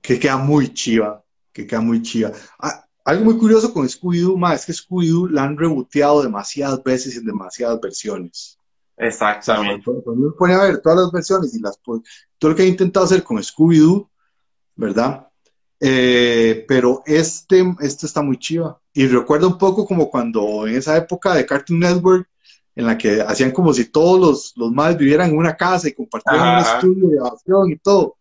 que 0.00 0.20
queda 0.20 0.36
muy 0.36 0.72
chiva, 0.72 1.20
que 1.52 1.66
queda 1.66 1.80
muy 1.80 2.00
chiva. 2.00 2.30
Ah, 2.60 2.84
algo 3.04 3.24
muy 3.24 3.36
curioso 3.36 3.74
con 3.74 3.88
Scooby-Doo, 3.88 4.38
es 4.54 4.64
que 4.64 4.72
Scooby-Doo 4.72 5.30
la 5.30 5.42
han 5.42 5.58
reboteado 5.58 6.22
demasiadas 6.22 6.80
veces 6.84 7.16
en 7.16 7.24
demasiadas 7.24 7.80
versiones. 7.80 8.56
Exactamente. 8.96 9.84
Cuando 9.84 10.12
uno 10.12 10.34
pone 10.38 10.54
a 10.54 10.62
ver 10.62 10.80
todas 10.80 11.00
las 11.00 11.10
versiones 11.10 11.56
y 11.56 11.60
las 11.60 11.80
todo 11.82 12.02
lo 12.40 12.54
que 12.54 12.62
he 12.62 12.68
intentado 12.68 13.04
hacer 13.04 13.24
con 13.24 13.38
Scooby-Doo, 13.38 14.08
¿verdad? 14.76 15.26
Eh, 15.86 16.64
pero 16.66 17.02
este, 17.04 17.62
este 17.80 18.06
está 18.06 18.22
muy 18.22 18.38
chiva. 18.38 18.80
Y 18.94 19.06
recuerda 19.06 19.46
un 19.46 19.58
poco 19.58 19.84
como 19.84 20.08
cuando 20.08 20.66
en 20.66 20.76
esa 20.76 20.96
época 20.96 21.34
de 21.34 21.44
Cartoon 21.44 21.78
Network, 21.78 22.26
en 22.74 22.86
la 22.86 22.96
que 22.96 23.20
hacían 23.20 23.50
como 23.50 23.70
si 23.74 23.84
todos 23.90 24.18
los, 24.18 24.52
los 24.56 24.72
más 24.72 24.96
vivieran 24.96 25.28
en 25.28 25.36
una 25.36 25.54
casa 25.54 25.86
y 25.86 25.92
compartieran 25.92 26.54
un 26.54 26.60
estudio 26.60 27.08
de 27.10 27.16
grabación 27.16 27.70
y 27.70 27.76
todo. 27.76 28.16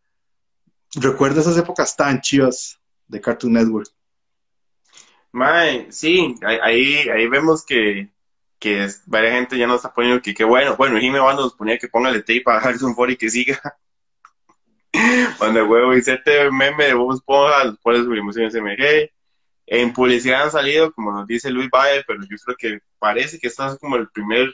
Recuerda 0.95 1.39
esas 1.39 1.57
épocas 1.57 1.95
tan 1.95 2.19
chivas 2.19 2.77
de 3.07 3.21
Cartoon 3.21 3.53
Network. 3.53 3.87
Mae, 5.31 5.89
sí, 5.89 6.35
ahí, 6.43 7.07
ahí 7.07 7.27
vemos 7.29 7.65
que, 7.65 8.09
que 8.59 8.89
varias 9.05 9.35
gente 9.35 9.57
ya 9.57 9.67
nos 9.67 9.77
está 9.77 9.93
poniendo 9.93 10.21
que 10.21 10.33
qué 10.33 10.43
bueno. 10.43 10.75
Bueno, 10.75 10.99
Jimmy 10.99 11.17
Bando 11.17 11.43
nos 11.43 11.55
ponía 11.55 11.77
que 11.77 11.87
póngale 11.87 12.19
tape 12.19 12.43
a 12.47 12.57
Harrison 12.57 12.93
Ford 12.93 13.11
y 13.11 13.15
que 13.15 13.29
siga. 13.29 13.61
Cuando 15.37 15.59
el 15.59 15.67
huevo 15.67 15.93
dice 15.93 16.13
este 16.13 16.51
meme 16.51 16.85
de 16.85 16.93
Bob 16.93 17.13
Esponja, 17.13 17.65
después 17.65 18.03
subimos 18.03 18.37
en 18.37 18.51
SMG. 18.51 19.09
En 19.65 19.93
publicidad 19.93 20.43
han 20.43 20.51
salido, 20.51 20.93
como 20.93 21.11
nos 21.11 21.27
dice 21.27 21.49
Luis 21.49 21.69
Bayer, 21.69 22.03
pero 22.07 22.21
yo 22.21 22.37
creo 22.45 22.57
que 22.57 22.79
parece 22.99 23.39
que 23.39 23.47
esto 23.47 23.65
es 23.65 23.79
como 23.79 23.95
el 23.95 24.09
primer 24.09 24.53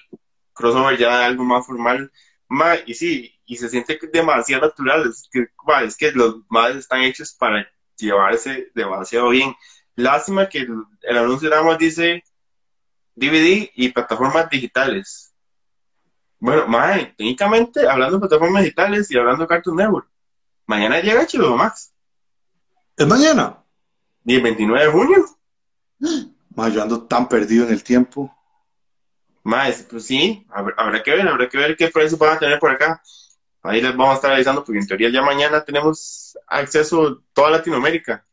crossover 0.54 0.98
ya 0.98 1.26
algo 1.26 1.44
más 1.44 1.66
formal. 1.66 2.12
y 2.86 2.94
sí, 2.94 3.36
y 3.46 3.58
se 3.58 3.70
siente 3.70 4.00
demasiado 4.14 4.68
natural. 4.68 5.10
Es 5.10 5.28
que, 5.32 5.48
es 5.86 5.98
que 5.98 6.12
los 6.12 6.38
más 6.50 6.76
están 6.76 7.02
hechos 7.02 7.34
para 7.34 7.68
llevarse 7.98 8.72
demasiado 8.74 9.30
bien. 9.30 9.54
Lástima 9.96 10.48
que 10.48 10.60
el, 10.60 11.18
anuncio 11.18 11.50
de 11.50 11.64
más 11.64 11.78
dice 11.78 12.24
DVD 13.16 13.70
y 13.76 13.90
plataformas 13.90 14.50
digitales. 14.50 15.34
Bueno, 16.40 16.68
más 16.68 16.98
técnicamente, 17.18 17.88
hablando 17.88 18.18
de 18.18 18.22
plataformas 18.22 18.64
digitales 18.64 19.12
y 19.12 19.18
hablando 19.18 19.44
de 19.44 19.50
Cartoon 19.50 19.76
Network, 19.76 20.10
mañana 20.70 21.02
llega 21.02 21.26
HBO 21.26 21.58
Max. 21.58 21.92
¿Es 22.96 23.08
mañana? 23.08 23.58
¿Y 24.24 24.36
el 24.36 24.44
29 24.44 24.86
de 24.86 24.92
junio? 24.92 25.26
Más 26.56 26.74
yo 26.74 26.84
ando 26.84 27.08
tan 27.08 27.28
perdido 27.28 27.66
en 27.66 27.74
el 27.74 27.84
tiempo. 27.84 28.32
Más, 29.44 29.84
pues 29.90 30.06
sí, 30.06 30.46
habrá 30.50 31.02
que 31.02 31.12
ver, 31.12 31.28
habrá 31.28 31.50
que 31.50 31.58
ver 31.58 31.76
qué 31.76 31.88
precios 31.88 32.20
van 32.20 32.36
a 32.36 32.40
tener 32.40 32.60
por 32.60 32.70
acá. 32.70 33.02
Ahí 33.64 33.82
les 33.82 33.96
vamos 33.96 34.14
a 34.14 34.16
estar 34.16 34.32
avisando 34.32 34.64
porque 34.64 34.80
en 34.80 34.88
teoría 34.88 35.10
ya 35.10 35.22
mañana 35.22 35.64
tenemos 35.64 36.38
acceso 36.46 37.08
a 37.08 37.18
toda 37.34 37.52
Latinoamérica. 37.52 38.26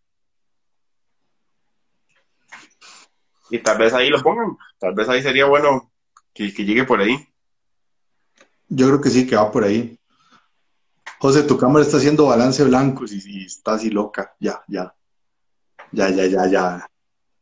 Y 3.48 3.58
tal 3.60 3.78
vez 3.78 3.94
ahí 3.94 4.10
lo 4.10 4.22
pongan, 4.22 4.56
tal 4.78 4.94
vez 4.94 5.08
ahí 5.08 5.22
sería 5.22 5.46
bueno 5.46 5.90
que, 6.34 6.50
llegue 6.50 6.84
por 6.84 7.00
ahí. 7.00 7.16
Yo 8.68 8.88
creo 8.88 9.00
que 9.00 9.10
sí, 9.10 9.26
que 9.26 9.36
va 9.36 9.50
por 9.50 9.64
ahí. 9.64 9.98
José, 11.18 11.42
tu 11.42 11.56
cámara 11.56 11.84
está 11.84 11.96
haciendo 11.96 12.26
balance 12.26 12.62
blanco 12.64 13.04
y, 13.08 13.44
está 13.44 13.74
así 13.74 13.90
loca. 13.90 14.34
Ya, 14.38 14.62
ya. 14.68 14.94
Ya, 15.92 16.10
ya, 16.10 16.26
ya, 16.26 16.46
ya. 16.46 16.90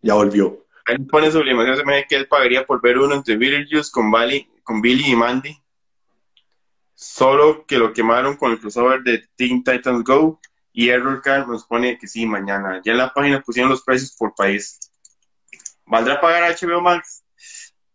Ya 0.02 0.14
volvió. 0.14 0.66
Él 0.86 1.06
pone 1.06 1.30
sublimación, 1.30 1.76
se 1.76 1.84
me 1.84 2.06
que 2.06 2.16
él 2.16 2.28
pagaría 2.28 2.66
por 2.66 2.80
ver 2.82 2.98
uno 2.98 3.14
entre 3.14 3.36
Beetlejuice 3.36 3.90
con, 3.90 4.12
con 4.62 4.82
Billy 4.82 5.12
y 5.12 5.16
Mandy. 5.16 5.58
Solo 6.94 7.66
que 7.66 7.78
lo 7.78 7.92
quemaron 7.92 8.36
con 8.36 8.52
el 8.52 8.60
crossover 8.60 9.02
de 9.02 9.26
Teen 9.36 9.64
Titans 9.64 10.04
Go. 10.04 10.40
Y 10.76 10.88
Errorcar 10.88 11.46
nos 11.46 11.64
pone 11.64 11.96
que 11.98 12.08
sí, 12.08 12.26
mañana. 12.26 12.80
Ya 12.84 12.92
en 12.92 12.98
la 12.98 13.12
página 13.14 13.40
pusieron 13.40 13.70
los 13.70 13.82
precios 13.82 14.14
por 14.18 14.34
país. 14.34 14.78
¿Valdrá 15.86 16.20
pagar 16.20 16.52
HBO 16.52 16.80
Max? 16.80 17.24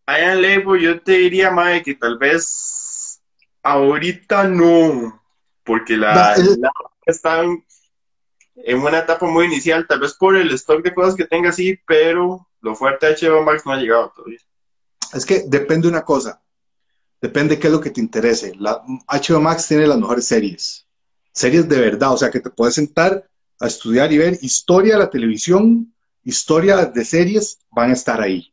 Ian 0.08 0.42
Label, 0.42 0.80
yo 0.80 1.02
te 1.02 1.14
diría, 1.14 1.52
Mae, 1.52 1.84
que 1.84 1.96
tal 1.96 2.18
vez 2.18 3.22
ahorita 3.62 4.48
no. 4.48 5.22
Porque 5.70 5.96
la, 5.96 6.36
la 6.58 6.72
están 7.06 7.64
en 8.56 8.80
una 8.80 8.98
etapa 8.98 9.28
muy 9.28 9.46
inicial, 9.46 9.86
tal 9.88 10.00
vez 10.00 10.16
por 10.16 10.36
el 10.36 10.52
stock 10.54 10.84
de 10.84 10.96
cosas 10.96 11.14
que 11.14 11.26
tenga 11.26 11.50
así, 11.50 11.78
pero 11.86 12.48
lo 12.62 12.74
fuerte 12.74 13.06
de 13.06 13.14
HBO 13.14 13.44
Max 13.44 13.68
no 13.68 13.74
ha 13.74 13.78
llegado 13.78 14.12
todavía. 14.16 14.40
Es 15.14 15.28
que 15.28 15.44
depende 15.46 15.84
de 15.84 15.90
una 15.90 16.04
cosa, 16.04 16.42
depende 17.22 17.60
qué 17.60 17.68
es 17.68 17.74
lo 17.74 17.80
que 17.80 17.92
te 17.92 18.02
interese. 18.02 18.56
La, 18.56 18.82
HBO 19.08 19.42
Max 19.42 19.68
tiene 19.68 19.86
las 19.86 20.00
mejores 20.00 20.26
series, 20.26 20.88
series 21.34 21.70
de 21.70 21.80
verdad, 21.80 22.14
o 22.14 22.18
sea 22.18 22.32
que 22.32 22.40
te 22.40 22.50
puedes 22.50 22.74
sentar 22.74 23.30
a 23.60 23.68
estudiar 23.68 24.12
y 24.12 24.18
ver 24.18 24.40
historia 24.42 24.94
de 24.94 25.00
la 25.02 25.10
televisión, 25.12 25.94
historia 26.24 26.84
de 26.84 27.06
series, 27.06 27.60
van 27.70 27.92
a 27.92 27.94
estar 27.94 28.20
ahí. 28.20 28.52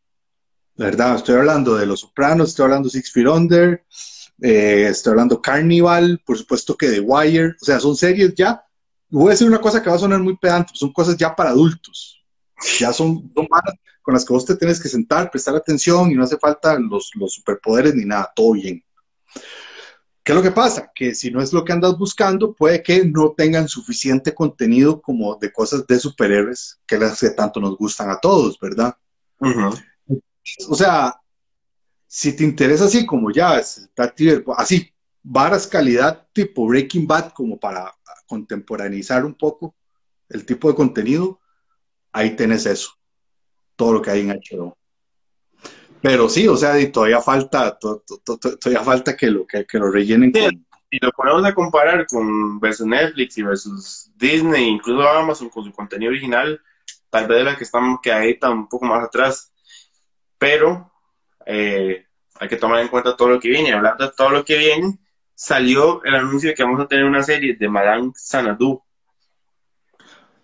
¿Verdad? 0.75 1.17
Estoy 1.17 1.37
hablando 1.37 1.77
de 1.77 1.87
Los 1.87 2.01
Sopranos, 2.01 2.51
estoy 2.51 2.65
hablando 2.65 2.89
de 2.89 2.93
Six 2.93 3.11
Feet 3.11 3.27
Under, 3.27 3.87
eh, 4.41 4.89
estoy 4.91 5.13
hablando 5.13 5.41
Carnival, 5.41 6.23
por 6.25 6.37
supuesto 6.37 6.77
que 6.77 6.89
The 6.89 7.01
Wire, 7.01 7.55
o 7.61 7.65
sea, 7.65 7.81
son 7.81 7.97
series 7.97 8.35
ya, 8.35 8.65
voy 9.09 9.29
a 9.29 9.31
decir 9.31 9.47
una 9.47 9.61
cosa 9.61 9.83
que 9.83 9.91
va 9.91 9.97
a 9.97 10.01
sonar 10.01 10.21
muy 10.21 10.37
pedante, 10.37 10.73
son 10.75 10.93
cosas 10.93 11.17
ya 11.17 11.35
para 11.35 11.51
adultos, 11.51 12.23
ya 12.79 12.93
son, 12.93 13.33
son 13.35 13.49
con 14.03 14.15
las 14.15 14.25
que 14.25 14.33
vos 14.33 14.45
te 14.45 14.57
tienes 14.57 14.81
que 14.81 14.89
sentar, 14.89 15.31
prestar 15.31 15.57
atención 15.57 16.11
y 16.11 16.15
no 16.15 16.25
hace 16.25 16.39
falta 16.39 16.79
los, 16.79 17.11
los 17.15 17.33
superpoderes 17.33 17.95
ni 17.95 18.05
nada, 18.05 18.31
todo 18.35 18.53
bien. 18.53 18.85
¿Qué 20.27 20.33
es 20.33 20.37
lo 20.37 20.43
que 20.43 20.51
pasa? 20.51 20.91
Que 20.93 21.15
si 21.15 21.31
no 21.31 21.41
es 21.41 21.53
lo 21.53 21.65
que 21.65 21.73
andas 21.73 21.97
buscando, 21.97 22.53
puede 22.53 22.83
que 22.83 23.05
no 23.05 23.33
tengan 23.37 23.69
suficiente 23.69 24.35
contenido 24.35 25.01
como 25.01 25.37
de 25.37 25.53
cosas 25.53 25.87
de 25.87 26.01
superhéroes 26.01 26.81
que 26.85 26.99
las 26.99 27.21
que 27.21 27.31
tanto 27.31 27.61
nos 27.61 27.77
gustan 27.77 28.11
a 28.11 28.19
todos, 28.19 28.59
¿verdad? 28.59 28.97
O 30.69 30.75
sea, 30.75 31.15
si 32.17 32.35
te 32.35 32.45
interesa 32.45 32.87
así 32.87 33.05
como 33.05 33.31
ya, 33.31 33.61
así, 34.57 34.95
varas 35.23 35.67
calidad 35.67 36.27
tipo 36.33 36.67
Breaking 36.67 37.07
Bad 37.07 37.35
como 37.35 37.61
para 37.61 37.95
contemporaneizar 38.27 39.23
un 39.27 39.35
poco 39.35 39.75
el 40.31 40.47
tipo 40.47 40.67
de 40.67 40.75
contenido, 40.75 41.39
ahí 42.13 42.35
tenés 42.35 42.65
eso 42.65 42.93
todo 43.77 43.93
lo 43.93 44.01
que 44.01 44.13
hay 44.13 44.21
en 44.23 44.31
HBO. 44.31 44.79
Pero 46.01 46.31
sí, 46.31 46.49
o 46.49 46.57
sea, 46.57 46.73
todavía 46.91 47.21
falta, 47.21 47.79
todavía 47.79 48.83
falta 48.83 49.15
que 49.15 49.31
lo, 49.31 49.47
que, 49.47 49.67
lo 49.75 49.91
rellenen. 49.91 50.33
Si 50.91 50.99
lo 50.99 51.11
ponemos 51.13 51.45
a 51.45 51.55
comparar 51.55 52.07
con 52.07 52.59
versus 52.59 52.87
Netflix 52.87 53.37
y 53.37 53.43
versus 53.43 54.11
Disney, 54.17 54.65
incluso 54.67 55.07
Amazon 55.07 55.51
con 55.51 55.65
su 55.65 55.73
contenido 55.73 56.13
original, 56.13 56.59
tal 57.11 57.27
vez 57.29 57.45
la 57.45 57.59
que 57.59 57.65
estamos 57.65 58.01
que 58.03 58.11
ahí 58.11 58.31
está 58.31 58.49
un 58.49 58.71
poco 58.71 58.87
más 58.87 59.05
atrás. 59.05 59.53
Pero 60.39 60.91
eh, 61.45 62.06
hay 62.41 62.49
que 62.49 62.57
tomar 62.57 62.81
en 62.81 62.89
cuenta 62.89 63.17
todo 63.17 63.29
lo 63.29 63.41
que 63.41 63.49
viene. 63.49 63.73
Hablando 63.73 64.05
de 64.05 64.13
todo 64.17 64.31
lo 64.31 64.45
que 64.45 64.57
viene, 64.57 64.99
salió 65.35 66.03
el 66.05 66.15
anuncio 66.15 66.49
de 66.51 66.55
que 66.55 66.63
vamos 66.63 66.81
a 66.81 66.89
tener 66.89 67.05
una 67.05 67.23
serie 67.23 67.55
de 67.55 67.69
Madame 67.69 68.13
Sanadu. 68.15 68.83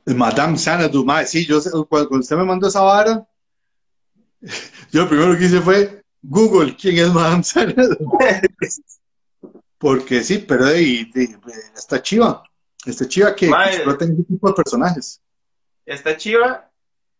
Madame 0.05 0.59
Sanadu, 0.59 1.07
sí, 1.27 1.47
yo 1.47 1.61
cuando 1.89 2.19
usted 2.19 2.37
me 2.37 2.45
mandó 2.45 2.69
esa 2.69 2.83
vara, 2.83 3.27
yo 4.91 5.03
lo 5.03 5.09
primero 5.09 5.39
que 5.39 5.45
hice 5.45 5.61
fue 5.61 6.03
Google, 6.21 6.77
¿quién 6.77 6.99
es 6.99 7.13
Madame 7.13 7.45
Sanadu? 7.45 7.97
Porque 9.79 10.23
sí, 10.23 10.39
pero 10.39 10.67
ahí 10.67 11.11
está 11.75 12.01
chiva, 12.01 12.43
está 12.85 13.09
chiva 13.09 13.35
que 13.35 13.47
explota 13.47 14.05
ese 14.05 14.23
tipo 14.25 14.49
de 14.49 14.55
personajes. 14.55 15.21
Está 15.85 16.17
chiva 16.17 16.72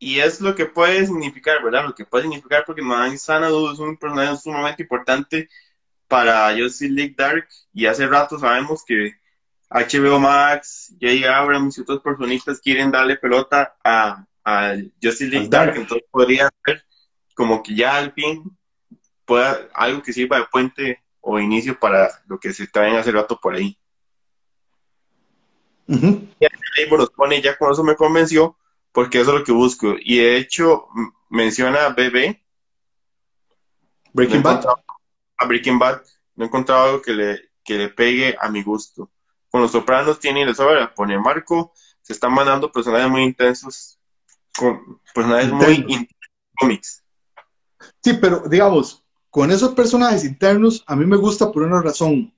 y 0.03 0.19
es 0.19 0.41
lo 0.41 0.57
que 0.57 0.67
puede 0.67 1.07
significar, 1.07 1.63
¿verdad? 1.63 1.85
Lo 1.85 1.95
que 1.95 2.05
puede 2.05 2.25
significar 2.25 2.65
porque 2.67 2.83
Madame 2.83 3.17
Sanadu 3.17 3.71
es 3.71 3.79
un 3.79 3.97
personaje 3.97 4.37
sumamente 4.37 4.83
importante 4.83 5.49
para 6.09 6.53
Justice 6.57 6.93
League 6.93 7.15
Dark 7.17 7.47
y 7.73 7.87
hace 7.87 8.09
rato 8.09 8.37
sabemos 8.37 8.83
que 8.85 9.15
HBO 9.71 10.19
Max, 10.19 10.93
Jay 11.01 11.23
Abrams 11.23 11.79
y 11.79 11.83
otros 11.83 12.03
personistas 12.03 12.61
quieren 12.61 12.91
darle 12.91 13.17
pelota 13.17 13.77
a, 13.85 14.27
a 14.45 14.75
Justice 15.01 15.31
League 15.31 15.49
Dark, 15.49 15.77
entonces 15.77 16.09
podría 16.11 16.51
ser 16.65 16.85
como 17.37 17.63
que 17.63 17.77
ya 17.77 17.97
al 17.99 18.13
fin 18.13 18.43
pueda 19.25 19.69
algo 19.73 20.03
que 20.03 20.13
sirva 20.13 20.39
de 20.39 20.47
puente 20.51 21.01
o 21.21 21.39
inicio 21.39 21.79
para 21.79 22.11
lo 22.27 22.41
que 22.41 22.53
se 22.53 22.67
traen 22.67 22.97
hace 22.97 23.13
rato 23.13 23.39
por 23.41 23.55
ahí. 23.55 23.79
Ya 25.87 26.49
nos 26.91 27.11
pone, 27.11 27.41
ya 27.41 27.57
con 27.57 27.71
eso 27.71 27.85
me 27.85 27.95
convenció, 27.95 28.57
porque 28.93 29.21
eso 29.21 29.33
es 29.33 29.41
lo 29.41 29.45
que 29.45 29.53
busco. 29.53 29.95
Y 29.99 30.19
de 30.19 30.37
hecho, 30.37 30.89
menciona 31.29 31.89
BB. 31.91 32.41
Breaking 34.13 34.43
Bad. 34.43 34.67
A 35.39 35.47
Breaking 35.47 35.79
Bad. 35.79 36.03
No 36.37 36.45
he 36.45 36.49
encontrado 36.49 36.85
algo 36.85 37.03
que 37.03 37.13
le, 37.13 37.51
que 37.65 37.77
le 37.77 37.89
pegue 37.89 38.37
a 38.41 38.49
mi 38.49 38.63
gusto 38.63 39.11
con 39.53 39.61
los 39.61 39.71
sopranos 39.71 40.19
tiene 40.19 40.47
la 40.47 40.55
sobra, 40.55 40.95
pone 40.95 41.19
Marco, 41.19 41.75
se 42.01 42.15
están 42.15 42.33
mandando 42.33 42.73
personajes 42.73 43.11
muy 43.11 43.23
intensos, 43.23 43.99
con 44.57 44.99
personajes 45.15 45.53
muy 45.53 45.75
intensos 45.75 46.31
cómics. 46.59 47.05
Sí, 48.03 48.15
pero 48.15 48.45
digamos, 48.49 49.05
con 49.29 49.51
esos 49.51 49.75
personajes 49.75 50.25
internos, 50.25 50.83
a 50.87 50.97
mí 50.97 51.05
me 51.05 51.19
gusta 51.19 51.53
por 51.53 51.65
una 51.65 51.83
razón. 51.83 52.33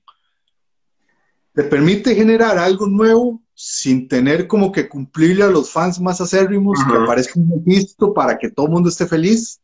Te 1.53 1.63
permite 1.63 2.13
generar 2.13 2.57
algo 2.57 2.85
nuevo 2.85 3.41
sin 3.55 4.07
tener 4.07 4.47
como 4.47 4.71
que 4.71 4.87
cumplirle 4.87 5.45
a 5.45 5.49
los 5.49 5.71
fans 5.71 5.99
más 5.99 6.21
acérrimos, 6.21 6.77
que 6.85 6.95
aparezca 6.95 7.39
un 7.39 7.63
visto 7.63 8.13
para 8.13 8.37
que 8.37 8.51
todo 8.51 8.67
el 8.67 8.73
mundo 8.73 8.89
esté 8.89 9.07
feliz. 9.07 9.59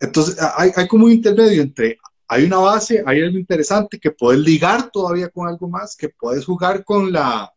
Entonces, 0.00 0.36
hay, 0.56 0.72
hay 0.74 0.88
como 0.88 1.04
un 1.04 1.12
intermedio 1.12 1.62
entre 1.62 1.98
hay 2.32 2.44
una 2.44 2.58
base, 2.58 3.02
hay 3.04 3.22
algo 3.24 3.38
interesante 3.38 3.98
que 3.98 4.12
puedes 4.12 4.40
ligar 4.40 4.88
todavía 4.92 5.28
con 5.30 5.48
algo 5.48 5.68
más, 5.68 5.96
que 5.96 6.10
puedes 6.10 6.44
jugar 6.44 6.84
con 6.84 7.10
la, 7.10 7.52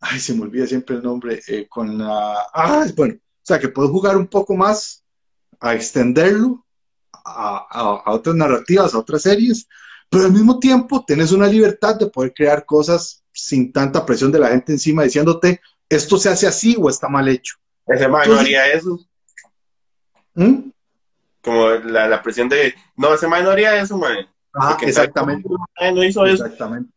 ay, 0.00 0.20
se 0.20 0.34
me 0.34 0.42
olvida 0.42 0.66
siempre 0.66 0.96
el 0.96 1.02
nombre, 1.02 1.40
eh, 1.48 1.66
con 1.66 1.96
la, 1.96 2.46
ah, 2.52 2.84
bueno, 2.94 3.14
o 3.14 3.40
sea, 3.40 3.58
que 3.58 3.70
puedes 3.70 3.90
jugar 3.90 4.18
un 4.18 4.26
poco 4.26 4.54
más 4.54 5.02
a 5.60 5.74
extenderlo 5.74 6.62
a, 7.24 8.02
otras 8.12 8.36
narrativas, 8.36 8.92
a 8.92 8.98
otras 8.98 9.22
series, 9.22 9.66
pero 10.10 10.26
al 10.26 10.32
mismo 10.32 10.58
tiempo 10.58 11.02
tienes 11.06 11.32
una 11.32 11.46
libertad 11.46 11.96
de 11.96 12.08
poder 12.08 12.34
crear 12.34 12.66
cosas 12.66 13.21
sin 13.32 13.72
tanta 13.72 14.04
presión 14.04 14.30
de 14.30 14.38
la 14.38 14.48
gente 14.48 14.72
encima 14.72 15.02
diciéndote, 15.02 15.60
esto 15.88 16.18
se 16.18 16.28
hace 16.28 16.46
así 16.46 16.76
o 16.78 16.88
está 16.88 17.08
mal 17.08 17.28
hecho. 17.28 17.56
Ese 17.86 18.08
man 18.08 18.28
no 18.28 18.38
haría 18.38 18.72
eso. 18.72 18.98
¿Mm? 20.34 20.70
como 21.42 21.70
la, 21.70 22.08
la 22.08 22.22
presión 22.22 22.48
de, 22.48 22.74
no, 22.96 23.12
ese 23.14 23.26
man 23.26 23.44
no 23.44 23.50
haría 23.50 23.80
eso, 23.80 23.98
man. 23.98 24.26
Ah, 24.54 24.78
exactamente. 24.80 25.48
No 25.48 26.04
hizo 26.04 26.24
eso. 26.24 26.44
Exactamente. 26.44 26.92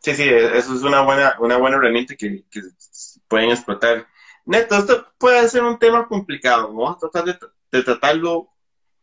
Sí, 0.00 0.14
sí, 0.14 0.28
eso 0.28 0.74
es 0.74 0.82
una 0.82 1.02
buena, 1.02 1.34
una 1.40 1.56
buena 1.56 1.76
herramienta 1.76 2.14
que, 2.14 2.44
que 2.48 2.60
pueden 3.26 3.50
explotar. 3.50 4.06
Neto, 4.44 4.76
esto 4.76 5.06
puede 5.18 5.48
ser 5.48 5.64
un 5.64 5.78
tema 5.78 6.06
complicado. 6.06 6.72
Vamos 6.72 6.96
a 6.96 7.10
tratar 7.10 7.24
de, 7.24 7.38
de, 7.72 7.82
tratarlo 7.82 8.48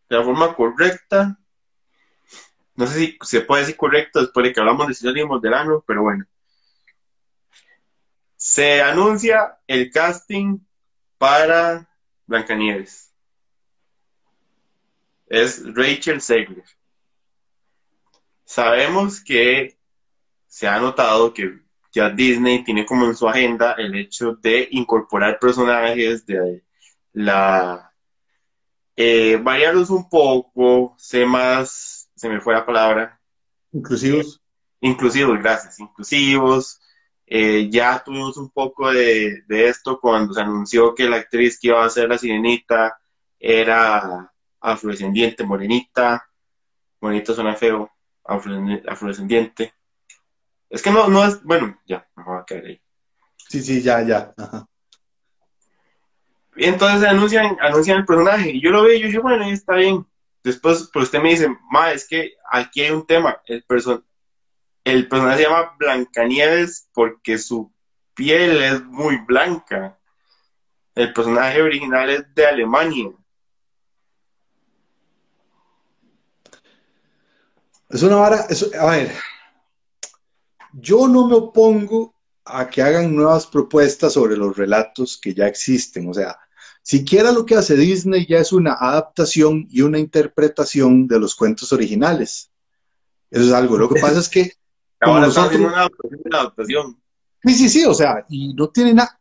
de 0.10 0.18
la 0.18 0.24
forma 0.24 0.56
correcta. 0.56 1.38
No 2.76 2.88
sé 2.88 3.00
si 3.00 3.18
se 3.22 3.42
puede 3.42 3.62
decir 3.62 3.78
correcto 3.78 4.22
después 4.22 4.46
de 4.46 4.54
que 4.54 4.60
hablamos 4.60 4.88
de 4.88 4.94
sinónimos 4.94 5.42
del 5.42 5.54
año, 5.54 5.84
pero 5.88 6.04
bueno. 6.04 6.26
Se 8.36 8.82
anuncia 8.82 9.58
el 9.68 9.92
casting 9.92 10.60
para 11.18 11.90
Blancanieves 12.26 13.06
es 15.28 15.64
Rachel 15.74 16.22
Segler. 16.22 16.64
Sabemos 18.44 19.22
que 19.22 19.78
se 20.48 20.68
ha 20.68 20.80
notado 20.80 21.34
que 21.34 21.60
ya 21.92 22.10
Disney 22.10 22.64
tiene 22.64 22.86
como 22.86 23.06
en 23.06 23.16
su 23.16 23.28
agenda 23.28 23.74
el 23.74 23.96
hecho 23.96 24.34
de 24.36 24.68
incorporar 24.72 25.40
personajes 25.40 26.26
de 26.26 26.64
la 27.14 27.92
eh, 28.96 29.38
variarlos 29.42 29.90
un 29.90 30.08
poco, 30.10 30.96
sé 30.98 31.26
más, 31.26 32.05
se 32.16 32.30
me 32.30 32.40
fue 32.40 32.54
la 32.54 32.66
palabra. 32.66 33.20
Inclusivos. 33.72 34.42
inclusivos, 34.82 35.40
gracias, 35.40 35.80
inclusivos. 35.80 36.80
Eh, 37.28 37.70
ya 37.70 38.02
tuvimos 38.04 38.38
un 38.38 38.50
poco 38.52 38.92
de, 38.92 39.42
de, 39.48 39.68
esto 39.68 40.00
cuando 40.00 40.34
se 40.34 40.42
anunció 40.42 40.94
que 40.94 41.10
la 41.10 41.18
actriz 41.18 41.60
que 41.60 41.70
iba 41.70 41.84
a 41.84 41.90
ser 41.90 42.08
la 42.08 42.18
sirenita 42.18 42.98
era 43.40 44.32
afrodescendiente, 44.62 45.44
morenita, 45.44 46.28
morenita 47.02 47.34
suena 47.34 47.56
feo, 47.56 47.92
afrodescendiente. 48.24 49.74
Es 50.70 50.82
que 50.82 50.92
no, 50.92 51.08
no 51.08 51.24
es, 51.26 51.44
bueno, 51.44 51.80
ya, 51.86 52.08
me 52.16 52.24
voy 52.24 52.40
a 52.40 52.46
quedar 52.46 52.66
ahí. 52.66 52.82
Sí, 53.50 53.62
sí, 53.62 53.82
ya, 53.82 54.02
ya. 54.02 54.34
Y 56.58 56.66
entonces 56.66 57.08
anuncian, 57.08 57.58
anuncian 57.60 58.00
el 58.00 58.06
personaje, 58.06 58.52
y 58.52 58.62
yo 58.62 58.72
lo 58.72 58.84
veo 58.84 58.94
y 58.94 59.02
yo 59.02 59.08
digo, 59.08 59.24
bueno, 59.24 59.46
está 59.46 59.76
bien. 59.76 60.06
Después, 60.46 60.92
pues 60.94 61.06
usted 61.06 61.24
me 61.24 61.32
dice, 61.32 61.48
ma, 61.72 61.92
es 61.92 62.08
que 62.08 62.36
aquí 62.52 62.82
hay 62.82 62.92
un 62.92 63.08
tema, 63.08 63.42
el, 63.48 63.64
person 63.64 64.06
el 64.84 65.08
personaje 65.08 65.38
se 65.38 65.44
llama 65.50 65.76
Blancanieves 65.80 66.88
porque 66.94 67.40
su 67.40 67.74
piel 68.14 68.62
es 68.62 68.84
muy 68.84 69.18
blanca. 69.26 70.00
El 70.94 71.12
personaje 71.14 71.64
original 71.64 72.12
es 72.12 72.36
de 72.36 72.46
Alemania. 72.46 73.10
Es 77.90 78.04
una 78.04 78.18
vara, 78.18 78.46
a 78.80 78.86
ver, 78.92 79.16
yo 80.74 81.08
no 81.08 81.28
me 81.28 81.38
opongo 81.38 82.14
a 82.46 82.70
que 82.70 82.84
hagan 82.84 83.16
nuevas 83.16 83.48
propuestas 83.48 84.14
sobre 84.14 84.38
los 84.38 84.56
relatos 84.56 85.20
que 85.20 85.34
ya 85.34 85.48
existen. 85.48 86.08
O 86.08 86.14
sea, 86.14 86.38
siquiera 86.86 87.32
lo 87.32 87.46
que 87.46 87.56
hace 87.56 87.76
Disney 87.76 88.28
ya 88.28 88.38
es 88.38 88.54
una 88.54 88.74
adaptación 88.74 89.68
y 89.72 89.82
una 89.82 89.98
interpretación 89.98 91.08
de 91.08 91.20
los 91.20 91.34
cuentos 91.34 91.74
originales. 91.74 92.52
Eso 93.32 93.44
es 93.44 93.52
algo. 93.52 93.78
Lo 93.78 93.90
que 93.90 94.00
pasa 94.00 94.20
es 94.20 94.30
que... 94.30 94.54
Ahora 95.02 95.28
nosotros... 95.28 95.60
una 95.60 96.40
adaptación. 96.40 97.02
Sí, 97.44 97.54
sí, 97.56 97.70
sí, 97.70 97.86
o 97.86 97.94
sea, 97.94 98.26
y 98.30 98.54
no 98.54 98.70
tiene 98.70 98.94
nada... 98.94 99.20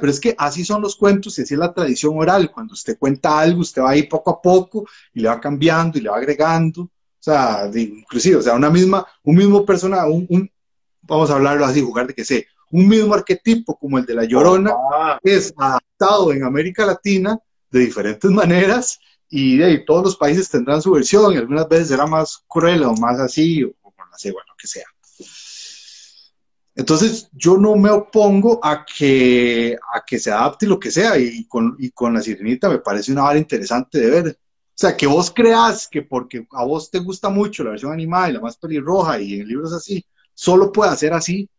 Pero 0.00 0.10
es 0.10 0.20
que 0.20 0.34
así 0.36 0.64
son 0.64 0.82
los 0.82 0.96
cuentos 0.96 1.38
y 1.38 1.42
así 1.42 1.54
es 1.54 1.60
la 1.60 1.72
tradición 1.72 2.18
oral. 2.18 2.50
Cuando 2.50 2.74
usted 2.74 2.98
cuenta 2.98 3.38
algo, 3.38 3.60
usted 3.60 3.80
va 3.80 3.90
ahí 3.90 4.02
poco 4.02 4.30
a 4.30 4.42
poco 4.42 4.86
y 5.14 5.20
le 5.20 5.28
va 5.28 5.40
cambiando 5.40 5.96
y 5.98 6.02
le 6.02 6.10
va 6.10 6.16
agregando. 6.16 6.82
O 6.82 6.90
sea, 7.20 7.70
inclusive, 7.72 8.36
o 8.36 8.42
sea, 8.42 8.54
una 8.54 8.70
misma, 8.70 9.06
un 9.22 9.36
mismo 9.36 9.64
persona, 9.64 10.04
un, 10.06 10.50
vamos 11.02 11.30
a 11.30 11.36
hablarlo 11.36 11.64
así, 11.64 11.80
jugar 11.80 12.08
de 12.08 12.14
que 12.14 12.24
sé, 12.24 12.48
un 12.70 12.88
mismo 12.88 13.14
arquetipo 13.14 13.78
como 13.78 13.98
el 13.98 14.06
de 14.06 14.14
la 14.14 14.24
Llorona 14.24 14.74
Ah, 14.92 15.18
es 15.22 15.52
adaptado 15.56 16.32
en 16.32 16.44
América 16.44 16.86
Latina 16.86 17.38
de 17.70 17.80
diferentes 17.80 18.30
maneras 18.30 18.98
y 19.28 19.56
de 19.58 19.78
todos 19.78 20.04
los 20.04 20.16
países 20.16 20.48
tendrán 20.48 20.80
su 20.80 20.92
versión 20.92 21.32
y 21.32 21.36
algunas 21.36 21.68
veces 21.68 21.88
será 21.88 22.06
más 22.06 22.44
cruel 22.46 22.82
o 22.84 22.94
más 22.94 23.18
así 23.20 23.62
o, 23.64 23.72
o 23.82 23.92
no 23.98 24.16
sé, 24.16 24.32
bueno, 24.32 24.46
lo 24.48 24.56
que 24.56 24.66
sea. 24.66 24.86
Entonces, 26.78 27.28
yo 27.32 27.56
no 27.58 27.74
me 27.74 27.90
opongo 27.90 28.60
a 28.62 28.86
que, 28.86 29.76
a 29.92 30.04
que 30.06 30.16
se 30.20 30.30
adapte 30.30 30.64
lo 30.64 30.78
que 30.78 30.92
sea, 30.92 31.18
y 31.18 31.44
con, 31.46 31.74
y 31.76 31.90
con 31.90 32.14
la 32.14 32.22
sirenita 32.22 32.68
me 32.68 32.78
parece 32.78 33.10
una 33.10 33.22
vara 33.22 33.36
interesante 33.36 33.98
de 33.98 34.08
ver. 34.08 34.28
O 34.28 34.76
sea, 34.76 34.96
que 34.96 35.08
vos 35.08 35.32
creas 35.34 35.88
que 35.88 36.02
porque 36.02 36.46
a 36.52 36.64
vos 36.64 36.88
te 36.88 37.00
gusta 37.00 37.30
mucho 37.30 37.64
la 37.64 37.70
versión 37.70 37.92
animada 37.92 38.30
y 38.30 38.34
la 38.34 38.40
más 38.40 38.56
pelirroja 38.56 39.20
y 39.20 39.40
en 39.40 39.48
libros 39.48 39.72
así, 39.72 40.06
solo 40.34 40.70
puede 40.70 40.96
ser 40.96 41.12
así. 41.14 41.50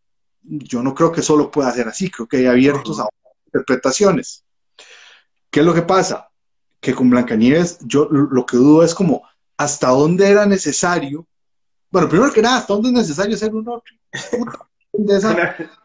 Yo 0.42 0.82
no 0.82 0.94
creo 0.94 1.12
que 1.12 1.22
solo 1.22 1.50
pueda 1.50 1.70
ser 1.72 1.88
así, 1.88 2.10
creo 2.10 2.26
que 2.26 2.38
hay 2.38 2.46
abiertos 2.46 3.00
a 3.00 3.08
interpretaciones. 3.46 4.44
¿Qué 5.50 5.60
es 5.60 5.66
lo 5.66 5.74
que 5.74 5.82
pasa? 5.82 6.30
Que 6.80 6.94
con 6.94 7.10
Blancanieves, 7.10 7.78
yo 7.82 8.08
lo 8.10 8.46
que 8.46 8.56
dudo 8.56 8.82
es 8.82 8.94
como 8.94 9.22
hasta 9.56 9.88
dónde 9.88 10.28
era 10.28 10.46
necesario. 10.46 11.26
Bueno, 11.90 12.08
primero 12.08 12.32
que 12.32 12.40
nada, 12.40 12.58
hasta 12.58 12.72
dónde 12.72 12.88
es 12.90 12.94
necesario 12.94 13.36
ser 13.36 13.54
un 13.54 13.68
otro. 13.68 13.94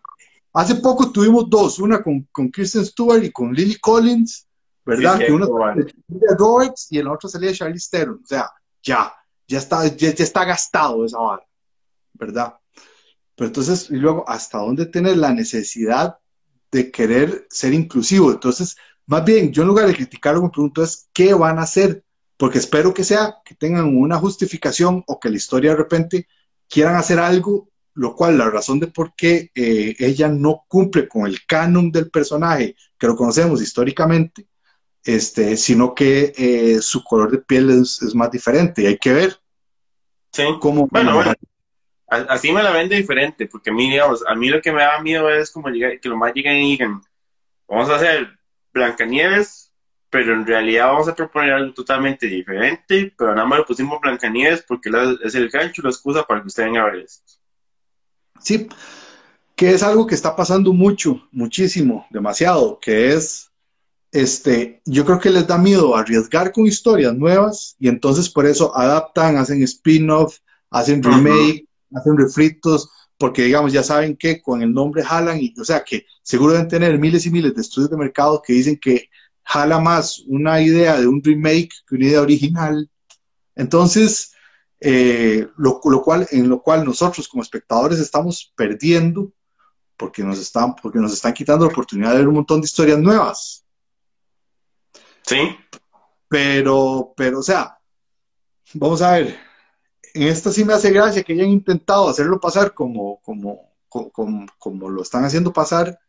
Hace 0.53 0.75
poco 0.75 1.11
tuvimos 1.11 1.49
dos, 1.49 1.79
una 1.79 2.01
con, 2.01 2.27
con 2.31 2.49
Kristen 2.49 2.85
Stewart 2.85 3.21
y 3.21 3.31
con 3.31 3.51
Lily 3.51 3.77
Collins, 3.79 4.47
¿verdad? 4.85 5.17
Sí, 5.17 5.25
que 5.25 5.33
uno 5.33 5.51
vale. 5.51 5.81
salía 5.81 6.27
de 6.29 6.35
Roberts 6.37 6.87
y 6.91 6.99
el 6.99 7.09
otro 7.09 7.27
salía 7.27 7.49
de 7.49 7.55
Charlize 7.55 7.89
Theron. 7.91 8.21
O 8.23 8.25
sea, 8.25 8.49
ya, 8.81 9.13
ya 9.45 9.57
está, 9.57 9.85
ya, 9.87 10.13
ya 10.13 10.23
está 10.23 10.45
gastado 10.45 11.03
esa 11.03 11.17
vara, 11.17 11.43
¿verdad? 12.13 12.55
Pero 13.35 13.47
entonces, 13.47 13.89
y 13.89 13.95
luego, 13.95 14.23
¿hasta 14.27 14.59
dónde 14.59 14.85
tienes 14.85 15.17
la 15.17 15.33
necesidad 15.33 16.17
de 16.71 16.91
querer 16.91 17.45
ser 17.49 17.73
inclusivo? 17.73 18.31
Entonces, 18.31 18.75
más 19.07 19.23
bien, 19.25 19.51
yo 19.51 19.61
en 19.63 19.67
lugar 19.69 19.87
de 19.87 19.95
criticarlo, 19.95 20.41
me 20.41 20.49
pregunto 20.49 20.83
es, 20.83 21.09
¿qué 21.13 21.33
van 21.33 21.59
a 21.59 21.63
hacer? 21.63 22.03
Porque 22.37 22.57
espero 22.59 22.93
que 22.93 23.03
sea, 23.03 23.35
que 23.45 23.55
tengan 23.55 23.95
una 23.95 24.17
justificación 24.17 25.03
o 25.07 25.19
que 25.19 25.29
la 25.29 25.37
historia 25.37 25.71
de 25.71 25.77
repente 25.77 26.27
quieran 26.69 26.95
hacer 26.95 27.19
algo, 27.19 27.69
lo 27.93 28.15
cual 28.15 28.37
la 28.37 28.49
razón 28.49 28.79
de 28.79 28.87
por 28.87 29.13
qué 29.15 29.51
eh, 29.55 29.95
ella 29.99 30.27
no 30.27 30.65
cumple 30.67 31.07
con 31.07 31.25
el 31.27 31.45
canon 31.45 31.91
del 31.91 32.09
personaje, 32.09 32.75
que 32.97 33.07
lo 33.07 33.15
conocemos 33.15 33.61
históricamente, 33.61 34.47
este, 35.03 35.55
sino 35.55 35.93
que 35.93 36.33
eh, 36.35 36.81
su 36.81 37.03
color 37.03 37.31
de 37.31 37.37
piel 37.37 37.69
es, 37.69 38.01
es 38.01 38.15
más 38.15 38.31
diferente 38.31 38.81
y 38.81 38.85
hay 38.87 38.97
que 38.97 39.13
ver 39.13 39.39
Sí. 40.33 40.43
cómo... 40.59 40.87
Bueno, 40.87 41.15
bueno. 41.15 41.33
Así 42.07 42.51
me 42.51 42.61
la 42.61 42.71
vende 42.71 42.95
diferente, 42.95 43.47
porque 43.47 43.71
a 43.71 43.73
mí, 43.73 43.89
digamos, 43.89 44.23
a 44.27 44.35
mí 44.35 44.49
lo 44.49 44.61
que 44.61 44.71
me 44.71 44.83
da 44.83 45.01
miedo 45.01 45.29
es 45.29 45.49
como 45.51 45.69
llegar, 45.69 45.99
que 45.99 46.09
lo 46.09 46.17
más 46.17 46.33
lleguen 46.33 46.57
y 46.57 46.71
digan, 46.71 47.01
vamos 47.67 47.89
a 47.89 47.95
hacer 47.95 48.37
Blancanieves, 48.73 49.71
pero 50.09 50.33
en 50.33 50.45
realidad 50.45 50.87
vamos 50.87 51.07
a 51.07 51.15
proponer 51.15 51.53
algo 51.53 51.73
totalmente 51.73 52.27
diferente, 52.27 53.13
pero 53.17 53.33
nada 53.33 53.47
más 53.47 53.59
le 53.59 53.65
pusimos 53.65 53.99
Blancanieves 53.99 54.63
porque 54.67 54.89
la- 54.89 55.17
es 55.23 55.33
el 55.35 55.49
gancho, 55.49 55.81
la 55.81 55.89
excusa 55.89 56.23
para 56.23 56.41
que 56.41 56.47
usted 56.47 56.65
venga 56.65 56.83
a 56.83 56.85
ver 56.85 56.95
esto. 56.97 57.23
Sí, 58.39 58.67
que 59.55 59.71
es 59.71 59.81
algo 59.81 60.05
que 60.05 60.15
está 60.15 60.35
pasando 60.35 60.73
mucho, 60.73 61.27
muchísimo, 61.31 62.05
demasiado, 62.11 62.79
que 62.79 63.13
es, 63.13 63.51
este, 64.11 64.81
yo 64.85 65.05
creo 65.05 65.19
que 65.19 65.29
les 65.31 65.47
da 65.47 65.57
miedo 65.57 65.95
arriesgar 65.95 66.51
con 66.51 66.65
historias 66.67 67.13
nuevas 67.15 67.75
y 67.79 67.87
entonces 67.87 68.29
por 68.29 68.45
eso 68.45 68.75
adaptan, 68.77 69.37
hacen 69.37 69.63
spin-off, 69.63 70.37
hacen 70.69 71.01
remake, 71.03 71.65
hacen 71.95 72.17
refritos, 72.17 72.89
porque 73.17 73.43
digamos, 73.43 73.71
ya 73.71 73.83
saben 73.83 74.17
que 74.17 74.41
con 74.41 74.61
el 74.61 74.73
nombre 74.73 75.03
jalan, 75.03 75.39
y, 75.39 75.53
o 75.59 75.63
sea, 75.63 75.83
que 75.83 76.05
seguro 76.21 76.53
deben 76.53 76.67
tener 76.67 76.99
miles 76.99 77.25
y 77.25 77.31
miles 77.31 77.55
de 77.55 77.61
estudios 77.61 77.89
de 77.89 77.97
mercado 77.97 78.41
que 78.45 78.53
dicen 78.53 78.77
que 78.77 79.09
jala 79.43 79.79
más 79.79 80.19
una 80.27 80.61
idea 80.61 80.99
de 80.99 81.07
un 81.07 81.23
remake 81.23 81.71
que 81.87 81.95
una 81.95 82.05
idea 82.05 82.21
original. 82.21 82.89
Entonces, 83.55 84.33
eh, 84.79 85.47
lo, 85.57 85.79
lo 85.85 86.01
cual, 86.01 86.27
en 86.31 86.49
lo 86.49 86.61
cual 86.61 86.83
nosotros 86.83 87.27
como 87.27 87.43
espectadores 87.43 87.99
estamos 87.99 88.53
perdiendo 88.55 89.31
porque 89.97 90.23
nos 90.23 90.39
están, 90.39 90.75
porque 90.75 90.99
nos 90.99 91.13
están 91.13 91.33
quitando 91.33 91.65
la 91.65 91.71
oportunidad 91.71 92.11
de 92.11 92.17
ver 92.17 92.27
un 92.27 92.35
montón 92.35 92.59
de 92.61 92.65
historias 92.65 92.99
nuevas. 92.99 93.65
¿Sí? 95.21 95.55
Pero, 96.27 97.13
pero, 97.15 97.39
o 97.39 97.43
sea, 97.43 97.77
vamos 98.73 99.01
a 99.01 99.13
ver, 99.13 99.37
en 100.13 100.23
esta 100.23 100.51
sí 100.51 100.63
me 100.65 100.73
hace 100.73 100.91
gracia 100.91 101.23
que 101.23 101.33
hayan 101.33 101.49
intentado 101.49 102.09
hacerlo 102.09 102.39
pasar 102.39 102.73
como, 102.73 103.19
como, 103.21 103.71
co- 103.89 104.11
como, 104.11 104.45
como 104.57 104.89
lo 104.89 105.01
están 105.01 105.23
haciendo 105.25 105.51
pasar. 105.51 105.99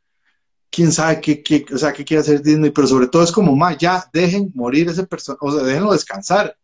Quién 0.70 0.92
sabe 0.92 1.20
qué, 1.20 1.42
qué, 1.42 1.64
o 1.72 1.78
sea, 1.78 1.92
qué 1.92 2.04
quiere 2.04 2.20
hacer 2.20 2.42
Disney, 2.42 2.70
pero 2.70 2.86
sobre 2.86 3.06
todo 3.06 3.22
es 3.22 3.32
como, 3.32 3.54
más 3.56 3.78
ya, 3.78 4.04
dejen 4.12 4.50
morir 4.54 4.88
ese 4.88 5.06
personaje, 5.06 5.38
o 5.42 5.52
sea, 5.52 5.62
déjenlo 5.62 5.92
descansar. 5.92 6.56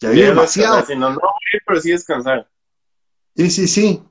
Ya 0.00 0.10
vive 0.10 0.26
demasiado. 0.26 0.84
si 0.84 0.94
no, 0.94 1.10
no 1.10 1.16
morir, 1.16 1.62
pero 1.66 1.80
sí 1.80 1.90
descansar. 1.90 2.48
Sí, 3.36 3.50
sí, 3.50 3.68
sí. 3.68 4.02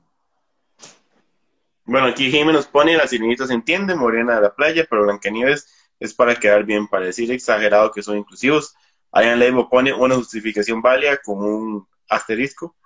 Bueno, 1.84 2.06
aquí 2.06 2.30
Jiménez 2.30 2.54
nos 2.54 2.66
pone, 2.68 2.96
la 2.96 3.08
sirenita 3.08 3.46
se 3.46 3.54
entiende, 3.54 3.94
morena 3.96 4.36
de 4.36 4.42
la 4.42 4.54
playa, 4.54 4.86
pero 4.88 5.02
Blancanieves 5.02 5.66
es 5.98 6.14
para 6.14 6.36
quedar 6.36 6.64
bien, 6.64 6.86
para 6.86 7.06
decir 7.06 7.30
exagerado 7.32 7.90
que 7.90 8.02
son 8.02 8.16
inclusivos. 8.18 8.74
Ian 9.12 9.40
Leibo 9.40 9.68
pone 9.68 9.92
una 9.92 10.14
justificación 10.14 10.80
válida 10.80 11.18
con 11.22 11.38
un 11.42 11.88
asterisco. 12.10 12.76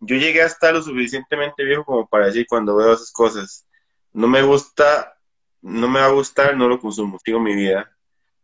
Yo 0.00 0.16
llegué 0.16 0.42
a 0.42 0.46
estar 0.46 0.74
lo 0.74 0.82
suficientemente 0.82 1.64
viejo 1.64 1.84
como 1.84 2.08
para 2.08 2.26
decir 2.26 2.46
cuando 2.48 2.76
veo 2.76 2.92
esas 2.92 3.12
cosas, 3.12 3.66
no 4.12 4.26
me 4.26 4.42
gusta, 4.42 5.14
no 5.62 5.88
me 5.88 6.00
va 6.00 6.06
a 6.06 6.10
gustar, 6.10 6.56
no 6.56 6.68
lo 6.68 6.80
consumo, 6.80 7.18
sigo 7.24 7.40
mi 7.40 7.54
vida. 7.54 7.90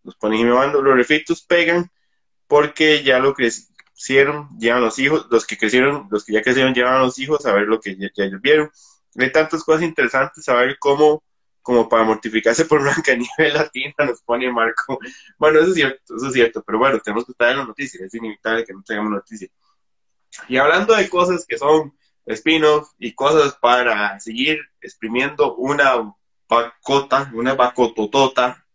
Nos 0.02 0.16
pone 0.16 0.36
Jiménez 0.36 0.58
Bando, 0.58 0.82
los 0.82 0.96
refritos 0.96 1.42
pegan 1.42 1.90
porque 2.46 3.02
ya 3.02 3.18
lo 3.18 3.34
crecieron, 3.34 4.48
llevan 4.58 4.82
los 4.82 4.98
hijos, 4.98 5.26
los 5.30 5.46
que 5.46 5.58
crecieron, 5.58 6.08
los 6.10 6.24
que 6.24 6.32
ya 6.32 6.42
crecieron 6.42 6.74
llevan 6.74 6.94
a 6.94 7.00
los 7.00 7.18
hijos 7.18 7.44
a 7.46 7.52
ver 7.52 7.66
lo 7.66 7.80
que 7.80 7.96
ya, 7.96 8.08
ellos 8.16 8.40
vieron 8.40 8.70
hay 9.18 9.32
tantas 9.32 9.64
cosas 9.64 9.82
interesantes 9.82 10.44
saber 10.44 10.76
cómo, 10.78 11.24
como 11.62 11.88
para 11.88 12.04
mortificarse 12.04 12.64
por 12.64 12.82
Blancanieves 12.82 13.28
latina, 13.54 13.94
nos 14.06 14.22
pone 14.22 14.50
Marco. 14.52 14.98
Bueno, 15.38 15.60
eso 15.60 15.68
es 15.68 15.74
cierto, 15.74 16.16
eso 16.16 16.26
es 16.26 16.32
cierto, 16.32 16.62
pero 16.64 16.78
bueno, 16.78 17.00
tenemos 17.00 17.24
que 17.24 17.32
estar 17.32 17.50
en 17.50 17.58
las 17.58 17.68
noticias, 17.68 18.02
es 18.02 18.14
inevitable 18.14 18.64
que 18.64 18.72
no 18.72 18.82
tengamos 18.82 19.12
noticias. 19.12 19.50
Y 20.48 20.56
hablando 20.56 20.94
de 20.94 21.08
cosas 21.08 21.44
que 21.46 21.58
son 21.58 21.94
spin-off 22.26 22.90
y 22.98 23.12
cosas 23.12 23.54
para 23.54 24.18
seguir 24.20 24.60
exprimiendo 24.80 25.54
una 25.56 26.14
bacota, 26.48 27.30
una 27.34 27.54
bacototota, 27.54 28.66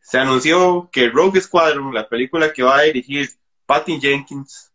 se 0.00 0.18
anunció 0.18 0.88
que 0.90 1.08
Rogue 1.08 1.40
Squadron, 1.40 1.92
la 1.92 2.08
película 2.08 2.52
que 2.52 2.62
va 2.62 2.78
a 2.78 2.82
dirigir 2.82 3.28
Patty 3.66 4.00
Jenkins, 4.00 4.72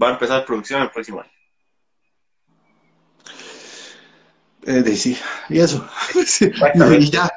va 0.00 0.08
a 0.08 0.12
empezar 0.12 0.44
producción 0.44 0.82
el 0.82 0.90
próximo 0.90 1.20
año. 1.20 1.30
Eh, 4.66 4.82
de, 4.82 4.96
sí, 4.96 5.16
y 5.48 5.60
eso. 5.60 5.88
Sí, 6.26 6.50
y 6.98 7.10
ya. 7.10 7.30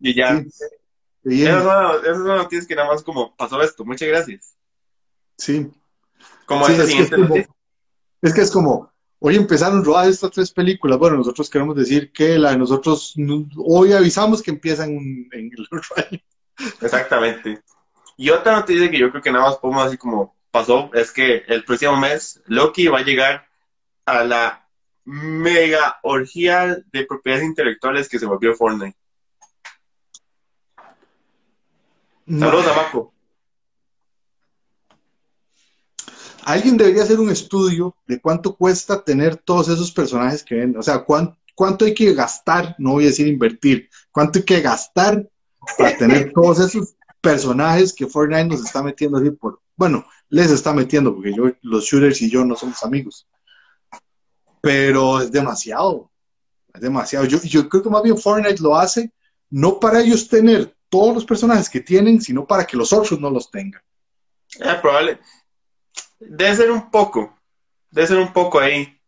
Y 0.00 0.14
ya. 0.14 0.42
Sí. 1.24 1.44
Esas 1.44 1.62
son, 1.62 2.00
esas 2.02 2.16
son 2.16 2.36
noticias 2.36 2.66
que 2.66 2.74
nada 2.74 2.88
más 2.88 3.02
como 3.02 3.36
pasó 3.36 3.62
esto. 3.62 3.84
Muchas 3.84 4.08
gracias. 4.08 4.56
Sí. 5.36 5.70
Como 6.52 6.66
Sí, 6.66 6.72
esta 6.72 6.84
es, 6.84 6.94
que 6.94 7.02
es, 7.02 7.10
como, 7.10 7.28
noticia. 7.28 7.54
es 8.22 8.34
que 8.34 8.40
es 8.40 8.50
como, 8.50 8.92
hoy 9.18 9.36
empezaron 9.36 9.84
rodadas 9.84 10.08
estas 10.08 10.30
tres 10.30 10.50
películas. 10.52 10.98
Bueno, 10.98 11.16
nosotros 11.16 11.48
queremos 11.50 11.76
decir 11.76 12.12
que 12.12 12.38
la 12.38 12.50
de 12.50 12.58
nosotros, 12.58 13.12
no- 13.16 13.46
hoy 13.58 13.92
avisamos 13.92 14.42
que 14.42 14.50
empiezan 14.50 14.90
en, 14.90 15.28
en 15.32 15.50
el 15.56 15.64
otro 15.70 15.96
año. 15.96 16.20
Exactamente. 16.80 17.60
Y 18.16 18.30
otra 18.30 18.52
noticia 18.56 18.90
que 18.90 18.98
yo 18.98 19.10
creo 19.10 19.22
que 19.22 19.32
nada 19.32 19.46
más 19.46 19.56
podemos 19.56 19.86
así 19.86 19.96
como 19.96 20.36
pasó 20.50 20.90
es 20.94 21.10
que 21.10 21.44
el 21.48 21.64
próximo 21.64 21.96
mes 21.96 22.42
Loki 22.46 22.86
va 22.88 22.98
a 22.98 23.02
llegar 23.04 23.48
a 24.04 24.22
la 24.22 24.68
mega 25.04 25.98
orgía 26.02 26.76
de 26.92 27.06
propiedades 27.06 27.44
intelectuales 27.44 28.08
que 28.08 28.18
se 28.18 28.26
volvió 28.26 28.54
Fortnite. 28.54 28.96
Saludos 32.26 32.66
a 32.68 32.74
Marco. 32.76 33.12
Alguien 36.44 36.76
debería 36.76 37.02
hacer 37.02 37.20
un 37.20 37.30
estudio 37.30 37.94
de 38.06 38.20
cuánto 38.20 38.54
cuesta 38.56 39.02
tener 39.02 39.36
todos 39.36 39.68
esos 39.68 39.92
personajes 39.92 40.42
que 40.42 40.56
ven. 40.56 40.76
O 40.76 40.82
sea, 40.82 41.04
cuán- 41.04 41.36
cuánto 41.54 41.84
hay 41.84 41.94
que 41.94 42.12
gastar, 42.14 42.74
no 42.78 42.92
voy 42.92 43.04
a 43.04 43.08
decir 43.08 43.26
invertir, 43.28 43.88
cuánto 44.10 44.38
hay 44.38 44.44
que 44.44 44.60
gastar 44.60 45.28
para 45.78 45.96
tener 45.96 46.32
todos 46.34 46.58
esos 46.60 46.94
personajes 47.20 47.92
que 47.92 48.06
Fortnite 48.06 48.46
nos 48.46 48.64
está 48.64 48.82
metiendo 48.82 49.18
así 49.18 49.30
por, 49.30 49.60
bueno, 49.76 50.04
les 50.28 50.50
está 50.50 50.72
metiendo, 50.72 51.14
porque 51.14 51.32
yo, 51.34 51.44
los 51.62 51.84
shooters 51.84 52.20
y 52.22 52.30
yo 52.30 52.44
no 52.44 52.56
somos 52.56 52.82
amigos. 52.82 53.26
Pero 54.60 55.20
es 55.20 55.30
demasiado, 55.30 56.10
es 56.72 56.80
demasiado. 56.80 57.24
Yo, 57.26 57.40
yo 57.42 57.68
creo 57.68 57.82
que 57.82 57.90
más 57.90 58.02
bien 58.02 58.18
Fortnite 58.18 58.62
lo 58.62 58.76
hace 58.76 59.12
no 59.50 59.78
para 59.78 60.00
ellos 60.00 60.28
tener 60.28 60.74
todos 60.88 61.14
los 61.14 61.24
personajes 61.24 61.68
que 61.68 61.80
tienen, 61.80 62.20
sino 62.20 62.46
para 62.46 62.64
que 62.64 62.76
los 62.76 62.92
otros 62.92 63.20
no 63.20 63.28
los 63.30 63.50
tengan. 63.50 63.82
Eh, 64.60 64.74
probable. 64.80 65.18
Debe 66.28 66.56
ser 66.56 66.70
un 66.70 66.90
poco, 66.90 67.36
debe 67.90 68.06
ser 68.06 68.18
un 68.18 68.32
poco 68.32 68.60
ahí. 68.60 68.98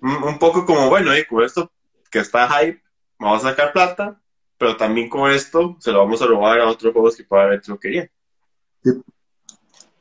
Un, 0.00 0.22
un 0.22 0.38
poco 0.38 0.64
como, 0.64 0.88
bueno, 0.88 1.12
eh, 1.12 1.26
con 1.26 1.42
esto 1.44 1.70
que 2.10 2.20
está 2.20 2.48
hype, 2.48 2.82
vamos 3.18 3.44
a 3.44 3.50
sacar 3.50 3.72
plata, 3.72 4.20
pero 4.56 4.76
también 4.76 5.08
con 5.08 5.30
esto 5.30 5.76
se 5.78 5.92
lo 5.92 5.98
vamos 5.98 6.20
a 6.22 6.26
robar 6.26 6.60
a 6.60 6.68
otros 6.68 6.92
juegos 6.92 7.16
que 7.16 7.24
pueda 7.24 7.44
haber 7.44 7.60
troquería. 7.60 8.10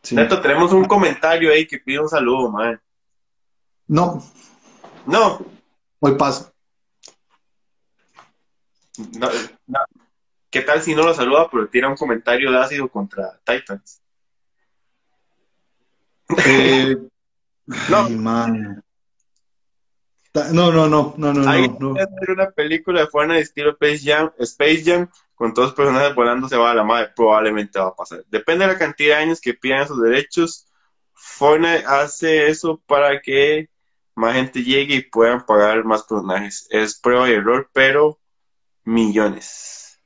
Sí. 0.01 0.15
Neto, 0.15 0.41
tenemos 0.41 0.71
un 0.71 0.85
comentario 0.85 1.51
ahí 1.51 1.67
que 1.67 1.79
pide 1.79 1.99
un 1.99 2.09
saludo, 2.09 2.49
madre. 2.51 2.79
No, 3.87 4.23
No, 5.05 5.45
hoy 5.99 6.15
paso. 6.15 6.53
no, 9.17 9.29
no. 9.67 9.79
¿Qué 10.49 10.61
tal 10.61 10.81
si 10.81 10.95
no 10.95 11.03
lo 11.03 11.13
saluda, 11.13 11.47
pero 11.51 11.67
tira 11.69 11.89
un 11.89 11.95
comentario 11.95 12.51
de 12.51 12.57
ácido 12.59 12.87
contra 12.89 13.39
Titans? 13.43 14.01
Eh, 16.45 16.95
No. 17.89 18.05
ay, 18.05 18.15
man. 18.15 18.83
No, 20.53 20.71
no, 20.71 20.87
no, 20.87 21.13
no, 21.17 21.33
no, 21.33 21.49
Hay 21.49 21.67
no, 21.67 21.77
no. 21.79 21.93
que 21.95 22.01
hacer 22.01 22.31
una 22.31 22.51
película 22.51 23.01
de 23.01 23.07
Fortnite 23.07 23.41
estilo 23.41 23.71
Space 23.71 23.99
Jam, 24.03 24.31
Space 24.39 24.83
Jam 24.85 25.09
con 25.35 25.53
todos 25.53 25.69
los 25.69 25.75
personajes 25.75 26.13
volando 26.15 26.47
se 26.47 26.57
va 26.57 26.71
a 26.71 26.75
la 26.75 26.83
madre. 26.83 27.09
Probablemente 27.15 27.79
va 27.79 27.87
a 27.87 27.95
pasar. 27.95 28.23
Depende 28.27 28.65
de 28.65 28.73
la 28.73 28.77
cantidad 28.79 29.17
de 29.17 29.23
años 29.23 29.41
que 29.41 29.53
pidan 29.53 29.81
esos 29.83 30.01
derechos. 30.01 30.67
Fortnite 31.13 31.83
hace 31.85 32.47
eso 32.47 32.81
para 32.85 33.21
que 33.21 33.69
más 34.15 34.35
gente 34.35 34.63
llegue 34.63 34.95
y 34.95 35.01
puedan 35.09 35.45
pagar 35.45 35.83
más 35.85 36.03
personajes. 36.03 36.67
Es 36.69 36.99
prueba 36.99 37.29
y 37.29 37.33
error, 37.33 37.69
pero 37.73 38.19
millones. 38.83 39.99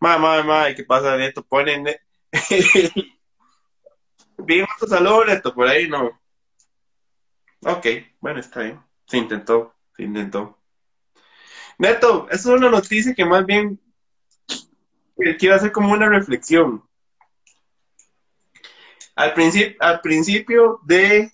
Madre, 0.00 0.20
madre, 0.20 0.44
madre, 0.44 0.74
¿qué 0.76 0.84
pasa, 0.84 1.16
Neto? 1.16 1.42
Ponen. 1.42 1.86
Vimos 4.38 4.70
tu 4.78 4.86
saludo, 4.86 5.24
Neto, 5.24 5.52
por 5.54 5.66
ahí 5.66 5.88
no. 5.88 6.20
Ok, 7.62 7.86
bueno, 8.20 8.40
está 8.40 8.60
bien. 8.60 8.80
Se 9.06 9.18
intentó, 9.18 9.74
se 9.96 10.04
intentó. 10.04 10.58
Neto, 11.78 12.28
eso 12.30 12.54
es 12.54 12.60
una 12.60 12.70
noticia 12.70 13.14
que 13.14 13.24
más 13.24 13.44
bien 13.44 13.80
eh, 15.18 15.36
quiero 15.36 15.56
hacer 15.56 15.72
como 15.72 15.92
una 15.92 16.08
reflexión. 16.08 16.84
Al, 19.16 19.34
principio 19.34 19.76
al 19.80 20.00
principio 20.00 20.80
de 20.84 21.32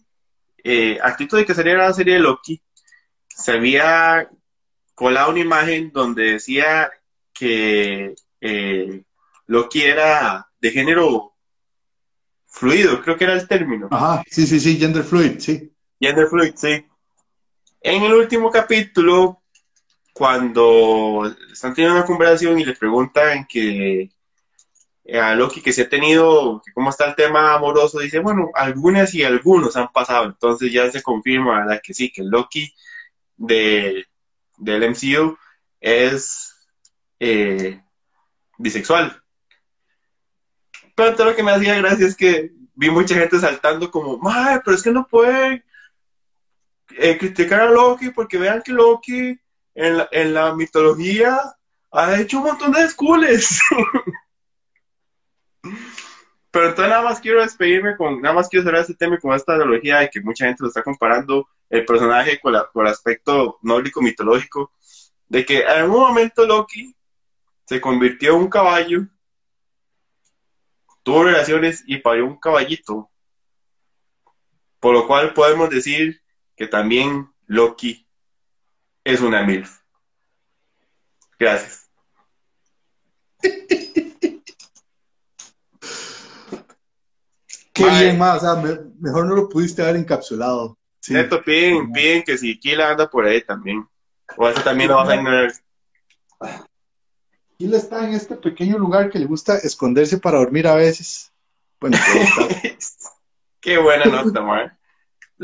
eh, 0.62 0.98
al 1.02 1.16
título 1.16 1.40
de 1.40 1.46
que 1.46 1.54
saliera 1.54 1.86
la 1.86 1.92
serie 1.92 2.14
de 2.14 2.20
Loki, 2.20 2.62
se 3.28 3.52
había 3.52 4.30
colado 4.94 5.30
una 5.30 5.40
imagen 5.40 5.92
donde 5.92 6.32
decía 6.32 6.90
que 7.34 8.14
eh, 8.40 9.04
Loki 9.46 9.82
era 9.82 10.48
de 10.58 10.70
género 10.70 11.33
fluido, 12.54 13.02
creo 13.02 13.16
que 13.16 13.24
era 13.24 13.34
el 13.34 13.48
término. 13.48 13.88
Ajá, 13.90 14.22
sí, 14.30 14.46
sí, 14.46 14.60
sí, 14.60 14.78
gender 14.78 15.02
fluid, 15.02 15.40
sí. 15.40 15.72
Gender 16.00 16.28
fluid, 16.28 16.52
sí. 16.54 16.86
En 17.80 18.02
el 18.04 18.14
último 18.14 18.50
capítulo, 18.50 19.42
cuando 20.12 21.34
están 21.52 21.74
teniendo 21.74 21.98
una 21.98 22.06
conversación 22.06 22.58
y 22.60 22.64
le 22.64 22.74
preguntan 22.74 23.44
que 23.48 24.08
eh, 25.04 25.18
a 25.18 25.34
Loki 25.34 25.60
que 25.60 25.72
se 25.72 25.82
ha 25.82 25.88
tenido, 25.88 26.62
que 26.64 26.72
cómo 26.72 26.90
está 26.90 27.06
el 27.06 27.16
tema 27.16 27.54
amoroso, 27.54 27.98
dice, 27.98 28.20
bueno, 28.20 28.50
algunas 28.54 29.12
y 29.14 29.24
algunos 29.24 29.76
han 29.76 29.88
pasado, 29.92 30.26
entonces 30.26 30.72
ya 30.72 30.88
se 30.92 31.02
confirma, 31.02 31.58
¿verdad? 31.58 31.80
Que 31.82 31.92
sí, 31.92 32.12
que 32.12 32.22
el 32.22 32.28
Loki 32.28 32.72
de, 33.36 34.06
del 34.58 34.90
MCU 34.90 35.36
es 35.80 36.68
eh, 37.18 37.82
bisexual. 38.58 39.23
Pero 40.94 41.14
todo 41.14 41.30
lo 41.30 41.36
que 41.36 41.42
me 41.42 41.52
hacía 41.52 41.76
gracia 41.76 42.06
es 42.06 42.16
que 42.16 42.52
vi 42.74 42.90
mucha 42.90 43.14
gente 43.14 43.38
saltando 43.38 43.90
como, 43.90 44.18
madre, 44.18 44.60
pero 44.64 44.76
es 44.76 44.82
que 44.82 44.90
no 44.90 45.06
puede 45.06 45.64
eh, 46.96 47.18
criticar 47.18 47.60
a 47.60 47.70
Loki 47.70 48.10
porque 48.10 48.38
vean 48.38 48.62
que 48.62 48.72
Loki 48.72 49.38
en 49.74 49.98
la, 49.98 50.08
en 50.12 50.34
la 50.34 50.54
mitología 50.54 51.40
ha 51.90 52.20
hecho 52.20 52.38
un 52.38 52.44
montón 52.44 52.72
de 52.72 52.88
schools. 52.88 53.60
Pero 56.50 56.68
entonces 56.68 56.90
nada 56.90 57.02
más 57.02 57.20
quiero 57.20 57.42
despedirme 57.42 57.96
con, 57.96 58.20
nada 58.22 58.34
más 58.34 58.48
quiero 58.48 58.64
cerrar 58.64 58.82
este 58.82 58.94
tema 58.94 59.18
con 59.18 59.34
esta 59.34 59.54
analogía 59.54 59.98
de 59.98 60.08
que 60.08 60.20
mucha 60.20 60.46
gente 60.46 60.62
lo 60.62 60.68
está 60.68 60.84
comparando 60.84 61.48
el 61.68 61.84
personaje 61.84 62.38
con, 62.38 62.54
con 62.72 62.86
el 62.86 62.92
aspecto 62.92 63.58
nórdico 63.62 64.00
mitológico, 64.00 64.70
de 65.28 65.44
que 65.44 65.62
en 65.62 65.68
algún 65.68 66.00
momento 66.00 66.46
Loki 66.46 66.94
se 67.64 67.80
convirtió 67.80 68.34
en 68.34 68.42
un 68.42 68.48
caballo, 68.48 69.04
tuvo 71.04 71.22
relaciones 71.24 71.84
y 71.86 71.98
parió 71.98 72.26
un 72.26 72.38
caballito, 72.40 73.10
por 74.80 74.92
lo 74.94 75.06
cual 75.06 75.32
podemos 75.34 75.70
decir 75.70 76.20
que 76.56 76.66
también 76.66 77.30
Loki 77.46 78.06
es 79.04 79.20
una 79.20 79.42
MILF. 79.44 79.78
Gracias. 81.38 81.90
Qué 87.72 87.84
bien, 87.90 88.18
más, 88.18 88.42
o 88.42 88.54
sea, 88.54 88.62
me- 88.62 88.78
mejor 89.00 89.26
no 89.26 89.34
lo 89.34 89.48
pudiste 89.48 89.82
haber 89.82 89.96
encapsulado. 89.96 90.78
Sí. 91.00 91.12
Neto, 91.12 91.42
piden, 91.42 91.92
piden 91.92 92.22
que 92.22 92.38
si 92.38 92.58
Kila 92.58 92.90
anda 92.90 93.10
por 93.10 93.26
ahí 93.26 93.42
también. 93.42 93.86
O 94.36 94.48
eso 94.48 94.62
también 94.62 94.90
lo 94.90 94.96
vas 94.96 95.08
a 95.08 95.16
ignorar. 95.16 95.52
Gil 97.64 97.74
está 97.74 98.06
en 98.06 98.12
este 98.14 98.36
pequeño 98.36 98.76
lugar 98.78 99.08
que 99.10 99.18
le 99.18 99.24
gusta 99.24 99.56
esconderse 99.56 100.18
para 100.18 100.38
dormir 100.38 100.66
a 100.66 100.74
veces. 100.74 101.32
Bueno, 101.80 101.96
está- 102.78 103.10
Qué 103.60 103.78
buena 103.78 104.04
nota, 104.04 104.42
man. 104.42 104.78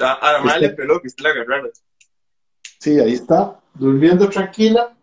A, 0.03 0.13
a 0.13 0.33
la 0.35 0.41
madre 0.41 0.61
le 0.61 0.71
peló 0.71 1.01
que 1.01 1.09
usted 1.09 1.25
la 1.25 1.31
agarrara. 1.31 1.69
sí, 2.79 2.99
ahí 3.01 3.15
está, 3.15 3.59
durmiendo 3.75 4.29
tranquila. 4.29 4.95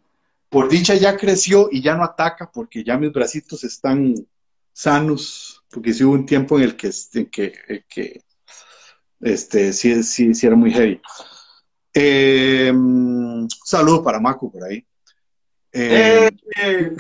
Por 0.49 0.70
dicha 0.70 0.93
ya 0.93 1.18
creció 1.18 1.70
y 1.72 1.82
ya 1.82 1.95
no 1.95 2.03
ataca 2.03 2.49
porque 2.51 2.84
ya 2.84 2.97
mis 2.97 3.11
bracitos 3.11 3.63
están 3.63 4.13
sanos, 4.72 5.63
porque 5.72 5.93
sí 5.93 6.03
hubo 6.03 6.13
un 6.13 6.26
tiempo 6.26 6.57
en 6.57 6.63
el 6.65 6.78
que, 6.78 6.91
en 7.15 7.26
que, 7.32 7.53
en 7.68 7.86
que 7.89 8.22
este, 9.22 9.74
sí, 9.74 10.03
sí, 10.03 10.34
sí 10.36 10.45
era 10.47 10.55
muy 10.55 10.72
heavy. 10.72 11.01
Eh, 11.93 12.72
un 12.72 13.47
saludo 13.65 14.03
para 14.03 14.20
Maco 14.20 14.51
por 14.51 14.63
ahí. 14.63 14.86
Eh. 15.80 16.95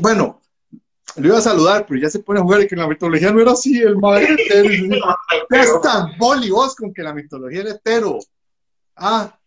Bueno, 0.00 0.40
lo 1.16 1.28
iba 1.28 1.38
a 1.38 1.42
saludar, 1.42 1.86
pero 1.86 2.00
ya 2.00 2.10
se 2.10 2.18
pone 2.18 2.40
a 2.40 2.42
jugar 2.42 2.62
y 2.62 2.66
que 2.66 2.74
la 2.74 2.88
mitología 2.88 3.30
no 3.30 3.40
era 3.40 3.52
así, 3.52 3.78
el 3.80 3.96
madre 3.96 4.36
es 5.50 5.80
tan 5.80 6.18
boli 6.18 6.50
vos 6.50 6.74
con 6.74 6.92
que 6.92 7.02
la 7.02 7.14
mitología 7.14 7.60
era 7.60 7.70
hetero. 7.70 8.18
Ah. 8.96 9.38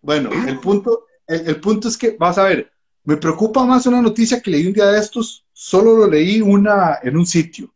Bueno, 0.00 0.30
el 0.48 0.58
punto, 0.58 1.06
el, 1.26 1.48
el 1.48 1.60
punto 1.60 1.88
es 1.88 1.96
que, 1.96 2.16
vas 2.18 2.38
a 2.38 2.44
ver, 2.44 2.72
me 3.04 3.16
preocupa 3.16 3.64
más 3.64 3.86
una 3.86 4.00
noticia 4.00 4.40
que 4.40 4.50
leí 4.50 4.66
un 4.66 4.72
día 4.72 4.86
de 4.86 4.98
estos, 4.98 5.44
solo 5.52 5.96
lo 5.96 6.06
leí 6.06 6.40
una, 6.40 6.98
en 7.02 7.16
un 7.16 7.26
sitio, 7.26 7.72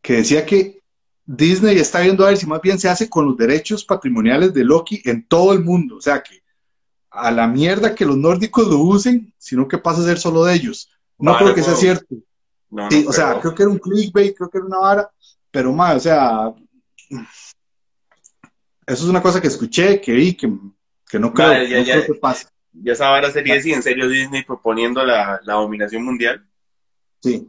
que 0.00 0.14
decía 0.14 0.46
que 0.46 0.82
Disney 1.26 1.78
está 1.78 2.00
viendo 2.00 2.24
a 2.24 2.28
ver 2.28 2.36
si 2.36 2.46
más 2.46 2.60
bien 2.60 2.78
se 2.78 2.88
hace 2.88 3.08
con 3.08 3.26
los 3.26 3.36
derechos 3.36 3.84
patrimoniales 3.84 4.52
de 4.52 4.64
Loki 4.64 5.00
en 5.04 5.26
todo 5.26 5.52
el 5.52 5.64
mundo. 5.64 5.96
O 5.96 6.00
sea 6.00 6.22
que 6.22 6.43
a 7.14 7.30
la 7.30 7.46
mierda 7.46 7.94
que 7.94 8.04
los 8.04 8.16
nórdicos 8.16 8.66
lo 8.68 8.78
usen, 8.78 9.32
sino 9.38 9.68
que 9.68 9.78
pasa 9.78 10.00
a 10.00 10.04
ser 10.04 10.18
solo 10.18 10.44
de 10.44 10.54
ellos. 10.54 10.90
No 11.18 11.32
Vale, 11.32 11.44
creo 11.44 11.54
que 11.54 11.62
sea 11.62 11.76
cierto. 11.76 12.14
no, 12.70 12.90
Sí, 12.90 13.04
no 13.04 13.10
o 13.10 13.12
sea, 13.12 13.28
creo. 13.30 13.40
creo 13.40 13.54
que 13.54 13.62
era 13.62 13.72
un 13.72 13.78
clickbait, 13.78 14.36
creo 14.36 14.50
que 14.50 14.58
era 14.58 14.66
una 14.66 14.78
vara, 14.78 15.10
pero 15.50 15.72
más, 15.72 15.96
o 15.96 16.00
sea, 16.00 16.54
eso 18.86 19.04
es 19.04 19.10
una 19.10 19.22
cosa 19.22 19.40
que 19.40 19.48
escuché, 19.48 20.00
que 20.00 20.12
vi, 20.12 20.34
que, 20.34 20.52
que 21.08 21.18
no 21.18 21.32
creo, 21.32 21.48
Vale, 21.48 21.68
ya, 21.68 21.78
no 21.78 21.84
ya. 21.84 21.92
creo 21.94 22.06
que 22.06 22.14
pase. 22.20 22.46
Ya 22.72 22.92
esa 22.92 23.08
vara 23.08 23.30
sería 23.30 23.60
si 23.62 23.72
en 23.72 23.82
serio 23.82 24.08
Disney 24.08 24.44
proponiendo 24.44 25.04
la, 25.04 25.40
la 25.44 25.54
dominación 25.54 26.04
mundial. 26.04 26.44
Sí, 27.22 27.48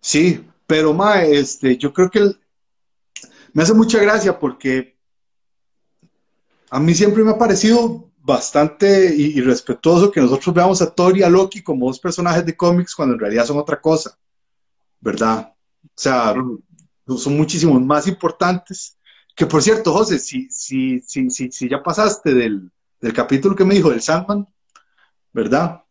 sí, 0.00 0.44
pero 0.66 0.92
ma, 0.92 1.22
este, 1.22 1.76
yo 1.76 1.92
creo 1.92 2.10
que 2.10 2.18
el- 2.18 2.40
me 3.52 3.62
hace 3.62 3.72
mucha 3.74 3.98
gracia 4.00 4.38
porque 4.38 4.96
a 6.70 6.80
mí 6.80 6.94
siempre 6.94 7.22
me 7.24 7.30
ha 7.30 7.38
parecido 7.38 8.07
bastante 8.28 9.14
y, 9.16 9.38
y 9.38 9.40
respetuoso 9.40 10.10
que 10.10 10.20
nosotros 10.20 10.54
veamos 10.54 10.82
a 10.82 10.94
Thor 10.94 11.16
y 11.16 11.22
a 11.22 11.30
Loki 11.30 11.62
como 11.62 11.86
dos 11.86 11.98
personajes 11.98 12.44
de 12.44 12.54
cómics 12.54 12.94
cuando 12.94 13.14
en 13.14 13.20
realidad 13.20 13.46
son 13.46 13.56
otra 13.56 13.80
cosa, 13.80 14.18
¿verdad? 15.00 15.54
O 15.82 15.88
sea, 15.96 16.34
son 17.16 17.36
muchísimos 17.36 17.80
más 17.80 18.06
importantes. 18.06 18.98
Que 19.34 19.46
por 19.46 19.62
cierto, 19.62 19.92
José, 19.92 20.18
si, 20.18 20.50
si, 20.50 21.00
si, 21.00 21.30
si, 21.30 21.68
ya 21.68 21.82
pasaste 21.82 22.34
del, 22.34 22.70
del 23.00 23.12
capítulo 23.14 23.56
que 23.56 23.64
me 23.64 23.74
dijo 23.74 23.88
del 23.88 24.02
Sandman, 24.02 24.46
¿verdad? 25.32 25.82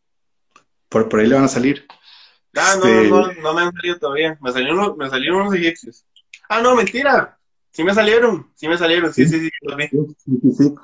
Por, 0.89 1.09
por 1.09 1.19
ahí 1.19 1.27
le 1.27 1.35
van 1.35 1.45
a 1.45 1.47
salir. 1.47 1.87
Ah, 2.55 2.75
no, 2.79 2.85
Este- 2.85 3.09
no, 3.09 3.21
no, 3.21 3.33
no 3.33 3.53
me 3.55 3.61
han 3.61 3.73
salido 3.73 3.97
todavía. 3.97 4.37
Me 4.41 4.51
salieron, 4.51 4.95
me 4.95 5.09
salieron 5.09 5.41
unos 5.41 5.55
egipcios. 5.55 6.05
Ah, 6.49 6.61
no, 6.61 6.75
mentira. 6.75 7.39
Sí 7.71 7.83
me 7.83 7.93
salieron. 7.93 8.51
Sí 8.53 8.67
me 8.67 8.77
salieron. 8.77 9.11
Sí, 9.13 9.27
sí, 9.27 9.39
sí. 9.39 9.49
Sí, 9.89 10.39
sí, 10.41 10.51
sí. 10.51 10.75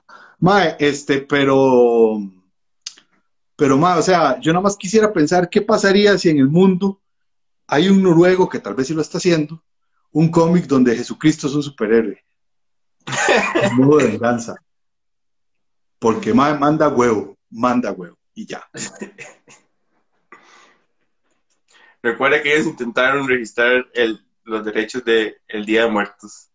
Mae, 0.43 0.75
este, 0.77 1.21
pero, 1.21 2.19
pero, 3.55 3.77
mae, 3.77 3.97
o 3.97 4.01
sea, 4.01 4.37
yo 4.41 4.51
nada 4.51 4.63
más 4.63 4.75
quisiera 4.75 5.13
pensar 5.13 5.49
qué 5.49 5.61
pasaría 5.61 6.17
si 6.17 6.27
en 6.27 6.39
el 6.39 6.49
mundo 6.49 7.01
hay 7.65 7.87
un 7.87 8.03
noruego 8.03 8.49
que 8.49 8.59
tal 8.59 8.75
vez 8.75 8.87
sí 8.87 8.93
lo 8.93 9.01
está 9.01 9.19
haciendo, 9.19 9.63
un 10.11 10.29
cómic 10.29 10.65
donde 10.65 10.97
Jesucristo 10.97 11.47
es 11.47 11.53
un 11.53 11.63
superhéroe. 11.63 12.21
modo 13.71 13.97
de 13.99 14.07
venganza. 14.07 14.57
Porque 15.97 16.33
mae, 16.33 16.59
manda 16.59 16.89
huevo, 16.89 17.37
manda 17.49 17.93
huevo, 17.93 18.19
y 18.33 18.45
ya. 18.45 18.69
Recuerda 22.01 22.41
que 22.41 22.53
ellos 22.53 22.67
intentaron 22.67 23.29
registrar 23.29 23.85
el, 23.93 24.19
los 24.43 24.65
derechos 24.65 25.05
del 25.05 25.37
el 25.47 25.65
Día 25.65 25.85
de 25.85 25.91
Muertos. 25.91 26.49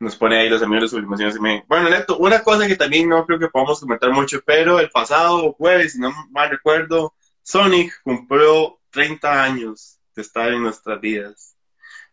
Nos 0.00 0.16
pone 0.16 0.38
ahí 0.38 0.48
los 0.48 0.62
amigos 0.62 0.84
de 0.84 0.96
sublimación. 0.96 1.62
Bueno, 1.68 1.90
Neto, 1.90 2.16
una 2.16 2.42
cosa 2.42 2.66
que 2.66 2.74
también 2.74 3.06
no 3.06 3.26
creo 3.26 3.38
que 3.38 3.48
podamos 3.48 3.80
comentar 3.80 4.10
mucho, 4.10 4.40
pero 4.46 4.80
el 4.80 4.90
pasado 4.90 5.52
jueves, 5.52 5.92
si 5.92 6.00
no 6.00 6.10
mal 6.30 6.48
recuerdo, 6.48 7.14
Sonic 7.42 8.00
cumplió 8.02 8.80
30 8.90 9.44
años 9.44 10.00
de 10.14 10.22
estar 10.22 10.50
en 10.52 10.62
nuestras 10.62 10.98
vidas. 11.02 11.54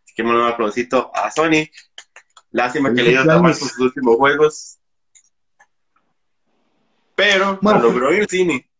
Así 0.04 0.14
que 0.14 0.22
un 0.22 0.38
aplausito 0.42 1.10
a 1.14 1.30
Sonic. 1.30 1.72
Lástima 2.50 2.92
que 2.92 3.02
le 3.02 3.10
dio 3.10 3.24
mal 3.24 3.40
con 3.40 3.54
sus 3.54 3.78
últimos 3.78 4.16
juegos. 4.16 4.78
Pero 7.14 7.58
lo 7.60 7.78
logró 7.78 8.12
en 8.12 8.20
el 8.20 8.28
cine. 8.28 8.70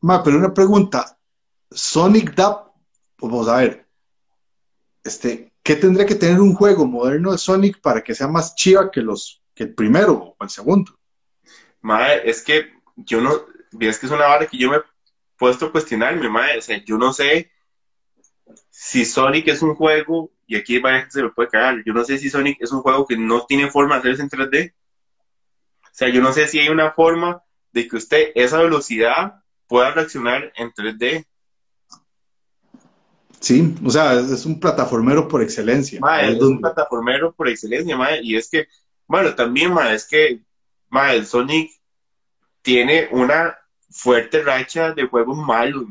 Ma, 0.00 0.22
pero 0.22 0.36
una 0.36 0.52
pregunta. 0.52 1.18
Sonic 1.70 2.34
da, 2.34 2.70
vamos 3.18 3.48
a 3.48 3.56
ver, 3.56 3.88
este, 5.02 5.52
¿qué 5.66 5.74
tendría 5.74 6.06
que 6.06 6.14
tener 6.14 6.40
un 6.40 6.54
juego 6.54 6.86
moderno 6.86 7.32
de 7.32 7.38
Sonic 7.38 7.80
para 7.80 8.00
que 8.00 8.14
sea 8.14 8.28
más 8.28 8.54
chiva 8.54 8.88
que 8.88 9.00
los 9.00 9.42
que 9.52 9.64
el 9.64 9.74
primero 9.74 10.36
o 10.38 10.44
el 10.44 10.48
segundo? 10.48 10.96
Madre, 11.80 12.22
es 12.30 12.40
que 12.40 12.72
yo 12.94 13.20
no, 13.20 13.32
es 13.80 13.98
que 13.98 14.06
es 14.06 14.12
una 14.12 14.28
vara 14.28 14.46
que 14.46 14.56
yo 14.56 14.70
me 14.70 14.76
he 14.76 14.82
puesto 15.36 15.66
a 15.66 15.72
cuestionarme, 15.72 16.28
madre, 16.28 16.58
o 16.58 16.62
sea, 16.62 16.82
yo 16.84 16.96
no 16.96 17.12
sé 17.12 17.50
si 18.70 19.04
Sonic 19.04 19.48
es 19.48 19.60
un 19.60 19.74
juego, 19.74 20.30
y 20.46 20.54
aquí 20.54 20.80
se 21.08 21.22
lo 21.22 21.34
puede 21.34 21.48
cagar, 21.48 21.82
yo 21.84 21.92
no 21.92 22.04
sé 22.04 22.16
si 22.18 22.30
Sonic 22.30 22.58
es 22.60 22.70
un 22.70 22.82
juego 22.82 23.04
que 23.04 23.16
no 23.16 23.44
tiene 23.44 23.68
forma 23.68 23.96
de 23.96 24.00
hacerse 24.12 24.22
en 24.22 24.30
3D. 24.30 24.72
O 24.72 25.88
sea, 25.90 26.08
yo 26.10 26.22
no 26.22 26.32
sé 26.32 26.46
si 26.46 26.60
hay 26.60 26.68
una 26.68 26.92
forma 26.92 27.42
de 27.72 27.88
que 27.88 27.96
usted 27.96 28.30
esa 28.36 28.62
velocidad 28.62 29.42
pueda 29.66 29.90
reaccionar 29.90 30.52
en 30.54 30.70
3D. 30.70 31.26
Sí, 33.40 33.74
o 33.84 33.90
sea, 33.90 34.14
es 34.14 34.46
un 34.46 34.58
plataformero 34.58 35.28
por 35.28 35.42
excelencia. 35.42 36.00
es, 36.22 36.40
un 36.40 36.60
plataformero 36.60 37.32
por 37.32 37.48
excelencia, 37.48 37.96
y 38.22 38.36
es 38.36 38.48
que, 38.48 38.66
bueno, 39.06 39.34
también, 39.34 39.72
ma, 39.72 39.92
es 39.92 40.06
que, 40.06 40.40
ma, 40.88 41.12
el 41.12 41.26
Sonic 41.26 41.70
tiene 42.62 43.08
una 43.12 43.56
fuerte 43.90 44.42
racha 44.42 44.92
de 44.92 45.06
juegos 45.06 45.36
malos, 45.38 45.84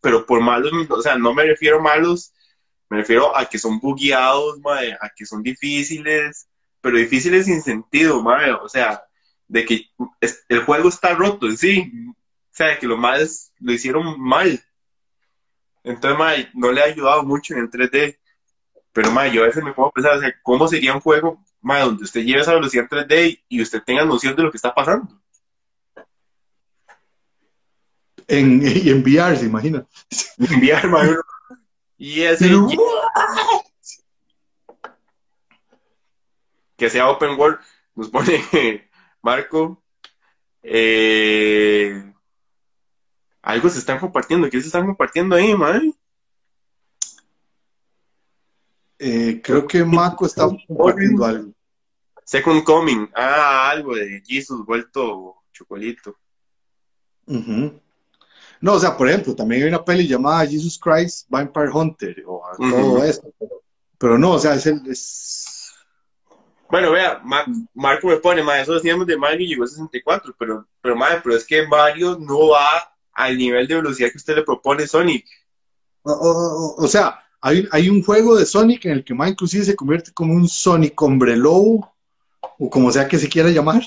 pero 0.00 0.26
por 0.26 0.40
malos, 0.40 0.72
o 0.90 1.02
sea, 1.02 1.16
no 1.16 1.32
me 1.32 1.44
refiero 1.44 1.78
a 1.78 1.82
malos, 1.82 2.32
me 2.88 2.98
refiero 2.98 3.36
a 3.36 3.46
que 3.46 3.58
son 3.58 3.78
bugueados, 3.78 4.58
a 5.00 5.08
que 5.16 5.26
son 5.26 5.42
difíciles, 5.42 6.48
pero 6.80 6.96
difíciles 6.96 7.46
sin 7.46 7.62
sentido, 7.62 8.22
o 8.62 8.68
sea, 8.68 9.02
de 9.46 9.64
que 9.64 9.86
el 10.48 10.60
juego 10.64 10.88
está 10.88 11.14
roto 11.14 11.46
en 11.46 11.56
sí, 11.56 11.92
o 12.08 12.14
sea, 12.50 12.78
que 12.78 12.86
los 12.86 12.98
males 12.98 13.52
lo 13.58 13.72
hicieron 13.72 14.20
mal. 14.20 14.60
Entonces, 15.84 16.48
no 16.54 16.72
le 16.72 16.80
ha 16.80 16.84
ayudado 16.84 17.22
mucho 17.22 17.54
en 17.54 17.60
el 17.60 17.70
3D. 17.70 18.18
Pero, 18.92 19.10
ma, 19.10 19.28
yo 19.28 19.42
a 19.42 19.46
veces 19.46 19.62
me 19.62 19.72
puedo 19.72 19.90
pensar, 19.90 20.16
o 20.16 20.20
sea, 20.20 20.34
¿cómo 20.42 20.66
sería 20.66 20.94
un 20.94 21.00
juego, 21.00 21.42
ma, 21.60 21.80
donde 21.80 22.04
usted 22.04 22.22
lleve 22.22 22.40
esa 22.40 22.54
velocidad 22.54 22.86
en 22.90 23.08
3D 23.08 23.44
y 23.48 23.62
usted 23.62 23.82
tenga 23.84 24.04
noción 24.04 24.34
de 24.34 24.42
lo 24.42 24.50
que 24.50 24.56
está 24.56 24.74
pasando? 24.74 25.08
En, 28.26 28.60
y 28.62 28.90
enviar, 28.90 29.36
se 29.36 29.46
imagina. 29.46 29.86
Enviar, 30.50 30.88
ma, 30.88 31.02
y 31.96 32.22
ese... 32.22 32.50
que 36.76 36.88
sea 36.88 37.10
open 37.10 37.38
world, 37.38 37.58
nos 37.96 38.08
pone 38.08 38.88
Marco. 39.22 39.82
Eh, 40.62 42.07
algo 43.48 43.70
se 43.70 43.78
están 43.78 43.98
compartiendo. 43.98 44.50
¿Qué 44.50 44.60
se 44.60 44.66
están 44.66 44.84
compartiendo 44.84 45.34
ahí, 45.34 45.54
madre? 45.54 45.90
Eh, 48.98 49.40
creo 49.42 49.66
que 49.66 49.82
Marco 49.82 50.26
está 50.26 50.46
compartiendo 50.66 51.24
algo. 51.24 51.52
Second 52.26 52.62
Coming. 52.62 53.08
Ah, 53.14 53.70
algo 53.70 53.94
de 53.94 54.22
Jesus 54.22 54.66
vuelto 54.66 55.36
chocolito. 55.50 56.14
No, 57.24 58.74
o 58.74 58.78
sea, 58.78 58.94
por 58.94 59.08
ejemplo, 59.08 59.34
también 59.34 59.62
hay 59.62 59.68
una 59.68 59.82
peli 59.82 60.06
llamada 60.06 60.46
Jesus 60.46 60.78
Christ 60.78 61.26
Vampire 61.30 61.70
Hunter 61.70 62.22
o 62.26 62.42
todo 62.58 63.02
esto. 63.02 63.32
Pero, 63.96 64.18
no, 64.18 64.32
o 64.32 64.38
sea, 64.38 64.56
es 64.56 64.66
el. 64.66 64.86
Es... 64.90 65.72
Bueno, 66.68 66.92
vea, 66.92 67.22
Marco 67.72 68.08
me 68.08 68.18
pone, 68.18 68.42
ma, 68.42 68.60
eso 68.60 68.74
decíamos 68.74 69.06
de 69.06 69.16
Mario 69.16 69.48
llegó 69.48 69.64
a 69.64 69.68
64, 69.68 70.36
pero, 70.38 70.68
pero, 70.82 70.94
madre, 70.94 71.22
pero 71.24 71.34
es 71.34 71.46
que 71.46 71.66
Mario 71.66 72.18
no 72.20 72.48
va 72.48 72.94
al 73.18 73.36
nivel 73.36 73.66
de 73.66 73.74
velocidad 73.74 74.10
que 74.12 74.16
usted 74.16 74.36
le 74.36 74.44
propone 74.44 74.86
Sonic. 74.86 75.26
O, 76.02 76.86
sea, 76.86 77.18
hay, 77.40 77.66
hay, 77.72 77.88
un 77.88 78.02
juego 78.02 78.36
de 78.36 78.46
Sonic 78.46 78.84
en 78.84 78.92
el 78.92 79.04
que 79.04 79.12
más 79.12 79.30
inclusive 79.30 79.64
se 79.64 79.74
convierte 79.74 80.12
como 80.12 80.34
un 80.34 80.48
Sonic 80.48 80.94
Lobo, 81.00 81.92
o 82.40 82.70
como 82.70 82.92
sea 82.92 83.08
que 83.08 83.18
se 83.18 83.28
quiera 83.28 83.50
llamar. 83.50 83.82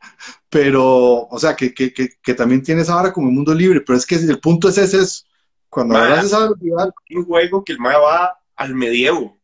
Pero, 0.48 1.26
o 1.26 1.38
sea, 1.40 1.56
que, 1.56 1.74
que, 1.74 1.92
que, 1.92 2.34
también 2.34 2.62
tiene 2.62 2.82
esa 2.82 2.94
vara 2.94 3.12
como 3.12 3.28
el 3.28 3.34
mundo 3.34 3.52
libre, 3.52 3.82
pero 3.82 3.98
es 3.98 4.06
que 4.06 4.14
el 4.14 4.40
punto 4.40 4.68
es 4.68 4.78
ese, 4.78 5.00
es 5.00 5.26
cuando 5.68 5.94
hablas 5.94 6.24
esa 6.24 6.38
velocidad... 6.38 6.90
Un 7.10 7.24
juego 7.26 7.62
que 7.62 7.72
el 7.72 7.78
MAE 7.78 7.98
va 7.98 8.38
al 8.56 8.74
medievo, 8.74 9.36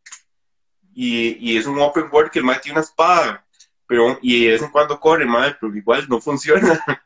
y, 0.94 1.36
y, 1.40 1.58
es 1.58 1.66
un 1.66 1.78
open 1.78 2.04
world 2.10 2.30
que 2.30 2.38
el 2.38 2.44
MAE 2.46 2.60
tiene 2.60 2.78
una 2.78 2.86
espada, 2.86 3.44
pero, 3.86 4.18
y 4.22 4.44
de 4.44 4.52
vez 4.52 4.62
en 4.62 4.70
cuando 4.70 4.98
corre, 4.98 5.26
MAE, 5.26 5.56
pero 5.60 5.76
igual 5.76 6.06
no 6.08 6.20
funciona. 6.20 6.82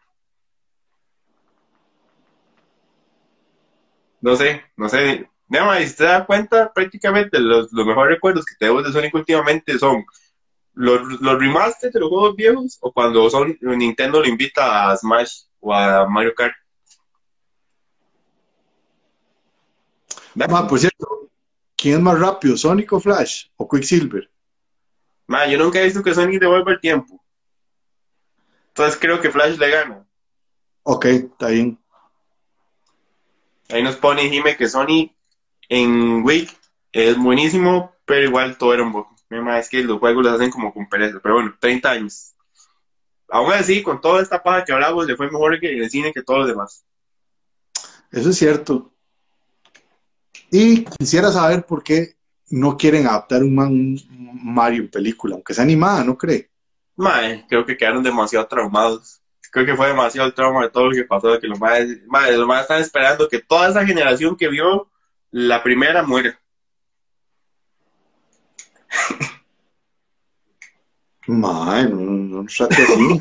no 4.21 4.37
sé, 4.37 4.65
no 4.77 4.89
sé. 4.89 5.29
Nada 5.49 5.81
si 5.81 5.97
te 5.97 6.05
das 6.05 6.27
cuenta, 6.27 6.73
prácticamente 6.73 7.39
los, 7.41 7.73
los 7.73 7.87
mejores 7.87 8.17
recuerdos 8.17 8.45
que 8.45 8.55
tenemos 8.59 8.85
de 8.85 8.93
Sonic 8.93 9.15
últimamente 9.15 9.79
son 9.79 10.05
los, 10.75 11.21
los 11.21 11.39
remasters 11.39 11.93
de 11.93 12.01
los 12.01 12.11
juegos 12.11 12.37
viejos 12.37 12.79
o 12.83 12.93
cuando 12.93 13.29
son, 13.31 13.57
Nintendo 13.63 14.21
lo 14.21 14.29
invita 14.29 14.91
a 14.91 14.97
Smash 14.97 15.45
o 15.61 15.75
a 15.75 16.07
Mario 16.07 16.35
Kart. 16.35 16.55
Ma, 20.35 20.69
por 20.69 20.79
cierto, 20.79 21.31
¿quién 21.77 21.97
es 21.97 22.01
más 22.01 22.21
rápido, 22.21 22.57
Sonic 22.57 22.93
o 22.93 23.01
Flash 23.01 23.47
o 23.57 23.69
Quicksilver? 23.69 24.31
Ma, 25.27 25.47
yo 25.47 25.59
nunca 25.59 25.81
he 25.81 25.85
visto 25.85 26.03
que 26.03 26.15
Sonic 26.15 26.41
devuelva 26.41 26.73
el 26.73 26.81
tiempo. 26.81 27.25
Entonces 28.69 28.99
creo 29.01 29.21
que 29.21 29.31
Flash 29.31 29.59
le 29.59 29.71
gana. 29.71 30.07
Ok, 30.85 31.07
está 31.07 31.49
bien. 31.49 31.79
Ahí 33.71 33.83
nos 33.83 33.97
pone 33.97 34.31
Jime 34.31 34.57
que 34.57 34.69
Sony 34.69 35.15
en 35.69 36.25
Wii 36.25 36.49
es 36.93 37.19
buenísimo, 37.19 37.93
pero 38.05 38.25
igual 38.25 38.57
todo 38.57 38.75
era 38.75 38.83
un 38.83 38.93
poco. 38.93 39.15
Es 39.31 39.69
que 39.69 39.85
los 39.85 39.99
juegos 39.99 40.25
los 40.25 40.35
hacen 40.35 40.51
como 40.51 40.73
con 40.73 40.89
pereza. 40.89 41.19
Pero 41.23 41.35
bueno, 41.35 41.55
30 41.61 41.91
años. 41.91 42.35
Aún 43.29 43.53
así, 43.53 43.83
con 43.83 44.01
toda 44.01 44.23
esta 44.23 44.43
paja 44.43 44.65
que 44.65 44.73
hablamos, 44.73 45.07
le 45.07 45.17
fue 45.17 45.31
mejor 45.31 45.61
que 45.61 45.79
el 45.79 45.91
cine 45.91 46.13
que 46.15 46.23
todos 46.23 46.41
los 46.41 46.49
demás. 46.49 46.85
Eso 48.11 48.31
es 48.31 48.39
cierto. 48.39 48.91
Y 50.51 50.85
quisiera 50.85 51.31
saber 51.31 51.67
por 51.67 51.83
qué 51.83 52.17
no 52.51 52.79
quieren 52.79 53.07
adaptar 53.07 53.43
un, 53.43 54.01
Mario 54.43 54.85
en 54.85 54.91
película, 54.91 55.35
aunque 55.35 55.53
sea 55.53 55.65
animada, 55.65 56.05
¿no 56.05 56.17
cree? 56.17 56.51
Mae, 56.97 57.45
creo 57.49 57.67
que 57.67 57.77
quedaron 57.77 58.03
demasiado 58.03 58.47
traumados 58.47 59.21
creo 59.51 59.67
que 59.67 59.77
fue 59.77 59.89
demasiado 59.89 60.29
el 60.29 60.35
trauma 60.35 60.63
de 60.63 60.71
todo 60.71 60.87
lo 60.87 60.93
que 60.93 61.05
pasó, 61.05 61.29
de 61.33 61.41
que 61.41 61.49
los 61.49 61.59
más, 61.59 61.81
los 61.81 62.47
más 62.47 62.63
están 62.63 62.81
esperando 62.81 63.29
que 63.29 63.41
toda 63.41 63.69
esa 63.69 63.85
generación 63.87 64.37
que 64.37 64.49
vio 64.49 64.91
la 65.31 65.63
primera 65.63 66.03
muera. 66.03 66.39
Mae, 71.27 71.89
no, 71.89 72.01
no, 72.01 72.47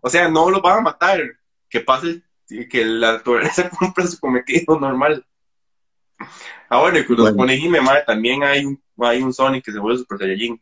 O 0.00 0.10
sea, 0.10 0.28
no 0.28 0.50
los 0.50 0.60
van 0.60 0.78
a 0.78 0.82
matar. 0.82 1.20
Que 1.68 1.80
pase, 1.80 2.22
que 2.46 2.84
la 2.84 3.14
naturaleza 3.14 3.70
cumpla 3.78 4.06
su 4.06 4.18
cometido 4.18 4.78
normal. 4.78 5.24
Ah, 6.68 6.80
bueno, 6.80 6.98
y 6.98 7.06
que 7.06 7.14
los 7.14 7.32
pone 7.32 7.56
Jime, 7.56 7.80
también 8.06 8.42
hay 8.42 8.64
un, 8.64 8.82
hay 8.98 9.22
un 9.22 9.32
Sonic 9.32 9.64
que 9.64 9.72
se 9.72 9.78
vuelve 9.78 9.98
Super 9.98 10.18
Saiyajin. 10.18 10.60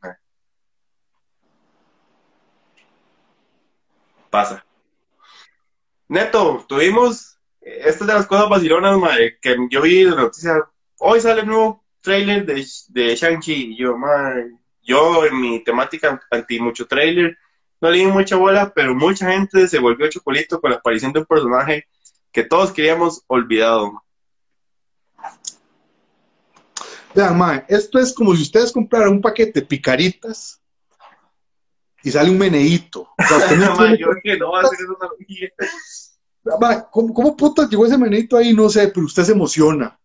Pasa. 4.30 4.64
Neto, 6.12 6.62
tuvimos, 6.68 7.38
esta 7.62 8.04
de 8.04 8.12
las 8.12 8.26
cosas 8.26 8.46
vacilonas, 8.50 8.98
madre, 8.98 9.38
que 9.40 9.56
yo 9.70 9.80
vi 9.80 10.04
la 10.04 10.14
noticia, 10.14 10.62
hoy 10.98 11.22
sale 11.22 11.40
el 11.40 11.46
nuevo 11.46 11.82
trailer 12.02 12.44
de, 12.44 12.66
de 12.88 13.16
Shang-Chi, 13.16 13.72
y 13.72 13.78
yo, 13.78 13.96
madre, 13.96 14.50
yo 14.82 15.24
en 15.24 15.40
mi 15.40 15.64
temática 15.64 16.20
anti 16.30 16.60
mucho 16.60 16.86
trailer, 16.86 17.38
no 17.80 17.88
le 17.88 17.96
di 17.96 18.04
mucha 18.04 18.36
bola, 18.36 18.74
pero 18.74 18.94
mucha 18.94 19.32
gente 19.32 19.66
se 19.66 19.78
volvió 19.78 20.06
chocolito 20.10 20.60
con 20.60 20.72
la 20.72 20.76
aparición 20.76 21.14
de 21.14 21.20
un 21.20 21.24
personaje 21.24 21.88
que 22.30 22.44
todos 22.44 22.72
queríamos 22.72 23.24
olvidado. 23.26 24.04
Vean, 27.14 27.38
mae, 27.38 27.64
esto 27.68 27.98
es 27.98 28.12
como 28.12 28.36
si 28.36 28.42
ustedes 28.42 28.70
compraran 28.70 29.12
un 29.12 29.22
paquete 29.22 29.60
de 29.60 29.66
picaritas 29.66 30.61
y 32.04 32.10
sale 32.10 32.30
un 32.30 32.38
meneíto. 32.38 33.02
O 33.02 33.22
sea, 33.28 33.36
usted 33.38 33.56
no 33.56 33.66
Ma, 33.70 33.76
tiene- 33.78 33.98
yo 33.98 34.08
creo 34.08 34.20
que 34.22 34.38
no 34.38 34.52
va 34.52 34.60
a 34.60 34.62
hacer 34.64 34.78
esa 34.80 34.92
analogía. 35.00 35.48
Ma, 36.60 36.90
¿cómo, 36.90 37.14
cómo 37.14 37.36
puta 37.36 37.68
llegó 37.68 37.86
ese 37.86 37.96
meneíto 37.98 38.36
ahí? 38.36 38.52
No 38.52 38.68
sé, 38.68 38.88
pero 38.88 39.06
usted 39.06 39.22
se 39.24 39.32
emociona, 39.32 39.98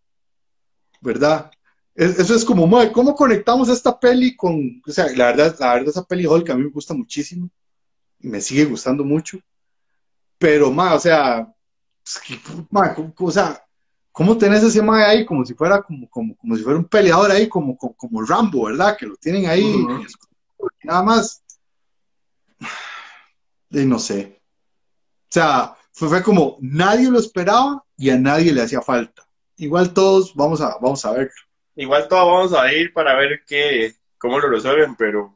¿verdad? 1.01 1.49
Es- 1.95 2.19
eso 2.19 2.35
es 2.35 2.45
como, 2.45 2.67
ma, 2.67 2.91
¿cómo 2.91 3.15
conectamos 3.15 3.69
esta 3.69 3.99
peli 3.99 4.35
con, 4.35 4.81
o 4.87 4.91
sea, 4.91 5.07
la 5.15 5.27
verdad, 5.27 5.55
la 5.59 5.73
verdad 5.73 5.89
esa 5.89 6.03
peli 6.03 6.27
Hulk 6.27 6.49
a 6.51 6.55
mí 6.55 6.63
me 6.63 6.69
gusta 6.69 6.93
muchísimo 6.93 7.49
y 8.19 8.27
me 8.27 8.39
sigue 8.41 8.65
gustando 8.65 9.03
mucho, 9.03 9.39
pero, 10.37 10.71
ma, 10.71 10.93
o 10.93 10.99
sea, 10.99 11.51
es 12.05 12.19
que, 12.19 12.39
ma, 12.69 12.93
¿cómo- 12.93 13.13
o 13.17 13.31
sea, 13.31 13.63
¿cómo 14.11 14.37
tenés 14.37 14.61
ese 14.63 14.81
ma 14.81 15.07
ahí 15.07 15.25
como 15.25 15.43
si 15.43 15.55
fuera 15.55 15.81
como, 15.81 16.07
como, 16.09 16.35
como 16.37 16.55
si 16.55 16.61
fuera 16.61 16.77
un 16.77 16.85
peleador 16.85 17.31
ahí, 17.31 17.47
como, 17.49 17.75
como, 17.75 17.93
como 17.95 18.21
Rambo, 18.23 18.65
¿verdad? 18.65 18.95
Que 18.95 19.07
lo 19.07 19.15
tienen 19.15 19.47
ahí, 19.47 19.85
nada 20.83 21.01
más, 21.01 21.41
y 23.69 23.85
no 23.85 23.99
sé. 23.99 24.39
O 25.23 25.31
sea, 25.31 25.75
fue, 25.91 26.09
fue 26.09 26.23
como 26.23 26.57
nadie 26.61 27.09
lo 27.09 27.19
esperaba 27.19 27.83
y 27.97 28.09
a 28.09 28.17
nadie 28.17 28.51
le 28.51 28.61
hacía 28.61 28.81
falta. 28.81 29.27
Igual 29.57 29.93
todos 29.93 30.33
vamos 30.35 30.61
a, 30.61 30.77
vamos 30.79 31.03
a 31.05 31.11
ver. 31.11 31.31
Igual 31.75 32.07
todos 32.07 32.25
vamos 32.25 32.53
a 32.53 32.71
ir 32.73 32.93
para 32.93 33.15
ver 33.15 33.41
qué, 33.45 33.93
cómo 34.17 34.39
lo 34.39 34.49
resuelven, 34.49 34.95
pero 34.95 35.35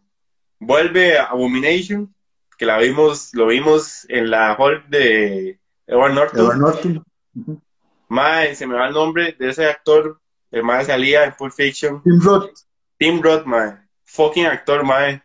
vuelve 0.59 1.17
Abomination, 1.17 2.13
que 2.57 2.65
la 2.65 2.77
vimos, 2.77 3.33
lo 3.33 3.47
vimos 3.47 4.05
en 4.09 4.29
la 4.29 4.53
hall 4.53 4.83
de 4.89 5.59
Edward 5.87 6.13
Norton. 6.13 6.39
Edward 6.39 6.57
Norton. 6.57 7.03
Ujú. 7.35 7.61
Mae, 8.07 8.55
se 8.55 8.67
me 8.67 8.75
va 8.75 8.87
el 8.87 8.93
nombre 8.93 9.35
de 9.39 9.49
ese 9.49 9.65
actor, 9.65 10.19
el 10.51 10.63
mae 10.63 10.83
salía 10.85 11.23
en 11.23 11.33
Pulp 11.33 11.53
Fiction. 11.53 12.03
Tim 12.03 12.19
Roth. 12.21 12.51
Tim 12.97 13.21
Roth, 13.21 13.45
mae. 13.45 13.77
Fucking 14.03 14.45
actor, 14.45 14.83
mae. 14.83 15.23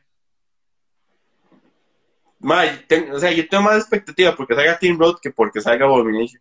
Ten- 2.87 3.11
o 3.13 3.19
sea, 3.19 3.33
yo 3.33 3.49
tengo 3.49 3.65
más 3.65 3.79
expectativa 3.79 4.35
porque 4.37 4.55
salga 4.55 4.79
Tim 4.79 4.99
Roth 4.99 5.21
que 5.21 5.31
porque 5.31 5.61
salga 5.61 5.87
Abomination. 5.87 6.41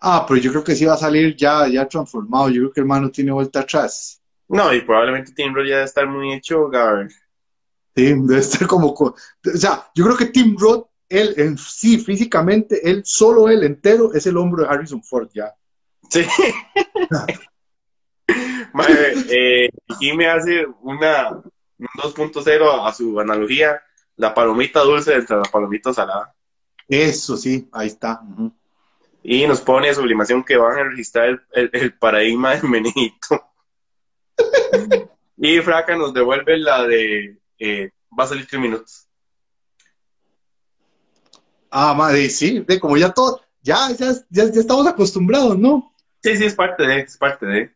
Ah, 0.00 0.24
pero 0.26 0.40
yo 0.40 0.50
creo 0.50 0.64
que 0.64 0.74
sí 0.74 0.84
va 0.84 0.94
a 0.94 0.98
salir 0.98 1.36
ya, 1.36 1.68
ya 1.68 1.86
transformado. 1.86 2.48
Yo 2.48 2.62
creo 2.62 2.72
que 2.72 2.80
el 2.80 2.84
hermano 2.84 3.10
tiene 3.10 3.30
vuelta 3.30 3.60
atrás. 3.60 4.20
No, 4.48 4.72
y 4.74 4.80
probablemente 4.82 5.32
Tim 5.32 5.54
Roth 5.54 5.66
ya 5.66 5.74
debe 5.76 5.84
estar 5.84 6.08
muy 6.08 6.32
hecho, 6.32 6.68
Gar. 6.68 7.08
Sí, 7.94 8.12
debe 8.14 8.38
estar 8.38 8.66
como. 8.66 8.92
co- 8.94 9.14
O 9.54 9.56
sea, 9.56 9.86
yo 9.94 10.04
creo 10.04 10.16
que 10.16 10.26
Tim 10.26 10.56
Roth, 10.58 10.88
él 11.08 11.34
en 11.36 11.56
sí, 11.56 11.98
físicamente, 11.98 12.88
él, 12.88 13.02
solo 13.04 13.48
él 13.48 13.62
entero, 13.62 14.12
es 14.12 14.26
el 14.26 14.36
hombro 14.36 14.62
de 14.64 14.68
Harrison 14.70 15.02
Ford 15.02 15.28
ya. 15.32 15.54
Sí. 16.10 16.26
Mae, 18.72 19.14
eh, 19.28 19.68
aquí 19.88 20.12
me 20.16 20.26
hace 20.26 20.66
una 20.80 21.30
un 21.30 21.52
2.0 22.02 22.86
a 22.86 22.92
su 22.92 23.18
analogía, 23.20 23.82
la 24.16 24.34
palomita 24.34 24.80
dulce 24.80 25.14
entre 25.14 25.36
la 25.36 25.42
palomita 25.44 25.92
salada. 25.92 26.34
Eso 26.88 27.36
sí, 27.36 27.68
ahí 27.72 27.86
está. 27.88 28.20
Y 29.22 29.46
nos 29.46 29.60
pone 29.60 29.94
sublimación 29.94 30.44
que 30.44 30.56
van 30.56 30.78
a 30.78 30.84
registrar 30.84 31.28
el, 31.28 31.40
el- 31.52 31.70
el 31.72 31.94
paradigma 31.98 32.54
del 32.54 32.68
menito. 32.68 33.46
y 35.36 35.60
Fraca 35.60 35.96
nos 35.96 36.12
devuelve 36.12 36.58
la 36.58 36.84
de 36.86 37.38
eh, 37.58 37.90
va 38.18 38.24
a 38.24 38.26
salir 38.28 38.46
tres 38.46 38.60
minutos. 38.60 39.06
Ah, 41.70 41.94
madre, 41.94 42.28
sí, 42.28 42.60
de 42.60 42.78
como 42.78 42.96
ya 42.96 43.10
todo, 43.12 43.40
ya, 43.62 43.88
ya, 43.98 44.12
ya, 44.28 44.44
ya 44.50 44.60
estamos 44.60 44.86
acostumbrados, 44.86 45.58
¿no? 45.58 45.94
Sí, 46.22 46.36
sí, 46.36 46.44
es 46.44 46.54
parte 46.54 46.82
de, 46.86 47.00
es 47.00 47.16
parte 47.16 47.46
de. 47.46 47.74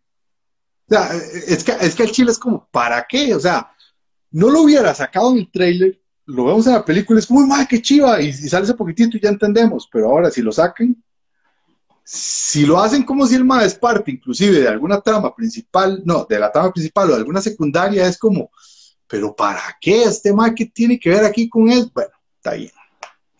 O 0.88 0.94
sea, 0.94 1.10
es 1.14 1.64
que, 1.64 1.72
es 1.80 1.94
que 1.94 2.02
el 2.02 2.12
chile 2.12 2.30
es 2.30 2.38
como, 2.38 2.68
¿para 2.70 3.06
qué? 3.08 3.34
O 3.34 3.40
sea, 3.40 3.72
no 4.36 4.50
lo 4.50 4.60
hubiera 4.60 4.94
sacado 4.94 5.32
en 5.32 5.38
el 5.38 5.50
trailer, 5.50 5.98
lo 6.26 6.44
vemos 6.44 6.66
en 6.66 6.74
la 6.74 6.84
película, 6.84 7.18
es 7.18 7.26
como, 7.26 7.40
uy, 7.40 7.46
madre, 7.46 7.66
qué 7.70 7.80
chiva, 7.80 8.20
y, 8.20 8.28
y 8.28 8.32
sale 8.32 8.64
ese 8.64 8.74
poquitito 8.74 9.16
y 9.16 9.20
ya 9.20 9.30
entendemos, 9.30 9.88
pero 9.90 10.10
ahora 10.10 10.30
si 10.30 10.42
lo 10.42 10.52
sacan, 10.52 10.94
si 12.04 12.66
lo 12.66 12.78
hacen 12.78 13.02
como 13.02 13.26
si 13.26 13.34
el 13.34 13.46
MAD 13.46 13.64
es 13.64 13.74
parte 13.74 14.10
inclusive 14.10 14.60
de 14.60 14.68
alguna 14.68 15.00
trama 15.00 15.34
principal, 15.34 16.02
no, 16.04 16.26
de 16.28 16.38
la 16.38 16.52
trama 16.52 16.70
principal 16.70 17.08
o 17.08 17.12
de 17.12 17.18
alguna 17.18 17.40
secundaria, 17.40 18.06
es 18.06 18.18
como, 18.18 18.50
pero 19.06 19.34
¿para 19.34 19.62
qué 19.80 20.02
este 20.02 20.34
MAD 20.34 20.52
que 20.54 20.66
tiene 20.66 21.00
que 21.00 21.08
ver 21.08 21.24
aquí 21.24 21.48
con 21.48 21.70
él? 21.70 21.90
Bueno, 21.94 22.12
está 22.36 22.52
bien. 22.52 22.72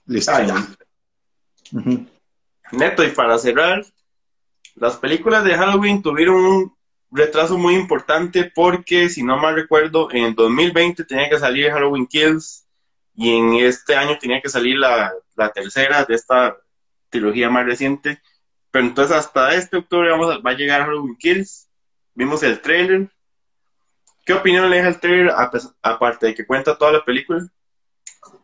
Listo, 0.07 0.33
Ah, 0.33 0.47
ya. 0.47 2.07
Neto, 2.73 3.05
y 3.05 3.11
para 3.11 3.39
cerrar, 3.39 3.85
las 4.77 4.97
películas 4.97 5.45
de 5.45 5.57
Halloween 5.57 6.01
tuvieron 6.01 6.37
un 6.37 6.76
retraso 7.11 7.57
muy 7.57 7.75
importante 7.75 8.51
porque, 8.55 9.09
si 9.09 9.23
no 9.23 9.37
mal 9.39 9.55
recuerdo, 9.55 10.11
en 10.11 10.25
el 10.25 10.35
2020 10.35 11.05
tenía 11.05 11.29
que 11.29 11.39
salir 11.39 11.71
Halloween 11.71 12.07
Kills 12.07 12.67
y 13.15 13.37
en 13.37 13.55
este 13.55 13.95
año 13.95 14.19
tenía 14.19 14.41
que 14.43 14.49
salir 14.49 14.77
la, 14.79 15.13
la 15.37 15.51
tercera 15.53 16.05
de 16.05 16.15
esta 16.15 16.57
trilogía 17.09 17.49
más 17.49 17.65
reciente. 17.65 18.21
Pero 18.71 18.85
entonces 18.87 19.17
hasta 19.17 19.55
este 19.55 19.79
octubre 19.79 20.11
vamos 20.11 20.35
a- 20.35 20.39
va 20.39 20.51
a 20.51 20.55
llegar 20.57 20.83
Halloween 20.85 21.17
Kills. 21.17 21.69
Vimos 22.15 22.43
el 22.43 22.61
trailer. 22.61 23.09
¿Qué 24.25 24.33
opinión 24.33 24.69
le 24.69 24.77
deja 24.77 24.89
el 24.89 25.01
trailer 25.01 25.33
aparte 25.83 26.27
de 26.27 26.35
que 26.35 26.47
cuenta 26.47 26.77
toda 26.77 26.93
la 26.93 27.05
película? 27.05 27.49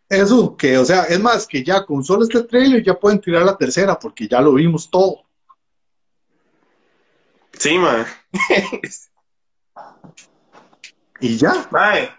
Eso, 0.08 0.56
que, 0.56 0.78
o 0.78 0.84
sea, 0.84 1.04
es 1.04 1.18
más, 1.18 1.46
que 1.46 1.64
ya 1.64 1.84
con 1.84 2.04
solo 2.04 2.22
este 2.22 2.42
trailer 2.44 2.82
ya 2.82 2.94
pueden 2.94 3.20
tirar 3.20 3.42
la 3.42 3.56
tercera 3.56 3.98
porque 3.98 4.28
ya 4.28 4.40
lo 4.40 4.52
vimos 4.52 4.88
todo. 4.90 5.24
Sí, 7.58 7.78
man. 7.78 8.06
Y 11.20 11.36
ya. 11.36 11.68
Mae, 11.70 12.10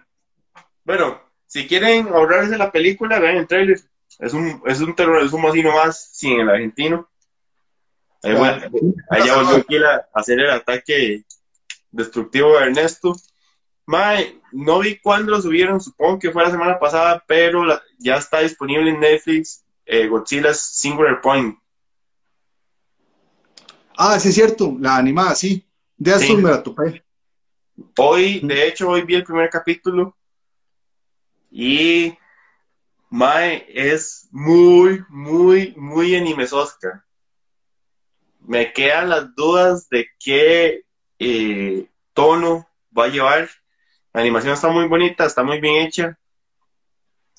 bueno, 0.85 1.21
si 1.45 1.67
quieren 1.67 2.07
ahorrarse 2.07 2.57
la 2.57 2.71
película, 2.71 3.19
vean 3.19 3.37
el 3.37 3.47
trailer. 3.47 3.79
Es 4.19 4.33
un, 4.33 4.61
es 4.65 4.79
un 4.79 4.95
terrorismo 4.95 5.49
así 5.49 5.61
nomás, 5.63 6.09
sin 6.13 6.39
el 6.39 6.49
argentino. 6.49 7.09
Ahí, 8.21 8.33
vuel- 8.33 8.95
ahí 9.09 9.25
ya 9.25 9.35
volvió 9.35 9.55
aquí 9.57 9.75
a 9.77 10.07
hacer 10.13 10.39
el 10.39 10.49
ataque 10.51 11.25
destructivo 11.91 12.57
de 12.57 12.65
Ernesto. 12.67 13.13
Mae, 13.85 14.39
no 14.53 14.79
vi 14.79 14.97
cuándo 14.99 15.31
lo 15.31 15.41
subieron, 15.41 15.81
supongo 15.81 16.19
que 16.19 16.31
fue 16.31 16.43
la 16.43 16.51
semana 16.51 16.79
pasada, 16.79 17.21
pero 17.27 17.65
la- 17.65 17.81
ya 17.99 18.15
está 18.15 18.39
disponible 18.39 18.89
en 18.91 18.99
Netflix 19.01 19.65
eh, 19.85 20.07
Godzilla's 20.07 20.61
Singular 20.61 21.19
Point. 21.19 21.57
Ah, 23.97 24.17
sí 24.19 24.29
es 24.29 24.35
cierto, 24.35 24.75
la 24.79 24.95
animada, 24.95 25.35
sí. 25.35 25.67
De 26.03 26.19
Sí. 26.19 26.35
me 26.35 26.49
la 26.51 26.61
topé. 26.61 27.01
Hoy, 27.97 28.41
de 28.43 28.67
hecho, 28.67 28.89
hoy 28.89 29.03
vi 29.03 29.15
el 29.15 29.23
primer 29.23 29.49
capítulo 29.49 30.17
y 31.49 32.17
Mae 33.09 33.65
es 33.69 34.27
muy, 34.29 35.01
muy, 35.07 35.73
muy 35.77 36.13
animesosca. 36.13 37.05
Me 38.41 38.73
quedan 38.73 39.11
las 39.11 39.33
dudas 39.33 39.87
de 39.87 40.09
qué 40.19 40.83
eh, 41.19 41.89
tono 42.11 42.67
va 42.95 43.05
a 43.05 43.07
llevar. 43.07 43.49
La 44.11 44.19
animación 44.19 44.55
está 44.55 44.67
muy 44.67 44.89
bonita, 44.89 45.25
está 45.25 45.41
muy 45.41 45.61
bien 45.61 45.85
hecha. 45.85 46.19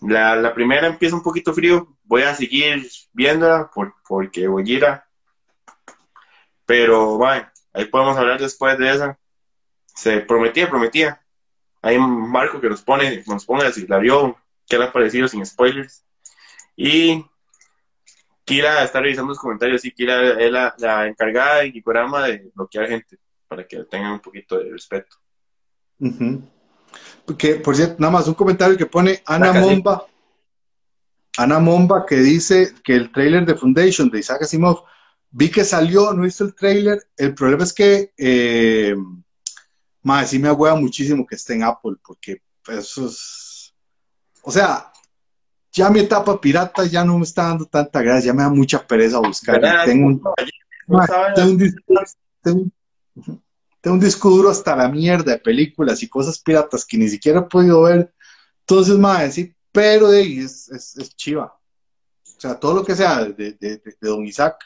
La, 0.01 0.37
la 0.37 0.55
primera 0.55 0.87
empieza 0.87 1.17
un 1.17 1.23
poquito 1.23 1.53
frío. 1.53 1.99
Voy 2.05 2.23
a 2.23 2.35
seguir 2.35 2.89
viéndola 3.13 3.71
por, 3.75 3.95
porque 4.09 4.47
Gojira. 4.47 5.07
Pero, 6.65 7.19
mae, 7.19 7.47
ahí 7.75 7.85
podemos 7.85 8.17
hablar 8.17 8.41
después 8.41 8.79
de 8.79 8.91
esa 8.91 9.19
se 9.95 10.21
prometía, 10.21 10.69
prometía. 10.69 11.21
Hay 11.81 11.97
un 11.97 12.31
Marco 12.31 12.61
que 12.61 12.69
nos 12.69 12.83
pone, 12.83 13.23
nos 13.27 13.45
pone 13.45 13.71
si 13.73 13.87
la 13.87 13.99
vio, 13.99 14.37
qué 14.67 14.79
le 14.79 14.85
ha 14.85 14.93
parecido 14.93 15.29
sin 15.29 15.45
spoilers. 15.47 16.05
Y 16.77 17.25
Kira 18.45 18.83
está 18.83 19.01
revisando 19.01 19.31
los 19.31 19.39
comentarios 19.39 19.85
y 19.85 19.93
Kira 19.93 20.41
es 20.43 20.51
la, 20.51 20.75
la 20.79 21.07
encargada 21.07 21.61
de 21.61 21.71
Gikorama 21.71 22.27
de 22.27 22.51
bloquear 22.55 22.89
gente 22.89 23.19
para 23.47 23.67
que 23.67 23.85
tengan 23.85 24.13
un 24.13 24.21
poquito 24.21 24.59
de 24.59 24.71
respeto. 24.71 25.17
Porque, 27.25 27.57
por 27.57 27.77
cierto, 27.77 27.97
nada 27.99 28.13
más 28.13 28.29
un 28.29 28.35
comentario 28.35 28.77
que 28.77 28.87
pone 28.87 29.23
Ana. 29.25 29.53
Momba. 29.53 30.07
Ana 31.37 31.59
Momba 31.59 32.07
que 32.07 32.17
dice 32.17 32.75
que 32.83 32.95
el 32.95 33.11
trailer 33.11 33.45
de 33.45 33.55
Foundation 33.55 34.09
de 34.11 34.21
Isaac 34.21 34.43
Asimov, 34.43 34.85
vi 35.37 35.51
que 35.51 35.65
salió, 35.65 36.13
no 36.13 36.25
hizo 36.25 36.45
el 36.45 36.55
trailer. 36.55 37.03
El 37.17 37.35
problema 37.35 37.65
es 37.65 37.73
que, 37.73 38.13
eh, 38.17 38.95
madre, 40.03 40.27
sí 40.29 40.39
me 40.39 40.49
agüea 40.49 40.75
muchísimo 40.77 41.27
que 41.27 41.35
esté 41.35 41.55
en 41.55 41.65
Apple, 41.65 41.97
porque 42.07 42.41
eso 42.69 43.07
es. 43.07 43.75
O 44.43 44.51
sea, 44.53 44.93
ya 45.73 45.91
mi 45.91 46.01
etapa 46.01 46.41
pirata 46.41 46.85
ya 46.85 47.05
no 47.05 47.19
me 47.19 47.25
está 47.25 47.45
dando 47.49 47.67
tanta 47.67 48.01
gracia, 48.01 48.29
ya 48.29 48.35
me 48.35 48.43
da 48.43 48.49
mucha 48.51 48.87
pereza 48.87 49.19
buscar. 49.19 49.57
Tengo 49.87 50.07
un, 50.07 50.21
Ma, 50.87 51.07
tengo 51.35 51.57
disco, 51.57 51.81
tengo. 52.43 52.65
Tengo 53.81 53.95
un 53.97 54.01
disco 54.01 54.31
duro 54.31 54.49
hasta 54.51 54.75
la 54.77 54.89
mierda 54.89 55.33
de 55.33 55.39
películas 55.39 56.03
y 56.03 56.09
cosas 56.09 56.39
piratas 56.39 56.87
que 56.87 56.97
ni 56.97 57.09
siquiera 57.09 57.41
he 57.41 57.43
podido 57.43 57.83
ver. 57.83 58.15
Entonces, 58.61 58.97
madre, 58.99 59.31
sí, 59.33 59.55
pero 59.73 60.09
de 60.11 60.21
ahí 60.21 60.39
es, 60.39 60.69
es, 60.71 60.97
es 60.97 61.15
chiva. 61.17 61.55
O 62.25 62.41
sea, 62.41 62.59
todo 62.59 62.75
lo 62.77 62.85
que 62.85 62.95
sea 62.95 63.25
de, 63.25 63.33
de, 63.35 63.53
de- 63.53 63.79
de 64.01 64.09
Don 64.09 64.25
Isaac. 64.25 64.57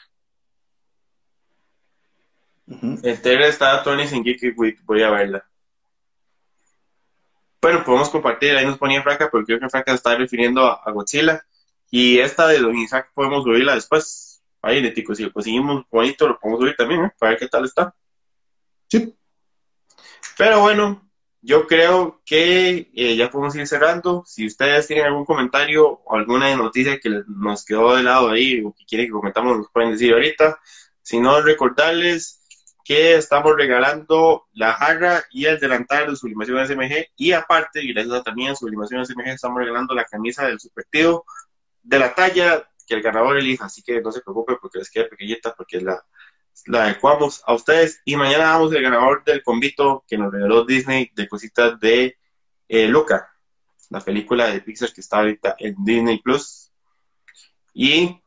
El 2.69 3.21
trailer 3.21 3.49
está 3.49 3.81
Tony 3.81 4.03
en 4.03 4.23
Geeky 4.23 4.51
Week, 4.51 4.79
voy 4.85 5.01
a 5.01 5.09
verla. 5.09 5.43
Bueno, 7.61 7.83
podemos 7.83 8.09
compartir, 8.09 8.55
ahí 8.55 8.65
nos 8.65 8.77
ponía 8.77 9.01
Franca, 9.01 9.29
porque 9.31 9.47
creo 9.47 9.59
que 9.59 9.69
Franca 9.69 9.91
se 9.91 9.95
está 9.95 10.15
refiriendo 10.15 10.65
a, 10.65 10.91
Godzilla. 10.91 11.43
Y 11.89 12.19
esta 12.19 12.47
de 12.47 12.59
Don 12.59 12.77
Isaac 12.77 13.11
podemos 13.13 13.43
subirla 13.43 13.73
después. 13.73 14.43
Ahí, 14.61 14.81
de 14.83 14.91
tico, 14.91 15.15
si 15.15 15.23
lo 15.23 15.33
conseguimos 15.33 15.85
bonito, 15.89 16.27
lo 16.27 16.39
podemos 16.39 16.61
subir 16.61 16.75
también, 16.75 17.05
¿eh? 17.05 17.11
para 17.17 17.31
ver 17.31 17.39
qué 17.39 17.47
tal 17.47 17.65
está. 17.65 17.95
Sí. 18.87 19.15
Pero 20.37 20.61
bueno, 20.61 21.09
yo 21.41 21.65
creo 21.65 22.21
que 22.25 22.91
eh, 22.93 23.15
ya 23.15 23.31
podemos 23.31 23.55
ir 23.55 23.67
cerrando. 23.67 24.23
Si 24.27 24.45
ustedes 24.45 24.85
tienen 24.87 25.05
algún 25.05 25.25
comentario 25.25 26.01
o 26.05 26.15
alguna 26.15 26.55
noticia 26.55 26.99
que 26.99 27.23
nos 27.27 27.65
quedó 27.65 27.95
de 27.95 28.03
lado 28.03 28.29
ahí 28.29 28.63
o 28.63 28.73
que 28.73 28.85
quieren 28.85 29.07
que 29.07 29.13
comentamos, 29.13 29.57
nos 29.57 29.71
pueden 29.71 29.91
decir 29.91 30.13
ahorita. 30.13 30.59
Si 31.01 31.19
no, 31.19 31.41
recordarles 31.41 32.38
que 32.89 33.17
estamos 33.17 33.55
regalando 33.55 34.47
la 34.53 34.73
jarra 34.73 35.23
y 35.29 35.45
el 35.45 35.59
delantal 35.59 36.09
de 36.09 36.15
Sublimación 36.15 36.65
SMG 36.65 37.09
y 37.17 37.33
aparte, 37.33 37.83
y 37.83 37.93
gracias 37.93 38.15
a 38.15 38.23
también 38.23 38.55
Sublimación 38.55 39.05
SMG, 39.05 39.27
estamos 39.27 39.59
regalando 39.59 39.93
la 39.93 40.05
camisa 40.05 40.47
del 40.47 40.59
Supertido 40.59 41.23
de 41.83 41.99
la 41.99 42.15
talla 42.15 42.67
que 42.87 42.95
el 42.95 43.03
ganador 43.03 43.37
elija. 43.37 43.65
Así 43.65 43.83
que 43.83 44.01
no 44.01 44.11
se 44.11 44.21
preocupen 44.21 44.57
porque 44.59 44.79
les 44.79 44.89
queda 44.89 45.07
pequeñita 45.07 45.53
porque 45.53 45.79
la 45.81 46.03
la 46.65 46.85
adecuamos 46.85 47.43
a 47.45 47.53
ustedes 47.53 48.01
y 48.05 48.15
mañana 48.15 48.45
damos 48.45 48.73
el 48.73 48.81
ganador 48.81 49.23
del 49.23 49.43
convito 49.43 50.03
que 50.07 50.17
nos 50.17 50.33
regaló 50.33 50.65
Disney 50.65 51.11
de 51.13 51.27
cositas 51.27 51.79
de 51.79 52.17
eh, 52.67 52.87
Luca, 52.87 53.31
la 53.91 54.01
película 54.01 54.47
de 54.47 54.61
Pixar 54.61 54.91
que 54.91 55.01
está 55.01 55.19
ahorita 55.19 55.57
en 55.59 55.75
Disney 55.85 56.19
Plus. 56.23 56.71
Y 57.71 58.19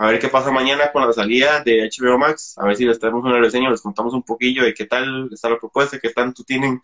a 0.00 0.06
ver 0.06 0.18
qué 0.18 0.28
pasa 0.28 0.50
mañana 0.50 0.90
con 0.92 1.06
la 1.06 1.12
salida 1.12 1.62
de 1.62 1.86
HBO 1.86 2.16
Max, 2.16 2.56
a 2.56 2.64
ver 2.64 2.74
si 2.74 2.86
les 2.86 2.98
traemos 2.98 3.22
una 3.22 3.38
reseña, 3.38 3.68
les 3.68 3.82
contamos 3.82 4.14
un 4.14 4.22
poquillo 4.22 4.64
de 4.64 4.72
qué 4.72 4.86
tal 4.86 5.28
está 5.30 5.50
la 5.50 5.58
propuesta, 5.58 5.98
qué 5.98 6.08
tanto 6.08 6.42
tienen 6.42 6.80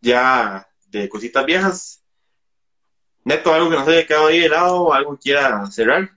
ya 0.00 0.64
de 0.86 1.08
cositas 1.08 1.44
viejas. 1.44 2.04
Neto, 3.24 3.52
algo 3.52 3.68
que 3.68 3.74
nos 3.74 3.88
haya 3.88 4.06
quedado 4.06 4.28
ahí 4.28 4.38
de 4.38 4.48
lado, 4.48 4.92
algo 4.94 5.18
quiera 5.18 5.68
cerrar. 5.72 6.08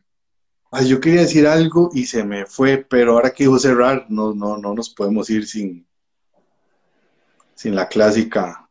Ah, 0.72 0.84
yo 0.84 1.00
quería 1.00 1.22
decir 1.22 1.48
algo 1.48 1.90
y 1.96 2.06
se 2.06 2.24
me 2.24 2.46
fue, 2.46 2.78
pero 2.78 3.14
ahora 3.14 3.34
que 3.34 3.46
a 3.46 3.58
cerrar, 3.58 4.06
no, 4.10 4.32
no, 4.36 4.56
no 4.60 4.76
nos 4.76 4.92
podemos 4.92 5.32
ir 5.32 5.48
sin, 5.48 5.88
sin 7.56 7.74
la 7.74 7.88
clásica. 7.88 8.70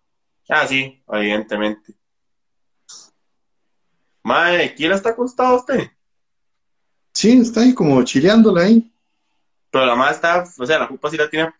Ah, 0.48 0.64
sí, 0.64 1.02
evidentemente. 1.08 1.92
Mae, 4.22 4.76
¿quién 4.76 4.92
está 4.92 5.08
acostado 5.08 5.56
usted? 5.56 5.90
Sí, 7.18 7.32
está 7.40 7.62
ahí 7.62 7.74
como 7.74 8.00
chileándola 8.04 8.62
ahí. 8.62 8.92
Pero 9.72 9.86
la 9.86 9.96
madre 9.96 10.14
está, 10.14 10.44
o 10.56 10.64
sea, 10.64 10.78
la 10.78 10.86
culpa 10.86 11.10
sí 11.10 11.16
la 11.16 11.28
tiene. 11.28 11.52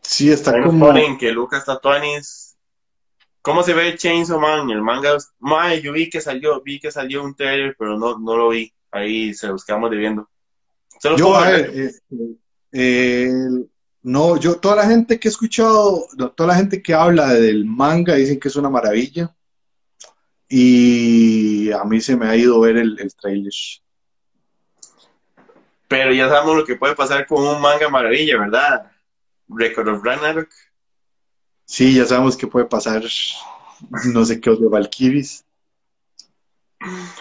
Sí, 0.00 0.32
está 0.32 0.60
como... 0.64 0.86
Ponen 0.86 1.16
que 1.16 1.30
Lucas 1.30 1.64
Tatuanis 1.64 2.56
¿Cómo 3.40 3.62
se 3.62 3.72
ve 3.72 3.96
Chainsaw 3.96 4.40
Man? 4.40 4.68
El 4.70 4.82
manga, 4.82 5.16
mae, 5.38 5.80
yo 5.80 5.92
vi 5.92 6.10
que 6.10 6.20
salió, 6.20 6.60
vi 6.64 6.80
que 6.80 6.90
salió 6.90 7.22
un 7.22 7.36
trailer, 7.36 7.76
pero 7.78 7.96
no, 7.96 8.18
no 8.18 8.36
lo 8.36 8.48
vi. 8.48 8.72
Ahí 8.90 9.32
se 9.32 9.46
los 9.46 9.64
quedamos 9.64 9.92
deviendo. 9.92 10.28
yo, 11.16 11.36
a 11.36 11.50
ver, 11.50 11.70
este, 11.72 12.16
eh, 12.72 13.30
no, 14.02 14.36
yo, 14.38 14.56
toda 14.56 14.74
la 14.74 14.86
gente 14.86 15.20
que 15.20 15.28
he 15.28 15.30
escuchado, 15.30 16.08
toda 16.34 16.48
la 16.48 16.56
gente 16.56 16.82
que 16.82 16.94
habla 16.94 17.32
del 17.34 17.64
manga 17.64 18.16
dicen 18.16 18.40
que 18.40 18.48
es 18.48 18.56
una 18.56 18.70
maravilla. 18.70 19.35
Y 20.48 21.72
a 21.72 21.84
mí 21.84 22.00
se 22.00 22.16
me 22.16 22.26
ha 22.28 22.36
ido 22.36 22.60
ver 22.60 22.76
el, 22.76 22.98
el 23.00 23.14
trailer. 23.14 23.52
Pero 25.88 26.12
ya 26.12 26.28
sabemos 26.28 26.56
lo 26.56 26.64
que 26.64 26.76
puede 26.76 26.94
pasar 26.94 27.26
con 27.26 27.44
un 27.44 27.60
manga 27.60 27.88
maravilla, 27.88 28.38
¿verdad? 28.38 28.92
Record 29.48 29.88
of 29.88 30.04
Ragnarok. 30.04 30.48
Sí, 31.64 31.94
ya 31.94 32.06
sabemos 32.06 32.36
que 32.36 32.46
puede 32.46 32.66
pasar 32.66 33.02
no 34.12 34.24
sé 34.24 34.40
qué 34.40 34.50
de 34.50 34.68
Valkyries. 34.68 35.44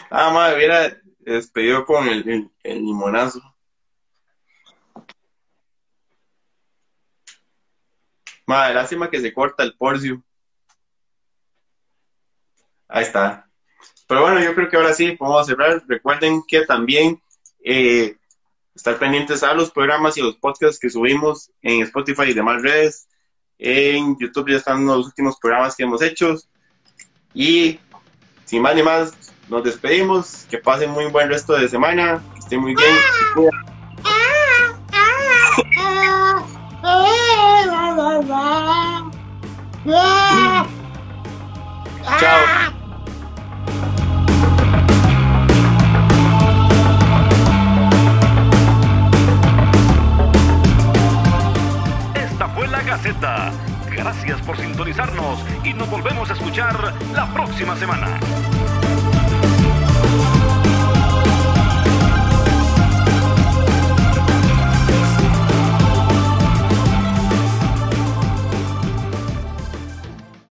Ah, 0.10 0.32
madre, 0.32 0.56
hubiera 0.58 1.02
despedido 1.20 1.86
con 1.86 2.08
el, 2.08 2.52
limonazo. 2.64 3.42
Madre, 8.46 8.76
lástima 8.76 9.10
que 9.10 9.20
se 9.20 9.34
corta 9.34 9.64
el 9.64 9.76
porcio. 9.76 10.24
Ahí 12.88 13.04
está. 13.04 13.48
Pero 14.08 14.22
bueno, 14.22 14.40
yo 14.42 14.54
creo 14.54 14.70
que 14.70 14.78
ahora 14.78 14.94
sí 14.94 15.12
podemos 15.14 15.48
cerrar. 15.48 15.84
Recuerden 15.88 16.44
que 16.48 16.66
también 16.66 17.22
eh, 17.64 18.16
estar 18.76 18.98
pendientes 19.00 19.42
a 19.44 19.54
los 19.54 19.72
programas 19.72 20.18
y 20.18 20.22
los 20.22 20.36
podcasts 20.36 20.80
que 20.80 20.90
subimos 20.90 21.52
en 21.62 21.82
Spotify 21.84 22.24
y 22.30 22.34
demás 22.34 22.62
redes. 22.62 23.08
En 23.58 24.18
YouTube 24.20 24.52
ya 24.52 24.58
están 24.58 24.86
los 24.86 25.08
últimos 25.08 25.38
programas 25.40 25.76
que 25.76 25.84
hemos 25.84 26.02
hecho. 26.02 26.36
Y 27.34 27.80
sin 28.46 28.62
más 28.62 28.76
ni 28.76 28.84
más, 28.84 29.14
nos 29.50 29.64
despedimos. 29.64 30.46
Que 30.50 30.60
pasen 30.60 30.92
muy 30.92 31.06
buen 31.06 31.30
resto 31.30 31.54
de 31.54 31.68
semana. 31.68 32.22
Que 32.34 32.40
estén 32.40 32.62
muy 32.62 32.76
bien. 32.76 32.96
Chao. 42.20 42.75
Gracias 53.92 54.42
por 54.42 54.58
sintonizarnos 54.58 55.40
y 55.64 55.74
nos 55.74 55.90
volvemos 55.90 56.30
a 56.30 56.34
escuchar 56.34 56.94
la 57.14 57.32
próxima 57.32 57.76
semana. 57.76 58.20